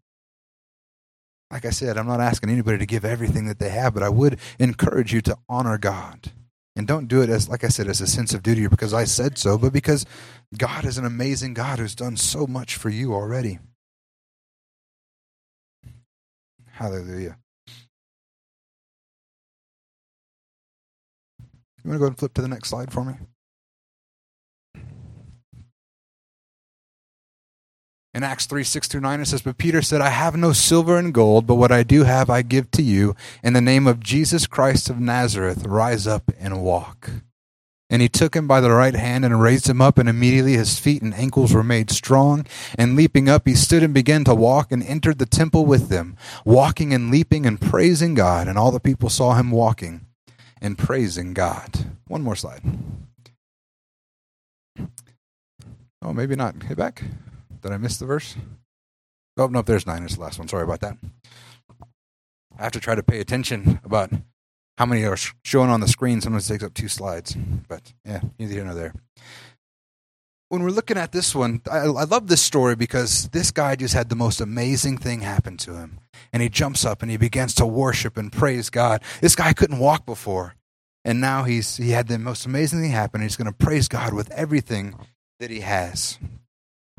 Like 1.51 1.65
I 1.65 1.71
said, 1.71 1.97
I'm 1.97 2.07
not 2.07 2.21
asking 2.21 2.51
anybody 2.51 2.77
to 2.77 2.85
give 2.85 3.03
everything 3.03 3.47
that 3.47 3.57
they 3.57 3.69
have, 3.69 3.93
but 3.93 4.03
I 4.03 4.09
would 4.09 4.39
encourage 4.59 5.11
you 5.13 5.21
to 5.21 5.37
honor 5.47 5.77
God. 5.77 6.31
And 6.75 6.87
don't 6.87 7.07
do 7.07 7.21
it 7.21 7.29
as, 7.29 7.49
like 7.49 7.63
I 7.63 7.69
said, 7.69 7.87
as 7.87 7.99
a 7.99 8.07
sense 8.07 8.33
of 8.33 8.43
duty 8.43 8.65
or 8.65 8.69
because 8.69 8.93
I 8.93 9.05
said 9.05 9.37
so, 9.37 9.57
but 9.57 9.73
because 9.73 10.05
God 10.57 10.85
is 10.85 10.97
an 10.97 11.05
amazing 11.05 11.55
God 11.55 11.79
who's 11.79 11.95
done 11.95 12.15
so 12.15 12.45
much 12.45 12.75
for 12.75 12.89
you 12.89 13.13
already. 13.13 13.59
Hallelujah. 16.71 17.37
You 21.89 21.97
going 21.97 21.99
to 21.99 22.03
go 22.03 22.07
and 22.09 22.19
flip 22.19 22.33
to 22.35 22.41
the 22.43 22.47
next 22.47 22.69
slide 22.69 22.93
for 22.93 23.03
me? 23.03 23.13
In 28.13 28.21
Acts 28.23 28.45
3 28.45 28.63
6 28.63 28.87
through 28.87 29.01
9, 29.01 29.21
it 29.21 29.25
says, 29.25 29.41
But 29.41 29.57
Peter 29.57 29.81
said, 29.81 29.99
I 29.99 30.09
have 30.09 30.35
no 30.35 30.53
silver 30.53 30.99
and 30.99 31.11
gold, 31.11 31.47
but 31.47 31.55
what 31.55 31.71
I 31.71 31.81
do 31.81 32.03
have 32.03 32.29
I 32.29 32.43
give 32.43 32.69
to 32.71 32.83
you. 32.83 33.15
In 33.43 33.53
the 33.53 33.61
name 33.61 33.87
of 33.87 34.01
Jesus 34.01 34.45
Christ 34.45 34.91
of 34.91 34.99
Nazareth, 34.99 35.65
rise 35.65 36.05
up 36.05 36.31
and 36.39 36.61
walk. 36.61 37.09
And 37.89 38.03
he 38.03 38.09
took 38.09 38.35
him 38.35 38.47
by 38.47 38.61
the 38.61 38.69
right 38.69 38.93
hand 38.93 39.25
and 39.25 39.41
raised 39.41 39.67
him 39.67 39.81
up, 39.81 39.97
and 39.97 40.07
immediately 40.07 40.53
his 40.53 40.77
feet 40.77 41.01
and 41.01 41.15
ankles 41.15 41.55
were 41.55 41.63
made 41.63 41.89
strong. 41.89 42.45
And 42.77 42.95
leaping 42.95 43.27
up, 43.27 43.47
he 43.47 43.55
stood 43.55 43.81
and 43.81 43.95
began 43.95 44.23
to 44.25 44.35
walk 44.35 44.71
and 44.71 44.83
entered 44.83 45.17
the 45.17 45.25
temple 45.25 45.65
with 45.65 45.89
them, 45.89 46.17
walking 46.45 46.93
and 46.93 47.09
leaping 47.09 47.47
and 47.47 47.59
praising 47.59 48.13
God. 48.13 48.47
And 48.47 48.59
all 48.59 48.69
the 48.69 48.79
people 48.79 49.09
saw 49.09 49.33
him 49.33 49.49
walking 49.49 50.05
and 50.62 50.78
praising 50.78 51.34
God. 51.34 51.86
One 52.07 52.22
more 52.22 52.36
slide. 52.36 52.62
Oh, 56.01 56.14
maybe 56.14 56.36
not. 56.36 56.64
Hey, 56.64 56.74
back. 56.74 57.03
Did 57.62 57.72
I 57.72 57.78
miss 57.78 57.97
the 57.97 58.05
verse? 58.05 58.36
Oh, 59.38 59.47
no, 59.47 59.62
there's 59.62 59.88
nine. 59.88 60.03
It's 60.03 60.16
the 60.16 60.22
last 60.22 60.39
one. 60.39 60.47
Sorry 60.47 60.64
about 60.64 60.80
that. 60.82 60.97
I 62.57 62.64
have 62.64 62.72
to 62.74 62.80
try 62.80 62.95
to 62.95 63.03
pay 63.03 63.20
attention 63.20 63.80
about 63.84 64.12
how 64.78 64.86
many 64.86 65.03
are 65.05 65.18
showing 65.43 65.70
on 65.70 65.82
the 65.82 65.88
screen. 65.88 66.22
Sometimes 66.22 66.49
it 66.49 66.53
takes 66.53 66.64
up 66.64 66.74
two 66.74 66.88
slides. 66.88 67.36
But 67.68 67.93
yeah, 68.05 68.22
neither 68.38 68.53
here 68.53 68.66
nor 68.66 68.74
there. 68.74 68.93
When 70.49 70.63
we're 70.63 70.71
looking 70.71 70.97
at 70.97 71.11
this 71.11 71.35
one, 71.35 71.61
I, 71.71 71.77
I 71.77 72.03
love 72.05 72.27
this 72.27 72.41
story 72.41 72.75
because 72.75 73.29
this 73.29 73.51
guy 73.51 73.75
just 73.75 73.93
had 73.93 74.09
the 74.09 74.15
most 74.15 74.41
amazing 74.41 74.97
thing 74.97 75.21
happen 75.21 75.57
to 75.57 75.75
him. 75.75 75.99
And 76.33 76.41
he 76.41 76.49
jumps 76.49 76.85
up 76.85 77.03
and 77.03 77.11
he 77.11 77.17
begins 77.17 77.53
to 77.55 77.67
worship 77.67 78.17
and 78.17 78.31
praise 78.31 78.71
God. 78.71 79.03
This 79.21 79.35
guy 79.35 79.53
couldn't 79.53 79.77
walk 79.77 80.07
before. 80.07 80.55
And 81.05 81.21
now 81.21 81.43
he's 81.43 81.77
he 81.77 81.91
had 81.91 82.07
the 82.07 82.17
most 82.19 82.45
amazing 82.45 82.81
thing 82.81 82.91
happen. 82.91 83.21
He's 83.21 83.35
going 83.37 83.51
to 83.51 83.65
praise 83.65 83.87
God 83.87 84.13
with 84.13 84.31
everything 84.31 84.95
that 85.39 85.51
he 85.51 85.61
has. 85.61 86.17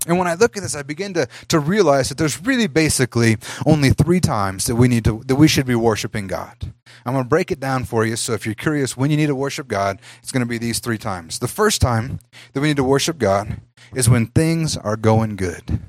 And 0.07 0.19
when 0.19 0.27
I 0.27 0.35
look 0.35 0.57
at 0.57 0.63
this, 0.63 0.75
I 0.75 0.83
begin 0.83 1.15
to, 1.15 1.29
to 1.49 1.59
realize 1.59 2.09
that 2.09 2.19
there's 2.19 2.41
really 2.43 2.67
basically 2.67 3.37
only 3.67 3.91
three 3.91 4.21
times 4.21 4.67
that 4.67 4.77
we 4.77 4.89
need 4.89 5.05
to 5.05 5.23
that 5.27 5.37
we 5.37 5.49
should 5.49 5.67
be 5.67 5.75
worshiping 5.75 6.27
God. 6.27 6.73
I'm 7.05 7.13
going 7.13 7.25
to 7.25 7.29
break 7.29 7.51
it 7.51 7.61
down 7.61 7.85
for 7.85 8.05
you. 8.05 8.17
So 8.17 8.33
if 8.33 8.45
you're 8.45 8.55
curious 8.55 8.97
when 8.97 9.11
you 9.11 9.17
need 9.17 9.27
to 9.27 9.35
worship 9.35 9.69
God, 9.69 10.01
it's 10.23 10.33
going 10.33 10.45
to 10.45 10.49
be 10.49 10.59
these 10.59 10.79
three 10.79 10.99
times. 10.99 11.39
The 11.39 11.49
first 11.49 11.81
time 11.81 12.19
that 12.53 12.61
we 12.61 12.69
need 12.69 12.77
to 12.77 12.85
worship 12.85 13.19
God 13.19 13.61
is 13.95 14.09
when 14.09 14.27
things 14.27 14.77
are 14.77 14.97
going 14.97 15.37
good. 15.37 15.81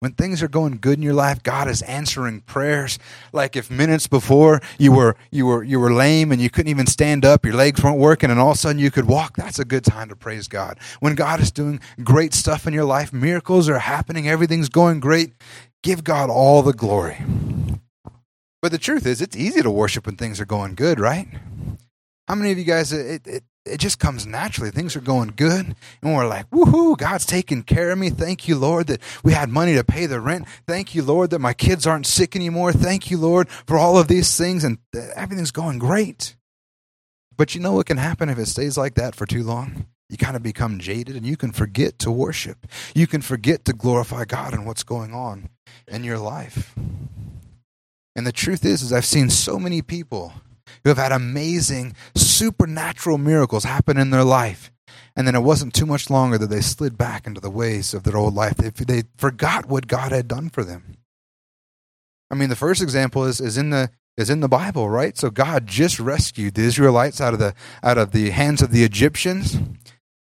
When 0.00 0.12
things 0.12 0.42
are 0.42 0.48
going 0.48 0.76
good 0.76 0.98
in 0.98 1.02
your 1.02 1.14
life, 1.14 1.42
God 1.42 1.68
is 1.68 1.80
answering 1.82 2.42
prayers. 2.42 2.98
Like 3.32 3.56
if 3.56 3.70
minutes 3.70 4.06
before 4.06 4.60
you 4.78 4.92
were 4.92 5.16
you 5.30 5.46
were 5.46 5.62
you 5.64 5.80
were 5.80 5.92
lame 5.92 6.32
and 6.32 6.40
you 6.40 6.50
couldn't 6.50 6.70
even 6.70 6.86
stand 6.86 7.24
up, 7.24 7.46
your 7.46 7.54
legs 7.54 7.82
weren't 7.82 7.98
working, 7.98 8.30
and 8.30 8.38
all 8.38 8.50
of 8.50 8.56
a 8.56 8.58
sudden 8.58 8.78
you 8.78 8.90
could 8.90 9.06
walk, 9.06 9.36
that's 9.36 9.58
a 9.58 9.64
good 9.64 9.84
time 9.84 10.10
to 10.10 10.16
praise 10.16 10.48
God. 10.48 10.78
When 11.00 11.14
God 11.14 11.40
is 11.40 11.50
doing 11.50 11.80
great 12.04 12.34
stuff 12.34 12.66
in 12.66 12.74
your 12.74 12.84
life, 12.84 13.10
miracles 13.12 13.70
are 13.70 13.78
happening, 13.78 14.28
everything's 14.28 14.68
going 14.68 15.00
great, 15.00 15.32
give 15.82 16.04
God 16.04 16.28
all 16.28 16.60
the 16.62 16.74
glory. 16.74 17.24
But 18.60 18.72
the 18.72 18.78
truth 18.78 19.06
is, 19.06 19.22
it's 19.22 19.36
easy 19.36 19.62
to 19.62 19.70
worship 19.70 20.04
when 20.06 20.16
things 20.16 20.40
are 20.40 20.46
going 20.46 20.74
good, 20.74 21.00
right? 21.00 21.28
How 22.28 22.34
many 22.34 22.52
of 22.52 22.58
you 22.58 22.64
guys, 22.64 22.92
it, 22.92 23.26
it, 23.26 23.44
it 23.66 23.78
just 23.78 23.98
comes 23.98 24.26
naturally. 24.26 24.70
Things 24.70 24.96
are 24.96 25.00
going 25.00 25.32
good, 25.36 25.74
and 26.02 26.14
we're 26.14 26.26
like, 26.26 26.48
woohoo, 26.50 26.96
God's 26.96 27.26
taking 27.26 27.62
care 27.62 27.90
of 27.90 27.98
me. 27.98 28.10
Thank 28.10 28.48
you, 28.48 28.56
Lord, 28.56 28.86
that 28.86 29.00
we 29.22 29.32
had 29.32 29.48
money 29.48 29.74
to 29.74 29.84
pay 29.84 30.06
the 30.06 30.20
rent. 30.20 30.46
Thank 30.66 30.94
you, 30.94 31.02
Lord, 31.02 31.30
that 31.30 31.40
my 31.40 31.52
kids 31.52 31.86
aren't 31.86 32.06
sick 32.06 32.36
anymore. 32.36 32.72
Thank 32.72 33.10
you, 33.10 33.18
Lord, 33.18 33.48
for 33.48 33.78
all 33.78 33.98
of 33.98 34.08
these 34.08 34.36
things, 34.36 34.64
and 34.64 34.78
everything's 35.14 35.50
going 35.50 35.78
great. 35.78 36.36
But 37.36 37.54
you 37.54 37.60
know 37.60 37.72
what 37.72 37.86
can 37.86 37.98
happen 37.98 38.28
if 38.28 38.38
it 38.38 38.46
stays 38.46 38.78
like 38.78 38.94
that 38.94 39.14
for 39.14 39.26
too 39.26 39.42
long? 39.42 39.86
You 40.08 40.16
kind 40.16 40.36
of 40.36 40.42
become 40.42 40.78
jaded 40.78 41.16
and 41.16 41.26
you 41.26 41.36
can 41.36 41.50
forget 41.50 41.98
to 42.00 42.10
worship. 42.10 42.66
You 42.94 43.06
can 43.06 43.20
forget 43.20 43.64
to 43.64 43.72
glorify 43.72 44.24
God 44.24 44.54
and 44.54 44.64
what's 44.64 44.84
going 44.84 45.12
on 45.12 45.50
in 45.88 46.04
your 46.04 46.18
life. 46.18 46.74
And 48.14 48.26
the 48.26 48.32
truth 48.32 48.64
is, 48.64 48.82
is 48.82 48.92
I've 48.92 49.04
seen 49.04 49.30
so 49.30 49.58
many 49.58 49.82
people 49.82 50.32
who 50.84 50.90
have 50.90 50.98
had 50.98 51.12
amazing 51.12 51.94
supernatural 52.14 53.18
miracles 53.18 53.64
happen 53.64 53.98
in 53.98 54.10
their 54.10 54.24
life. 54.24 54.70
And 55.16 55.26
then 55.26 55.34
it 55.34 55.42
wasn't 55.42 55.74
too 55.74 55.86
much 55.86 56.10
longer 56.10 56.36
that 56.36 56.48
they 56.48 56.60
slid 56.60 56.98
back 56.98 57.26
into 57.26 57.40
the 57.40 57.50
ways 57.50 57.94
of 57.94 58.02
their 58.02 58.18
old 58.18 58.34
life. 58.34 58.56
They, 58.56 58.68
they 58.70 59.04
forgot 59.16 59.66
what 59.66 59.86
God 59.86 60.12
had 60.12 60.28
done 60.28 60.50
for 60.50 60.62
them. 60.62 60.98
I 62.30 62.34
mean, 62.34 62.50
the 62.50 62.56
first 62.56 62.82
example 62.82 63.24
is, 63.24 63.40
is 63.40 63.56
in 63.56 63.70
the 63.70 63.90
is 64.16 64.30
in 64.30 64.40
the 64.40 64.48
Bible, 64.48 64.88
right? 64.88 65.16
So 65.16 65.30
God 65.30 65.66
just 65.66 66.00
rescued 66.00 66.54
the 66.54 66.62
Israelites 66.62 67.20
out 67.20 67.34
of 67.34 67.38
the 67.38 67.54
out 67.82 67.98
of 67.98 68.12
the 68.12 68.30
hands 68.30 68.62
of 68.62 68.70
the 68.70 68.82
Egyptians. 68.82 69.58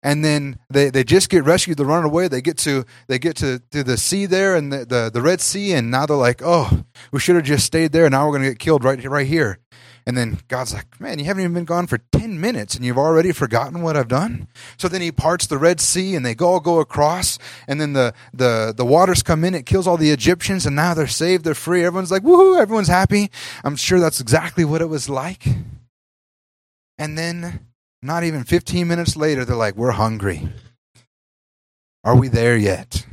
And 0.04 0.24
then 0.24 0.60
they, 0.70 0.90
they 0.90 1.04
just 1.04 1.30
get 1.30 1.44
rescued, 1.44 1.78
they 1.78 1.84
run 1.84 2.04
away, 2.04 2.28
they 2.28 2.42
get 2.42 2.58
to 2.60 2.86
they 3.08 3.18
get 3.18 3.36
to, 3.38 3.62
to 3.72 3.84
the 3.84 3.98
sea 3.98 4.26
there 4.26 4.56
and 4.56 4.72
the, 4.72 4.86
the, 4.86 5.12
the 5.14 5.22
Red 5.22 5.42
Sea, 5.42 5.74
and 5.74 5.90
now 5.90 6.06
they're 6.06 6.16
like, 6.16 6.42
Oh, 6.44 6.84
we 7.12 7.20
should 7.20 7.36
have 7.36 7.46
just 7.46 7.66
stayed 7.66 7.92
there, 7.92 8.10
now 8.10 8.28
we're 8.28 8.34
gonna 8.34 8.50
get 8.50 8.60
killed 8.60 8.84
right 8.84 9.04
right 9.04 9.28
here. 9.28 9.60
And 10.08 10.18
then 10.18 10.40
God's 10.48 10.74
like, 10.74 11.02
man, 11.02 11.20
you 11.20 11.26
haven't 11.26 11.44
even 11.44 11.54
been 11.54 11.66
gone 11.66 11.86
for 11.86 11.98
10 12.14 12.40
minutes 12.40 12.76
and 12.76 12.86
you've 12.86 12.98
already 12.98 13.34
forgotten 13.34 13.82
what 13.82 13.98
I've 13.98 14.08
done. 14.08 14.48
So 14.78 14.88
then 14.88 15.02
he 15.02 15.12
parts 15.12 15.48
the 15.48 15.58
Red 15.58 15.82
Sea 15.82 16.16
and 16.16 16.26
they 16.26 16.34
all 16.36 16.62
go 16.62 16.80
across. 16.80 17.38
And 17.68 17.82
then 17.82 17.92
the, 17.92 18.14
the, 18.34 18.74
the 18.76 18.86
waters 18.86 19.22
come 19.22 19.44
in. 19.44 19.54
It 19.54 19.66
kills 19.66 19.86
all 19.86 19.98
the 19.98 20.12
Egyptians 20.12 20.66
and 20.66 20.78
now 20.78 20.94
they're 20.94 21.08
saved. 21.08 21.44
They're 21.44 21.54
free. 21.54 21.84
Everyone's 21.84 22.10
like, 22.10 22.24
woohoo, 22.24 22.58
everyone's 22.58 22.88
happy. 22.88 23.30
I'm 23.66 23.76
sure 23.76 24.00
that's 24.00 24.22
exactly 24.22 24.64
what 24.64 24.82
it 24.82 24.88
was 24.88 25.10
like. 25.10 25.44
And 26.98 27.18
then 27.18 27.66
not 28.02 28.24
even 28.24 28.46
15 28.46 28.88
minutes 28.88 29.18
later, 29.18 29.44
they're 29.44 29.58
like, 29.58 29.76
we're 29.76 29.92
hungry. 29.92 30.48
Are 32.06 32.16
we 32.16 32.30
there 32.30 32.56
yet? 32.56 33.06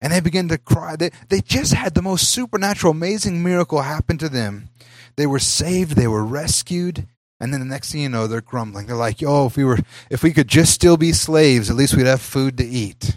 And 0.00 0.12
they 0.12 0.20
begin 0.20 0.46
to 0.46 0.58
cry. 0.58 0.94
They, 0.94 1.10
they 1.28 1.40
just 1.40 1.74
had 1.74 1.94
the 1.94 2.02
most 2.02 2.28
supernatural, 2.30 2.92
amazing 2.92 3.42
miracle 3.42 3.82
happen 3.82 4.16
to 4.18 4.28
them 4.28 4.68
they 5.16 5.26
were 5.26 5.38
saved, 5.38 5.92
they 5.92 6.08
were 6.08 6.24
rescued, 6.24 7.06
and 7.40 7.52
then 7.52 7.60
the 7.60 7.66
next 7.66 7.92
thing 7.92 8.02
you 8.02 8.08
know, 8.08 8.26
they're 8.26 8.40
grumbling. 8.40 8.86
They're 8.86 8.96
like, 8.96 9.22
"Oh, 9.22 9.46
if 9.46 9.56
we 9.56 9.64
were, 9.64 9.78
if 10.10 10.22
we 10.22 10.32
could 10.32 10.48
just 10.48 10.74
still 10.74 10.96
be 10.96 11.12
slaves, 11.12 11.70
at 11.70 11.76
least 11.76 11.96
we'd 11.96 12.06
have 12.06 12.20
food 12.20 12.58
to 12.58 12.64
eat." 12.64 13.16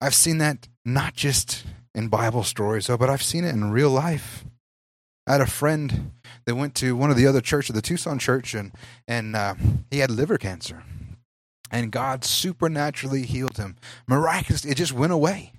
I've 0.00 0.14
seen 0.14 0.38
that 0.38 0.68
not 0.84 1.14
just 1.14 1.64
in 1.94 2.08
Bible 2.08 2.44
stories, 2.44 2.86
though, 2.86 2.98
but 2.98 3.10
I've 3.10 3.22
seen 3.22 3.44
it 3.44 3.54
in 3.54 3.70
real 3.70 3.90
life. 3.90 4.44
I 5.26 5.32
had 5.32 5.40
a 5.40 5.46
friend 5.46 6.12
that 6.44 6.54
went 6.54 6.74
to 6.76 6.94
one 6.94 7.10
of 7.10 7.16
the 7.16 7.26
other 7.26 7.40
churches, 7.40 7.74
the 7.74 7.82
Tucson 7.82 8.18
church, 8.18 8.54
and 8.54 8.72
and 9.08 9.34
uh, 9.34 9.54
he 9.90 9.98
had 9.98 10.10
liver 10.10 10.38
cancer, 10.38 10.84
and 11.70 11.90
God 11.90 12.24
supernaturally 12.24 13.22
healed 13.22 13.56
him. 13.56 13.76
Miraculously, 14.06 14.70
it 14.70 14.76
just 14.76 14.92
went 14.92 15.12
away. 15.12 15.52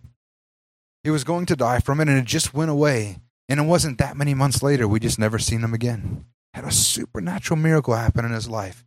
He 1.04 1.10
was 1.10 1.26
going 1.26 1.46
to 1.48 1.56
die 1.56 1.80
from 1.80 2.00
it, 2.00 2.08
and 2.08 2.18
it 2.18 2.26
just 2.26 2.54
went 2.54 2.72
away. 2.72 3.18
And 3.50 3.60
it 3.60 3.64
wasn't 3.64 3.98
that 3.98 4.18
many 4.18 4.34
months 4.34 4.62
later, 4.62 4.88
we 4.88 5.00
just 5.00 5.20
never 5.20 5.40
seen 5.40 5.64
him 5.64 5.74
again. 5.74 6.26
Had 6.54 6.66
a 6.66 6.72
supernatural 6.72 7.60
miracle 7.60 7.96
happen 7.96 8.26
in 8.26 8.32
his 8.32 8.50
life 8.50 8.84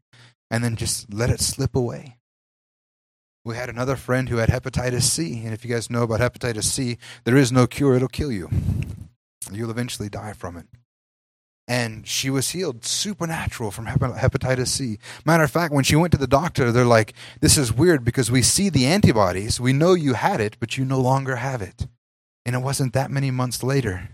and 0.51 0.63
then 0.63 0.77
just 0.77 1.13
let 1.13 1.31
it 1.31 1.41
slip 1.41 1.75
away. 1.75 2.19
We 3.45 3.57
had 3.57 3.71
another 3.71 3.97
friend 3.97 4.29
who 4.29 4.37
had 4.37 4.51
hepatitis 4.51 5.03
C, 5.03 5.45
and 5.45 5.55
if 5.55 5.65
you 5.65 5.71
guys 5.73 5.89
know 5.89 6.03
about 6.03 6.21
hepatitis 6.21 6.65
C, 6.65 6.99
there 7.25 7.37
is 7.37 7.51
no 7.51 7.67
cure, 7.67 7.95
it'll 7.95 8.09
kill 8.09 8.31
you. 8.31 8.51
You'll 9.51 9.71
eventually 9.71 10.11
die 10.11 10.35
from 10.35 10.57
it. 10.59 10.67
And 11.67 12.07
she 12.07 12.29
was 12.29 12.51
healed 12.51 12.85
supernatural 12.85 13.71
from 13.71 13.87
hepatitis 13.87 14.67
C. 14.67 14.99
Matter 15.25 15.45
of 15.45 15.51
fact, 15.51 15.73
when 15.73 15.85
she 15.85 15.97
went 15.97 16.13
to 16.13 16.19
the 16.19 16.27
doctor, 16.27 16.71
they're 16.71 16.85
like, 16.85 17.15
This 17.41 17.57
is 17.57 17.73
weird 17.73 18.05
because 18.05 18.31
we 18.31 18.43
see 18.43 18.69
the 18.69 18.87
antibodies. 18.87 19.61
We 19.61 19.73
know 19.73 19.95
you 19.95 20.15
had 20.15 20.41
it, 20.41 20.57
but 20.59 20.77
you 20.77 20.85
no 20.85 21.01
longer 21.01 21.37
have 21.37 21.63
it. 21.63 21.87
And 22.45 22.57
it 22.57 22.59
wasn't 22.59 22.93
that 22.93 23.11
many 23.11 23.31
months 23.31 23.63
later 23.63 24.11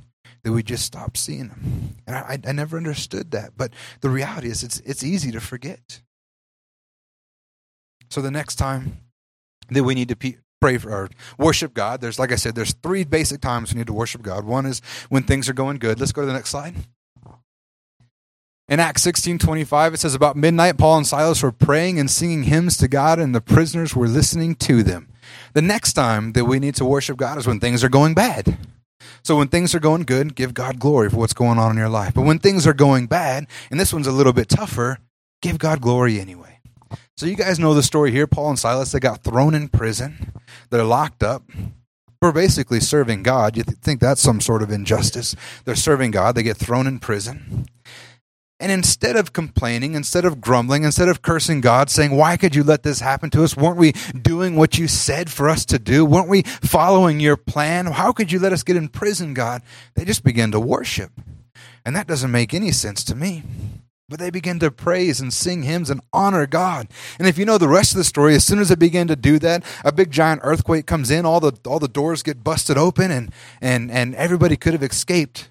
that 0.46 0.52
we 0.52 0.62
just 0.62 0.84
stopped 0.84 1.16
seeing 1.16 1.48
them. 1.48 1.96
And 2.06 2.14
I, 2.14 2.38
I 2.46 2.52
never 2.52 2.76
understood 2.76 3.32
that. 3.32 3.56
But 3.56 3.72
the 4.00 4.08
reality 4.08 4.46
is, 4.46 4.62
it's, 4.62 4.78
it's 4.86 5.02
easy 5.02 5.32
to 5.32 5.40
forget. 5.40 6.02
So 8.10 8.22
the 8.22 8.30
next 8.30 8.54
time 8.54 8.98
that 9.70 9.82
we 9.82 9.96
need 9.96 10.08
to 10.10 10.36
pray 10.60 10.78
for 10.78 10.92
or 10.92 11.10
worship 11.36 11.74
God, 11.74 12.00
there's, 12.00 12.20
like 12.20 12.30
I 12.30 12.36
said, 12.36 12.54
there's 12.54 12.74
three 12.74 13.02
basic 13.02 13.40
times 13.40 13.74
we 13.74 13.78
need 13.78 13.88
to 13.88 13.92
worship 13.92 14.22
God. 14.22 14.44
One 14.44 14.66
is 14.66 14.80
when 15.08 15.24
things 15.24 15.48
are 15.48 15.52
going 15.52 15.78
good. 15.78 15.98
Let's 15.98 16.12
go 16.12 16.20
to 16.20 16.28
the 16.28 16.32
next 16.32 16.50
slide. 16.50 16.76
In 18.68 18.78
Acts 18.78 19.02
16 19.02 19.40
25, 19.40 19.94
it 19.94 19.96
says, 19.98 20.14
About 20.14 20.36
midnight, 20.36 20.78
Paul 20.78 20.98
and 20.98 21.06
Silas 21.08 21.42
were 21.42 21.50
praying 21.50 21.98
and 21.98 22.08
singing 22.08 22.44
hymns 22.44 22.76
to 22.76 22.86
God, 22.86 23.18
and 23.18 23.34
the 23.34 23.40
prisoners 23.40 23.96
were 23.96 24.06
listening 24.06 24.54
to 24.56 24.84
them. 24.84 25.08
The 25.54 25.62
next 25.62 25.94
time 25.94 26.34
that 26.34 26.44
we 26.44 26.60
need 26.60 26.76
to 26.76 26.84
worship 26.84 27.16
God 27.16 27.36
is 27.36 27.48
when 27.48 27.58
things 27.58 27.82
are 27.82 27.88
going 27.88 28.14
bad. 28.14 28.56
So 29.22 29.36
when 29.36 29.48
things 29.48 29.74
are 29.74 29.80
going 29.80 30.02
good, 30.02 30.34
give 30.34 30.54
God 30.54 30.78
glory 30.78 31.10
for 31.10 31.16
what's 31.16 31.34
going 31.34 31.58
on 31.58 31.72
in 31.72 31.76
your 31.76 31.88
life. 31.88 32.14
But 32.14 32.22
when 32.22 32.38
things 32.38 32.66
are 32.66 32.74
going 32.74 33.06
bad, 33.06 33.46
and 33.70 33.78
this 33.78 33.92
one's 33.92 34.06
a 34.06 34.12
little 34.12 34.32
bit 34.32 34.48
tougher, 34.48 34.98
give 35.42 35.58
God 35.58 35.80
glory 35.80 36.20
anyway. 36.20 36.60
So 37.16 37.26
you 37.26 37.36
guys 37.36 37.58
know 37.58 37.74
the 37.74 37.82
story 37.82 38.10
here. 38.10 38.26
Paul 38.26 38.50
and 38.50 38.58
Silas, 38.58 38.92
they 38.92 39.00
got 39.00 39.22
thrown 39.22 39.54
in 39.54 39.68
prison. 39.68 40.32
They're 40.70 40.84
locked 40.84 41.22
up 41.22 41.44
for 42.20 42.32
basically 42.32 42.80
serving 42.80 43.22
God. 43.22 43.56
You 43.56 43.62
think 43.62 44.00
that's 44.00 44.20
some 44.20 44.40
sort 44.40 44.62
of 44.62 44.70
injustice. 44.70 45.34
They're 45.64 45.76
serving 45.76 46.10
God. 46.10 46.34
They 46.34 46.42
get 46.42 46.56
thrown 46.56 46.86
in 46.86 46.98
prison. 46.98 47.66
And 48.58 48.72
instead 48.72 49.16
of 49.16 49.34
complaining, 49.34 49.94
instead 49.94 50.24
of 50.24 50.40
grumbling, 50.40 50.84
instead 50.84 51.10
of 51.10 51.20
cursing 51.20 51.60
God, 51.60 51.90
saying, 51.90 52.16
Why 52.16 52.38
could 52.38 52.54
you 52.54 52.62
let 52.62 52.82
this 52.82 53.00
happen 53.00 53.28
to 53.30 53.44
us? 53.44 53.54
Weren't 53.54 53.76
we 53.76 53.92
doing 53.92 54.56
what 54.56 54.78
you 54.78 54.88
said 54.88 55.30
for 55.30 55.50
us 55.50 55.66
to 55.66 55.78
do? 55.78 56.06
Weren't 56.06 56.28
we 56.28 56.42
following 56.42 57.20
your 57.20 57.36
plan? 57.36 57.86
How 57.86 58.12
could 58.12 58.32
you 58.32 58.38
let 58.38 58.54
us 58.54 58.62
get 58.62 58.76
in 58.76 58.88
prison, 58.88 59.34
God? 59.34 59.62
They 59.94 60.06
just 60.06 60.24
began 60.24 60.52
to 60.52 60.60
worship. 60.60 61.12
And 61.84 61.94
that 61.94 62.06
doesn't 62.06 62.30
make 62.30 62.54
any 62.54 62.72
sense 62.72 63.04
to 63.04 63.14
me. 63.14 63.42
But 64.08 64.20
they 64.20 64.30
begin 64.30 64.58
to 64.60 64.70
praise 64.70 65.20
and 65.20 65.34
sing 65.34 65.64
hymns 65.64 65.90
and 65.90 66.00
honor 66.12 66.46
God. 66.46 66.88
And 67.18 67.28
if 67.28 67.36
you 67.36 67.44
know 67.44 67.58
the 67.58 67.68
rest 67.68 67.92
of 67.92 67.98
the 67.98 68.04
story, 68.04 68.36
as 68.36 68.44
soon 68.44 68.60
as 68.60 68.68
they 68.70 68.76
begin 68.76 69.08
to 69.08 69.16
do 69.16 69.38
that, 69.40 69.64
a 69.84 69.92
big 69.92 70.12
giant 70.12 70.40
earthquake 70.44 70.86
comes 70.86 71.10
in, 71.10 71.26
all 71.26 71.40
the 71.40 71.52
all 71.66 71.80
the 71.80 71.88
doors 71.88 72.22
get 72.22 72.44
busted 72.44 72.78
open, 72.78 73.10
and 73.10 73.32
and 73.60 73.90
and 73.90 74.14
everybody 74.14 74.56
could 74.56 74.72
have 74.72 74.82
escaped. 74.82 75.50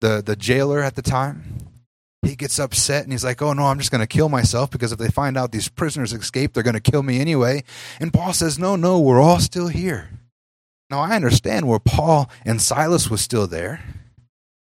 The 0.00 0.22
the 0.24 0.36
jailer 0.36 0.82
at 0.82 0.94
the 0.94 1.02
time 1.02 1.65
he 2.26 2.36
gets 2.36 2.58
upset 2.58 3.04
and 3.04 3.12
he's 3.12 3.24
like, 3.24 3.40
Oh, 3.40 3.52
no, 3.52 3.64
I'm 3.64 3.78
just 3.78 3.90
going 3.90 4.00
to 4.00 4.06
kill 4.06 4.28
myself 4.28 4.70
because 4.70 4.92
if 4.92 4.98
they 4.98 5.08
find 5.08 5.36
out 5.36 5.52
these 5.52 5.68
prisoners 5.68 6.12
escaped, 6.12 6.54
they're 6.54 6.62
going 6.62 6.74
to 6.74 6.80
kill 6.80 7.02
me 7.02 7.20
anyway. 7.20 7.64
And 8.00 8.12
Paul 8.12 8.32
says, 8.32 8.58
No, 8.58 8.76
no, 8.76 9.00
we're 9.00 9.20
all 9.20 9.40
still 9.40 9.68
here. 9.68 10.10
Now, 10.90 11.00
I 11.00 11.16
understand 11.16 11.66
where 11.66 11.80
Paul 11.80 12.30
and 12.44 12.62
Silas 12.62 13.10
was 13.10 13.20
still 13.20 13.46
there. 13.46 13.82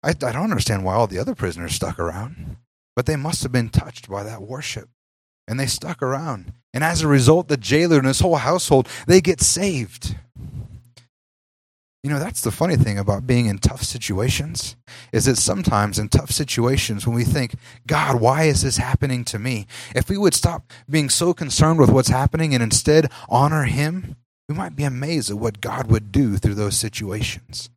I, 0.04 0.10
I 0.10 0.14
don't 0.14 0.44
understand 0.44 0.84
why 0.84 0.94
all 0.94 1.08
the 1.08 1.20
other 1.20 1.34
prisoners 1.34 1.74
stuck 1.74 1.98
around, 1.98 2.58
but 2.96 3.06
they 3.06 3.16
must 3.16 3.42
have 3.44 3.52
been 3.52 3.70
touched 3.70 4.10
by 4.10 4.24
that 4.24 4.42
worship. 4.42 4.90
And 5.48 5.60
they 5.60 5.66
stuck 5.66 6.02
around. 6.02 6.54
And 6.74 6.84
as 6.84 7.02
a 7.02 7.08
result, 7.08 7.48
the 7.48 7.58
jailer 7.58 7.98
and 7.98 8.08
his 8.08 8.20
whole 8.20 8.38
household, 8.38 8.88
they 9.08 9.22
get 9.22 9.42
saved. 9.42 10.16
You 12.04 12.10
know, 12.10 12.20
that's 12.20 12.42
the 12.42 12.52
funny 12.52 12.76
thing 12.76 13.00
about 13.00 13.26
being 13.26 13.46
in 13.46 13.60
tough 13.60 13.82
situations 13.82 14.76
is 15.14 15.24
that 15.24 15.38
sometimes 15.38 15.98
in 15.98 16.10
tough 16.10 16.32
situations 16.32 17.08
when 17.08 17.16
we 17.16 17.24
think, 17.24 17.56
God, 17.88 18.20
why 18.20 18.44
is 18.44 18.62
this 18.62 18.76
happening 18.76 19.24
to 19.26 19.40
me? 19.40 19.68
If 19.96 20.10
we 20.10 20.18
would 20.18 20.34
stop 20.34 20.74
being 20.90 21.10
so 21.10 21.34
concerned 21.34 21.80
with 21.80 21.90
what's 21.90 22.10
happening 22.10 22.54
and 22.54 22.62
instead 22.62 23.10
honor 23.30 23.64
Him, 23.64 24.18
we 24.50 24.56
might 24.56 24.76
be 24.76 24.84
amazed 24.84 25.32
at 25.32 25.38
what 25.38 25.62
God 25.62 25.90
would 25.90 26.12
do 26.12 26.36
through 26.36 26.56
those 26.56 26.78
situations. 26.78 27.70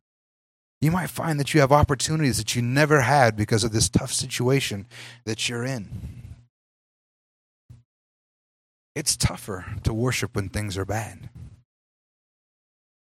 You 0.81 0.91
might 0.91 1.09
find 1.09 1.39
that 1.39 1.53
you 1.53 1.61
have 1.61 1.71
opportunities 1.71 2.37
that 2.37 2.53
you 2.53 2.61
never 2.61 3.01
had 3.01 3.37
because 3.37 3.63
of 3.63 3.71
this 3.71 3.87
tough 3.87 4.11
situation 4.11 4.87
that 5.25 5.47
you're 5.47 5.63
in. 5.63 6.35
It's 8.93 9.15
tougher 9.15 9.77
to 9.83 9.93
worship 9.93 10.35
when 10.35 10.49
things 10.49 10.77
are 10.77 10.85
bad 10.85 11.29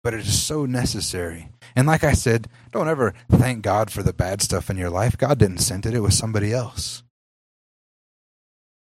but 0.07 0.13
it 0.13 0.21
is 0.21 0.41
so 0.41 0.65
necessary. 0.65 1.49
And 1.75 1.85
like 1.85 2.05
I 2.05 2.13
said, 2.13 2.47
don't 2.71 2.87
ever 2.87 3.13
thank 3.29 3.61
God 3.61 3.91
for 3.91 4.03
the 4.03 4.13
bad 4.13 4.41
stuff 4.41 4.69
in 4.69 4.77
your 4.77 4.89
life. 4.89 5.17
God 5.17 5.37
didn't 5.37 5.57
send 5.57 5.85
it, 5.85 5.93
it 5.93 5.99
was 5.99 6.17
somebody 6.17 6.53
else. 6.53 7.03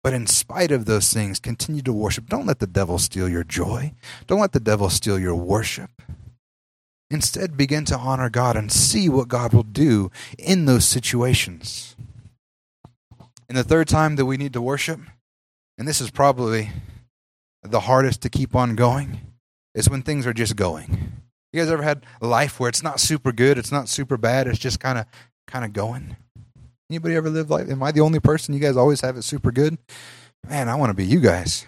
But 0.02 0.12
in 0.12 0.26
spite 0.26 0.72
of 0.72 0.86
those 0.86 1.12
things, 1.12 1.38
continue 1.38 1.82
to 1.82 1.92
worship. 1.92 2.28
Don't 2.28 2.46
let 2.46 2.58
the 2.58 2.66
devil 2.66 2.98
steal 2.98 3.28
your 3.28 3.44
joy. 3.44 3.94
Don't 4.26 4.40
let 4.40 4.50
the 4.50 4.58
devil 4.58 4.90
steal 4.90 5.16
your 5.16 5.36
worship. 5.36 6.02
Instead, 7.12 7.56
begin 7.56 7.84
to 7.84 7.96
honor 7.96 8.28
God 8.28 8.56
and 8.56 8.72
see 8.72 9.08
what 9.08 9.28
God 9.28 9.54
will 9.54 9.62
do 9.62 10.10
in 10.36 10.64
those 10.64 10.84
situations. 10.84 11.94
And 13.48 13.56
the 13.56 13.62
third 13.62 13.86
time 13.86 14.16
that 14.16 14.26
we 14.26 14.36
need 14.36 14.54
to 14.54 14.60
worship, 14.60 14.98
and 15.78 15.86
this 15.86 16.00
is 16.00 16.10
probably 16.10 16.72
the 17.62 17.82
hardest 17.82 18.20
to 18.22 18.28
keep 18.28 18.56
on 18.56 18.74
going, 18.74 19.20
is 19.74 19.90
when 19.90 20.02
things 20.02 20.26
are 20.26 20.32
just 20.32 20.56
going. 20.56 21.22
You 21.52 21.60
guys 21.60 21.70
ever 21.70 21.82
had 21.82 22.04
life 22.20 22.58
where 22.58 22.68
it's 22.68 22.82
not 22.82 23.00
super 23.00 23.32
good, 23.32 23.58
it's 23.58 23.72
not 23.72 23.88
super 23.88 24.16
bad, 24.16 24.46
it's 24.46 24.58
just 24.58 24.80
kind 24.80 24.98
of 24.98 25.06
kind 25.46 25.64
of 25.64 25.72
going? 25.72 26.16
Anybody 26.90 27.14
ever 27.16 27.30
live 27.30 27.50
life? 27.50 27.70
Am 27.70 27.82
I 27.82 27.92
the 27.92 28.00
only 28.00 28.20
person 28.20 28.54
you 28.54 28.60
guys 28.60 28.76
always 28.76 29.00
have 29.00 29.16
it 29.16 29.22
super 29.22 29.50
good? 29.52 29.78
Man, 30.48 30.68
I 30.68 30.74
want 30.74 30.90
to 30.90 30.94
be 30.94 31.06
you 31.06 31.20
guys. 31.20 31.66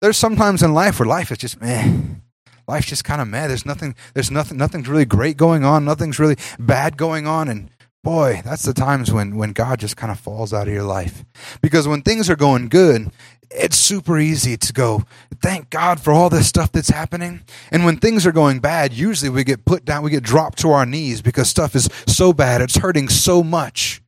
There's 0.00 0.16
sometimes 0.16 0.62
in 0.62 0.74
life 0.74 0.98
where 0.98 1.08
life 1.08 1.30
is 1.30 1.38
just 1.38 1.60
man. 1.60 2.22
Life's 2.68 2.88
just 2.88 3.04
kind 3.04 3.20
of 3.20 3.28
mad. 3.28 3.50
There's 3.50 3.66
nothing. 3.66 3.94
There's 4.14 4.30
nothing. 4.30 4.56
Nothing's 4.56 4.88
really 4.88 5.04
great 5.04 5.36
going 5.36 5.64
on. 5.64 5.84
Nothing's 5.84 6.18
really 6.18 6.36
bad 6.58 6.96
going 6.96 7.26
on. 7.26 7.48
And 7.48 7.70
boy, 8.04 8.40
that's 8.44 8.62
the 8.62 8.74
times 8.74 9.12
when 9.12 9.36
when 9.36 9.52
God 9.52 9.80
just 9.80 9.96
kind 9.96 10.12
of 10.12 10.18
falls 10.20 10.52
out 10.52 10.68
of 10.68 10.74
your 10.74 10.82
life. 10.82 11.24
Because 11.60 11.88
when 11.88 12.02
things 12.02 12.30
are 12.30 12.36
going 12.36 12.68
good, 12.68 13.10
it's 13.54 13.76
super 13.76 14.18
easy 14.18 14.56
to 14.56 14.72
go, 14.72 15.04
thank 15.40 15.70
God 15.70 16.00
for 16.00 16.12
all 16.12 16.30
this 16.30 16.48
stuff 16.48 16.72
that's 16.72 16.90
happening. 16.90 17.42
And 17.70 17.84
when 17.84 17.98
things 17.98 18.26
are 18.26 18.32
going 18.32 18.60
bad, 18.60 18.92
usually 18.92 19.30
we 19.30 19.44
get 19.44 19.64
put 19.64 19.84
down, 19.84 20.02
we 20.02 20.10
get 20.10 20.22
dropped 20.22 20.58
to 20.58 20.70
our 20.70 20.86
knees 20.86 21.22
because 21.22 21.48
stuff 21.48 21.74
is 21.74 21.88
so 22.06 22.32
bad, 22.32 22.60
it's 22.60 22.76
hurting 22.76 23.08
so 23.08 23.42
much 23.42 24.02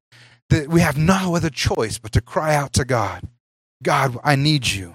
that 0.50 0.68
we 0.68 0.80
have 0.80 0.96
no 0.96 1.34
other 1.34 1.50
choice 1.50 1.98
but 1.98 2.12
to 2.12 2.20
cry 2.20 2.54
out 2.54 2.72
to 2.74 2.84
God. 2.84 3.26
God, 3.82 4.16
I 4.24 4.36
need 4.36 4.66
you. 4.66 4.94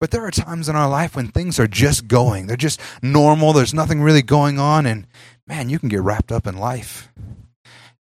But 0.00 0.10
there 0.10 0.24
are 0.24 0.30
times 0.30 0.68
in 0.68 0.76
our 0.76 0.88
life 0.88 1.16
when 1.16 1.28
things 1.28 1.58
are 1.58 1.66
just 1.66 2.08
going, 2.08 2.46
they're 2.46 2.56
just 2.56 2.80
normal, 3.02 3.52
there's 3.52 3.74
nothing 3.74 4.02
really 4.02 4.22
going 4.22 4.58
on, 4.58 4.86
and 4.86 5.06
man, 5.46 5.70
you 5.70 5.78
can 5.78 5.88
get 5.88 6.02
wrapped 6.02 6.30
up 6.30 6.46
in 6.46 6.56
life 6.56 7.08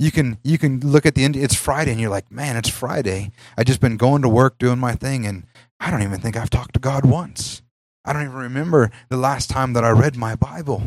you 0.01 0.11
can 0.11 0.39
you 0.43 0.57
can 0.57 0.81
look 0.81 1.05
at 1.05 1.15
the 1.15 1.23
end 1.23 1.37
it's 1.37 1.55
friday 1.55 1.93
and 1.93 2.01
you're 2.01 2.11
like 2.11 2.33
man 2.33 2.57
it's 2.57 2.71
friday. 2.71 3.31
I 3.57 3.65
just 3.65 3.81
been 3.81 3.99
going 3.99 4.23
to 4.23 4.29
work 4.29 4.59
doing 4.59 4.79
my 4.79 4.95
thing 4.95 5.27
and 5.27 5.45
i 5.79 5.91
don't 5.91 6.03
even 6.03 6.21
think 6.21 6.37
i've 6.37 6.51
talked 6.51 6.75
to 6.75 6.81
god 6.81 7.05
once. 7.05 7.63
I 8.05 8.15
don't 8.15 8.23
even 8.23 8.35
remember 8.35 8.91
the 9.11 9.19
last 9.19 9.51
time 9.51 9.75
that 9.75 9.85
i 9.85 9.91
read 9.91 10.17
my 10.17 10.35
bible. 10.35 10.83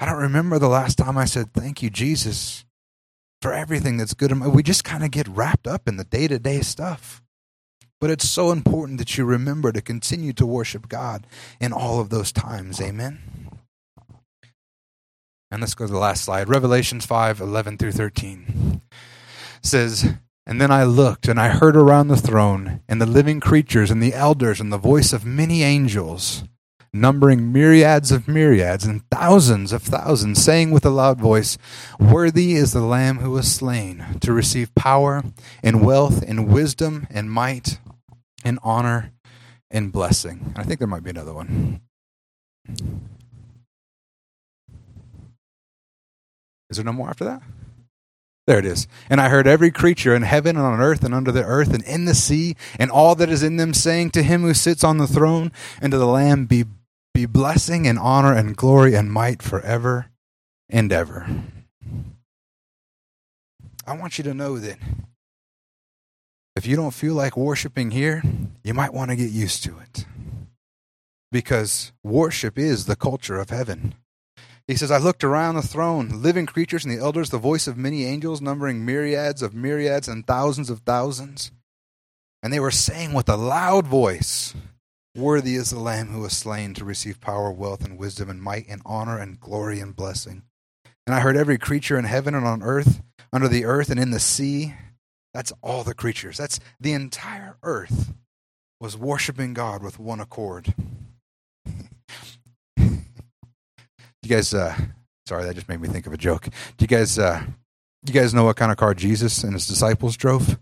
I 0.00 0.06
don't 0.06 0.20
remember 0.20 0.58
the 0.58 0.68
last 0.68 0.98
time 0.98 1.16
i 1.16 1.24
said 1.24 1.54
thank 1.54 1.80
you 1.80 1.90
jesus 1.90 2.64
for 3.40 3.52
everything 3.52 3.98
that's 3.98 4.14
good 4.14 4.32
we 4.40 4.62
just 4.64 4.82
kind 4.82 5.04
of 5.04 5.12
get 5.12 5.28
wrapped 5.28 5.68
up 5.68 5.86
in 5.86 5.96
the 5.96 6.04
day-to-day 6.04 6.62
stuff. 6.62 7.22
But 8.00 8.10
it's 8.10 8.28
so 8.28 8.50
important 8.50 8.98
that 8.98 9.16
you 9.16 9.24
remember 9.24 9.70
to 9.70 9.80
continue 9.80 10.32
to 10.32 10.44
worship 10.44 10.88
god 10.88 11.26
in 11.60 11.72
all 11.72 12.00
of 12.00 12.10
those 12.10 12.32
times. 12.32 12.80
Amen 12.80 13.43
and 15.54 15.60
let's 15.60 15.74
go 15.76 15.86
to 15.86 15.92
the 15.92 15.98
last 15.98 16.24
slide. 16.24 16.48
Revelations 16.48 17.06
5 17.06 17.40
11 17.40 17.78
through 17.78 17.92
13 17.92 18.80
says, 19.62 20.14
And 20.46 20.60
then 20.60 20.72
I 20.72 20.82
looked, 20.82 21.28
and 21.28 21.38
I 21.38 21.48
heard 21.48 21.76
around 21.76 22.08
the 22.08 22.16
throne, 22.16 22.80
and 22.88 23.00
the 23.00 23.06
living 23.06 23.38
creatures, 23.38 23.88
and 23.88 24.02
the 24.02 24.14
elders, 24.14 24.60
and 24.60 24.72
the 24.72 24.78
voice 24.78 25.12
of 25.12 25.24
many 25.24 25.62
angels, 25.62 26.42
numbering 26.92 27.52
myriads 27.52 28.10
of 28.10 28.26
myriads, 28.26 28.84
and 28.84 29.08
thousands 29.10 29.72
of 29.72 29.82
thousands, 29.82 30.42
saying 30.42 30.72
with 30.72 30.84
a 30.84 30.90
loud 30.90 31.20
voice, 31.20 31.56
Worthy 32.00 32.54
is 32.54 32.72
the 32.72 32.80
Lamb 32.80 33.18
who 33.18 33.30
was 33.30 33.50
slain 33.50 34.04
to 34.22 34.32
receive 34.32 34.74
power, 34.74 35.22
and 35.62 35.86
wealth, 35.86 36.20
and 36.26 36.52
wisdom, 36.52 37.06
and 37.10 37.30
might, 37.30 37.78
and 38.44 38.58
honor, 38.64 39.12
and 39.70 39.92
blessing. 39.92 40.52
I 40.56 40.64
think 40.64 40.80
there 40.80 40.88
might 40.88 41.04
be 41.04 41.10
another 41.10 41.32
one. 41.32 41.80
Is 46.74 46.78
there 46.78 46.84
no 46.84 46.92
more 46.92 47.08
after 47.08 47.24
that? 47.24 47.40
There 48.48 48.58
it 48.58 48.66
is. 48.66 48.88
And 49.08 49.20
I 49.20 49.28
heard 49.28 49.46
every 49.46 49.70
creature 49.70 50.12
in 50.12 50.22
heaven 50.22 50.56
and 50.56 50.66
on 50.66 50.80
earth 50.80 51.04
and 51.04 51.14
under 51.14 51.30
the 51.30 51.44
earth 51.44 51.72
and 51.72 51.84
in 51.84 52.04
the 52.04 52.16
sea 52.16 52.56
and 52.80 52.90
all 52.90 53.14
that 53.14 53.30
is 53.30 53.44
in 53.44 53.58
them 53.58 53.72
saying 53.72 54.10
to 54.10 54.24
him 54.24 54.42
who 54.42 54.54
sits 54.54 54.82
on 54.82 54.98
the 54.98 55.06
throne 55.06 55.52
and 55.80 55.92
to 55.92 55.98
the 55.98 56.06
Lamb 56.06 56.46
be, 56.46 56.64
be 57.14 57.26
blessing 57.26 57.86
and 57.86 57.96
honor 57.96 58.34
and 58.34 58.56
glory 58.56 58.96
and 58.96 59.12
might 59.12 59.40
forever 59.40 60.06
and 60.68 60.92
ever. 60.92 61.28
I 63.86 63.96
want 63.96 64.18
you 64.18 64.24
to 64.24 64.34
know 64.34 64.58
that 64.58 64.78
if 66.56 66.66
you 66.66 66.74
don't 66.74 66.90
feel 66.90 67.14
like 67.14 67.36
worshiping 67.36 67.92
here, 67.92 68.20
you 68.64 68.74
might 68.74 68.92
want 68.92 69.10
to 69.10 69.16
get 69.16 69.30
used 69.30 69.62
to 69.62 69.78
it. 69.78 70.06
Because 71.30 71.92
worship 72.02 72.58
is 72.58 72.86
the 72.86 72.96
culture 72.96 73.38
of 73.38 73.50
heaven. 73.50 73.94
He 74.66 74.76
says, 74.76 74.90
I 74.90 74.98
looked 74.98 75.24
around 75.24 75.56
the 75.56 75.62
throne, 75.62 76.22
living 76.22 76.46
creatures 76.46 76.84
and 76.84 76.94
the 76.94 77.02
elders, 77.02 77.30
the 77.30 77.38
voice 77.38 77.66
of 77.66 77.76
many 77.76 78.04
angels, 78.04 78.40
numbering 78.40 78.84
myriads 78.84 79.42
of 79.42 79.54
myriads 79.54 80.08
and 80.08 80.26
thousands 80.26 80.70
of 80.70 80.80
thousands. 80.80 81.52
And 82.42 82.52
they 82.52 82.60
were 82.60 82.70
saying 82.70 83.12
with 83.12 83.28
a 83.28 83.36
loud 83.36 83.86
voice, 83.86 84.54
Worthy 85.16 85.54
is 85.54 85.70
the 85.70 85.78
Lamb 85.78 86.08
who 86.08 86.20
was 86.20 86.36
slain 86.36 86.74
to 86.74 86.84
receive 86.84 87.20
power, 87.20 87.52
wealth, 87.52 87.84
and 87.84 87.98
wisdom, 87.98 88.28
and 88.28 88.42
might, 88.42 88.66
and 88.68 88.82
honor, 88.84 89.18
and 89.18 89.38
glory, 89.38 89.78
and 89.80 89.94
blessing. 89.94 90.42
And 91.06 91.14
I 91.14 91.20
heard 91.20 91.36
every 91.36 91.58
creature 91.58 91.98
in 91.98 92.04
heaven 92.04 92.34
and 92.34 92.46
on 92.46 92.62
earth, 92.62 93.00
under 93.32 93.46
the 93.46 93.64
earth, 93.64 93.90
and 93.90 94.00
in 94.00 94.10
the 94.10 94.18
sea. 94.18 94.74
That's 95.32 95.52
all 95.62 95.84
the 95.84 95.94
creatures. 95.94 96.38
That's 96.38 96.58
the 96.80 96.92
entire 96.92 97.56
earth 97.62 98.14
was 98.80 98.96
worshiping 98.96 99.54
God 99.54 99.82
with 99.82 99.98
one 99.98 100.20
accord. 100.20 100.74
You 104.24 104.30
guys, 104.30 104.54
uh, 104.54 104.74
sorry, 105.26 105.44
that 105.44 105.54
just 105.54 105.68
made 105.68 105.80
me 105.80 105.88
think 105.88 106.06
of 106.06 106.12
a 106.12 106.16
joke. 106.18 106.44
Do 106.44 106.82
you 106.82 106.86
guys, 106.86 107.18
uh, 107.18 107.42
you 108.06 108.12
guys 108.12 108.34
know 108.34 108.44
what 108.44 108.56
kind 108.56 108.72
of 108.72 108.78
car 108.78 108.94
Jesus 108.94 109.42
and 109.44 109.52
his 109.54 109.66
disciples 109.66 110.16
drove? 110.16 110.58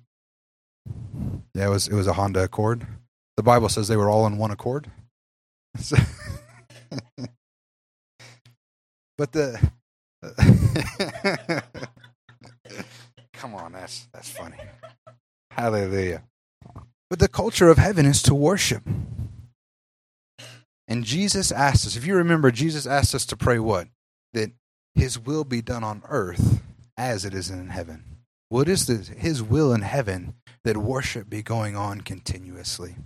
Yeah, 1.54 1.66
it 1.66 1.70
was 1.70 1.88
it 1.88 1.94
was 1.94 2.06
a 2.06 2.14
Honda 2.14 2.44
Accord. 2.44 2.86
The 3.36 3.42
Bible 3.42 3.68
says 3.68 3.88
they 3.88 3.96
were 3.96 4.08
all 4.08 4.26
in 4.26 4.38
one 4.38 4.50
accord. 4.50 4.90
So 5.78 5.96
but 9.18 9.32
the 9.32 9.70
come 13.32 13.54
on, 13.54 13.72
that's 13.72 14.08
that's 14.12 14.30
funny. 14.30 14.56
Hallelujah. 15.50 16.22
But 17.10 17.18
the 17.18 17.28
culture 17.28 17.68
of 17.68 17.76
heaven 17.78 18.06
is 18.06 18.22
to 18.22 18.34
worship. 18.34 18.82
And 20.92 21.04
Jesus 21.06 21.50
asked 21.50 21.86
us, 21.86 21.96
if 21.96 22.06
you 22.06 22.14
remember, 22.14 22.50
Jesus 22.50 22.86
asked 22.86 23.14
us 23.14 23.24
to 23.24 23.34
pray 23.34 23.58
what? 23.58 23.88
That 24.34 24.50
his 24.94 25.18
will 25.18 25.42
be 25.42 25.62
done 25.62 25.82
on 25.82 26.02
earth 26.06 26.60
as 26.98 27.24
it 27.24 27.32
is 27.32 27.48
in 27.48 27.70
heaven. 27.70 28.04
What 28.50 28.68
is 28.68 28.86
this? 28.86 29.08
His 29.08 29.42
will 29.42 29.72
in 29.72 29.80
heaven 29.80 30.34
that 30.64 30.76
worship 30.76 31.30
be 31.30 31.42
going 31.42 31.76
on 31.76 32.02
continuously. 32.02 32.96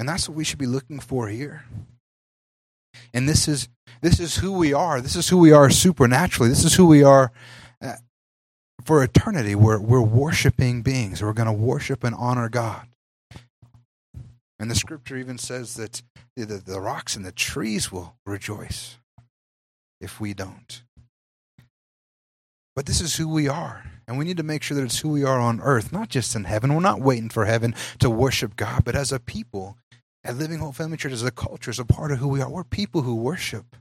And 0.00 0.08
that's 0.08 0.28
what 0.28 0.36
we 0.36 0.42
should 0.42 0.58
be 0.58 0.66
looking 0.66 0.98
for 0.98 1.28
here. 1.28 1.64
And 3.14 3.28
this 3.28 3.46
is 3.46 3.68
this 4.02 4.18
is 4.18 4.38
who 4.38 4.50
we 4.50 4.72
are. 4.72 5.00
This 5.00 5.14
is 5.14 5.28
who 5.28 5.38
we 5.38 5.52
are 5.52 5.70
supernaturally. 5.70 6.48
This 6.48 6.64
is 6.64 6.74
who 6.74 6.86
we 6.86 7.04
are 7.04 7.30
uh, 7.80 7.98
for 8.84 9.04
eternity. 9.04 9.54
We're 9.54 9.78
we're 9.78 10.02
worshiping 10.02 10.82
beings. 10.82 11.22
We're 11.22 11.34
going 11.34 11.46
to 11.46 11.52
worship 11.52 12.02
and 12.02 12.16
honor 12.16 12.48
God. 12.48 12.88
And 14.58 14.70
the 14.70 14.74
scripture 14.74 15.16
even 15.16 15.38
says 15.38 15.74
that 15.74 16.02
the, 16.34 16.44
the 16.44 16.80
rocks 16.80 17.16
and 17.16 17.24
the 17.24 17.32
trees 17.32 17.92
will 17.92 18.16
rejoice 18.24 18.96
if 20.00 20.20
we 20.20 20.34
don't. 20.34 20.82
But 22.74 22.86
this 22.86 23.00
is 23.00 23.16
who 23.16 23.28
we 23.28 23.48
are. 23.48 23.84
And 24.06 24.18
we 24.18 24.24
need 24.24 24.36
to 24.36 24.42
make 24.42 24.62
sure 24.62 24.76
that 24.76 24.84
it's 24.84 25.00
who 25.00 25.08
we 25.08 25.24
are 25.24 25.40
on 25.40 25.60
earth, 25.60 25.92
not 25.92 26.08
just 26.08 26.36
in 26.36 26.44
heaven. 26.44 26.74
We're 26.74 26.80
not 26.80 27.00
waiting 27.00 27.30
for 27.30 27.46
heaven 27.46 27.74
to 27.98 28.08
worship 28.08 28.54
God, 28.54 28.84
but 28.84 28.94
as 28.94 29.12
a 29.12 29.18
people, 29.18 29.78
at 30.22 30.36
Living 30.36 30.58
Hope 30.58 30.74
Family 30.74 30.96
Church, 30.96 31.12
as 31.12 31.22
a 31.22 31.30
culture, 31.30 31.70
as 31.70 31.78
a 31.78 31.84
part 31.84 32.12
of 32.12 32.18
who 32.18 32.28
we 32.28 32.40
are, 32.40 32.50
we're 32.50 32.64
people 32.64 33.02
who 33.02 33.14
worship. 33.16 33.76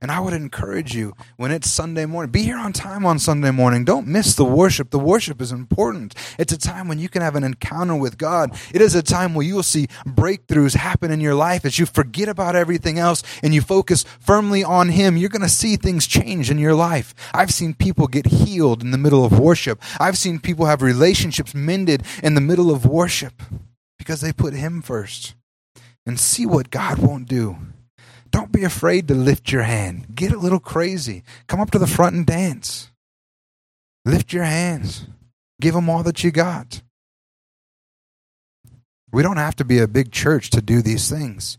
And 0.00 0.10
I 0.10 0.20
would 0.20 0.32
encourage 0.34 0.94
you 0.94 1.14
when 1.36 1.50
it's 1.50 1.70
Sunday 1.70 2.06
morning, 2.06 2.30
be 2.30 2.42
here 2.42 2.58
on 2.58 2.72
time 2.72 3.06
on 3.06 3.18
Sunday 3.18 3.50
morning. 3.50 3.84
Don't 3.84 4.06
miss 4.06 4.34
the 4.34 4.44
worship. 4.44 4.90
The 4.90 4.98
worship 4.98 5.40
is 5.40 5.52
important. 5.52 6.14
It's 6.38 6.52
a 6.52 6.58
time 6.58 6.88
when 6.88 6.98
you 6.98 7.08
can 7.08 7.22
have 7.22 7.36
an 7.36 7.44
encounter 7.44 7.96
with 7.96 8.18
God. 8.18 8.56
It 8.72 8.80
is 8.80 8.94
a 8.94 9.02
time 9.02 9.34
where 9.34 9.46
you 9.46 9.54
will 9.54 9.62
see 9.62 9.86
breakthroughs 10.06 10.76
happen 10.76 11.10
in 11.10 11.20
your 11.20 11.34
life 11.34 11.64
as 11.64 11.78
you 11.78 11.86
forget 11.86 12.28
about 12.28 12.56
everything 12.56 12.98
else 12.98 13.22
and 13.42 13.54
you 13.54 13.60
focus 13.60 14.04
firmly 14.20 14.62
on 14.62 14.90
Him. 14.90 15.16
You're 15.16 15.28
going 15.28 15.42
to 15.42 15.48
see 15.48 15.76
things 15.76 16.06
change 16.06 16.50
in 16.50 16.58
your 16.58 16.74
life. 16.74 17.14
I've 17.32 17.50
seen 17.50 17.74
people 17.74 18.06
get 18.06 18.26
healed 18.26 18.82
in 18.82 18.90
the 18.90 18.98
middle 18.98 19.24
of 19.24 19.38
worship. 19.38 19.80
I've 19.98 20.18
seen 20.18 20.38
people 20.38 20.66
have 20.66 20.82
relationships 20.82 21.54
mended 21.54 22.02
in 22.22 22.34
the 22.34 22.40
middle 22.40 22.70
of 22.70 22.86
worship 22.86 23.42
because 23.98 24.20
they 24.20 24.32
put 24.32 24.54
Him 24.54 24.82
first. 24.82 25.34
And 26.06 26.20
see 26.20 26.44
what 26.44 26.70
God 26.70 26.98
won't 26.98 27.28
do. 27.28 27.56
Don't 28.34 28.50
be 28.50 28.64
afraid 28.64 29.06
to 29.06 29.14
lift 29.14 29.52
your 29.52 29.62
hand. 29.62 30.12
Get 30.12 30.32
a 30.32 30.36
little 30.36 30.58
crazy. 30.58 31.22
Come 31.46 31.60
up 31.60 31.70
to 31.70 31.78
the 31.78 31.86
front 31.86 32.16
and 32.16 32.26
dance. 32.26 32.90
Lift 34.04 34.32
your 34.32 34.42
hands. 34.42 35.06
Give 35.60 35.72
them 35.72 35.88
all 35.88 36.02
that 36.02 36.24
you 36.24 36.32
got. 36.32 36.82
We 39.12 39.22
don't 39.22 39.36
have 39.36 39.54
to 39.54 39.64
be 39.64 39.78
a 39.78 39.86
big 39.86 40.10
church 40.10 40.50
to 40.50 40.60
do 40.60 40.82
these 40.82 41.08
things. 41.08 41.58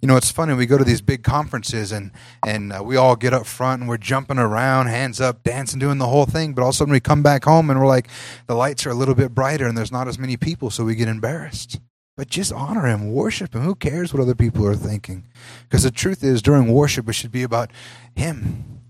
You 0.00 0.06
know, 0.06 0.16
it's 0.16 0.30
funny. 0.30 0.54
We 0.54 0.64
go 0.64 0.78
to 0.78 0.84
these 0.84 1.00
big 1.00 1.24
conferences 1.24 1.90
and 1.90 2.12
and 2.46 2.72
uh, 2.72 2.84
we 2.84 2.96
all 2.96 3.16
get 3.16 3.34
up 3.34 3.44
front 3.44 3.80
and 3.80 3.88
we're 3.88 3.96
jumping 3.96 4.38
around, 4.38 4.86
hands 4.86 5.20
up, 5.20 5.42
dancing, 5.42 5.80
doing 5.80 5.98
the 5.98 6.06
whole 6.06 6.26
thing. 6.26 6.54
But 6.54 6.62
all 6.62 6.68
of 6.68 6.76
a 6.76 6.78
sudden, 6.78 6.92
we 6.92 7.00
come 7.00 7.24
back 7.24 7.42
home 7.46 7.68
and 7.68 7.80
we're 7.80 7.88
like, 7.88 8.06
the 8.46 8.54
lights 8.54 8.86
are 8.86 8.90
a 8.90 8.94
little 8.94 9.16
bit 9.16 9.34
brighter 9.34 9.66
and 9.66 9.76
there's 9.76 9.90
not 9.90 10.06
as 10.06 10.20
many 10.20 10.36
people, 10.36 10.70
so 10.70 10.84
we 10.84 10.94
get 10.94 11.08
embarrassed. 11.08 11.80
But 12.16 12.28
just 12.28 12.52
honor 12.52 12.86
him, 12.86 13.12
worship 13.12 13.54
him. 13.54 13.62
Who 13.62 13.74
cares 13.74 14.12
what 14.12 14.20
other 14.20 14.34
people 14.34 14.66
are 14.66 14.74
thinking? 14.74 15.24
Because 15.62 15.82
the 15.82 15.90
truth 15.90 16.22
is, 16.22 16.42
during 16.42 16.72
worship, 16.72 17.08
it 17.08 17.14
should 17.14 17.32
be 17.32 17.42
about 17.42 17.70
him 18.14 18.80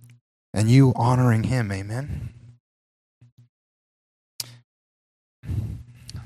and 0.52 0.68
you 0.68 0.92
honoring 0.96 1.44
him. 1.44 1.70
Amen. 1.70 2.30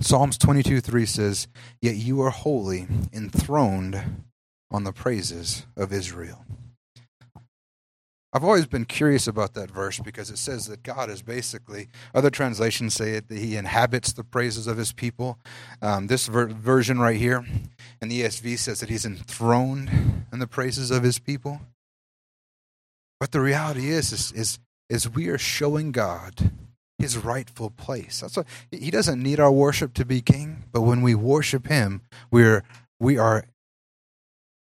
Psalms 0.01 0.39
22 0.39 0.81
3 0.81 1.07
says, 1.07 1.49
Yet 1.81 1.97
you 1.97 2.21
are 2.23 2.31
holy, 2.31 2.87
enthroned 3.13 4.25
on 4.71 4.85
the 4.85 4.93
praises 4.93 5.67
of 5.77 5.93
Israel. 5.93 6.45
I've 8.33 8.45
always 8.45 8.67
been 8.67 8.85
curious 8.85 9.27
about 9.27 9.55
that 9.55 9.71
verse 9.71 9.99
because 9.99 10.31
it 10.31 10.39
says 10.39 10.67
that 10.67 10.83
God 10.83 11.09
is 11.09 11.23
basically, 11.23 11.89
other 12.15 12.29
translations 12.29 12.95
say 12.95 13.13
it, 13.13 13.29
that 13.29 13.39
He 13.39 13.57
inhabits 13.57 14.13
the 14.13 14.25
praises 14.25 14.67
of 14.67 14.77
His 14.77 14.93
people. 14.93 15.39
Um, 15.81 16.09
this 16.09 16.27
ver- 16.27 16.49
version 16.49 16.99
right 16.99 17.17
here 17.17 17.47
in 18.03 18.09
the 18.09 18.23
ESV 18.23 18.59
says 18.59 18.81
that 18.81 18.91
He's 18.91 19.07
enthroned 19.07 20.25
in 20.33 20.39
the 20.39 20.47
praises 20.47 20.91
of 20.91 21.03
His 21.03 21.19
people. 21.19 21.61
But 23.21 23.33
the 23.33 23.41
reality 23.41 23.89
is, 23.89 24.13
is, 24.13 24.33
is, 24.33 24.59
is 24.91 25.09
we 25.09 25.29
are 25.29 25.39
showing 25.39 25.93
God 25.93 26.51
His 26.99 27.17
rightful 27.17 27.71
place. 27.71 28.21
That's 28.21 28.37
what, 28.37 28.47
He 28.71 28.91
doesn't 28.91 29.23
need 29.23 29.41
our 29.41 29.53
worship 29.53 29.95
to 29.95 30.05
be 30.05 30.21
King, 30.21 30.65
but 30.73 30.83
when 30.83 31.01
we 31.01 31.15
worship 31.15 31.69
Him, 31.69 32.03
we're, 32.31 32.65
we 32.99 33.17
are 33.17 33.45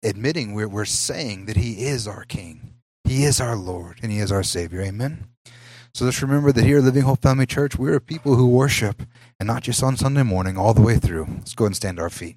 admitting, 0.04 0.54
we're, 0.54 0.68
we're 0.68 0.84
saying 0.84 1.46
that 1.46 1.56
He 1.56 1.86
is 1.86 2.06
our 2.06 2.24
King. 2.24 2.77
He 3.08 3.24
is 3.24 3.40
our 3.40 3.56
Lord 3.56 4.00
and 4.02 4.12
He 4.12 4.18
is 4.18 4.30
our 4.30 4.42
Savior. 4.42 4.82
Amen. 4.82 5.28
So 5.94 6.04
let's 6.04 6.20
remember 6.20 6.52
that 6.52 6.62
here 6.62 6.76
at 6.76 6.84
Living 6.84 7.04
Hope 7.04 7.22
Family 7.22 7.46
Church, 7.46 7.78
we're 7.78 7.96
a 7.96 8.00
people 8.02 8.34
who 8.34 8.46
worship, 8.46 9.02
and 9.40 9.46
not 9.46 9.62
just 9.62 9.82
on 9.82 9.96
Sunday 9.96 10.22
morning, 10.22 10.58
all 10.58 10.74
the 10.74 10.82
way 10.82 10.98
through. 10.98 11.26
Let's 11.38 11.54
go 11.54 11.64
and 11.64 11.74
stand 11.74 11.98
our 11.98 12.10
feet. 12.10 12.36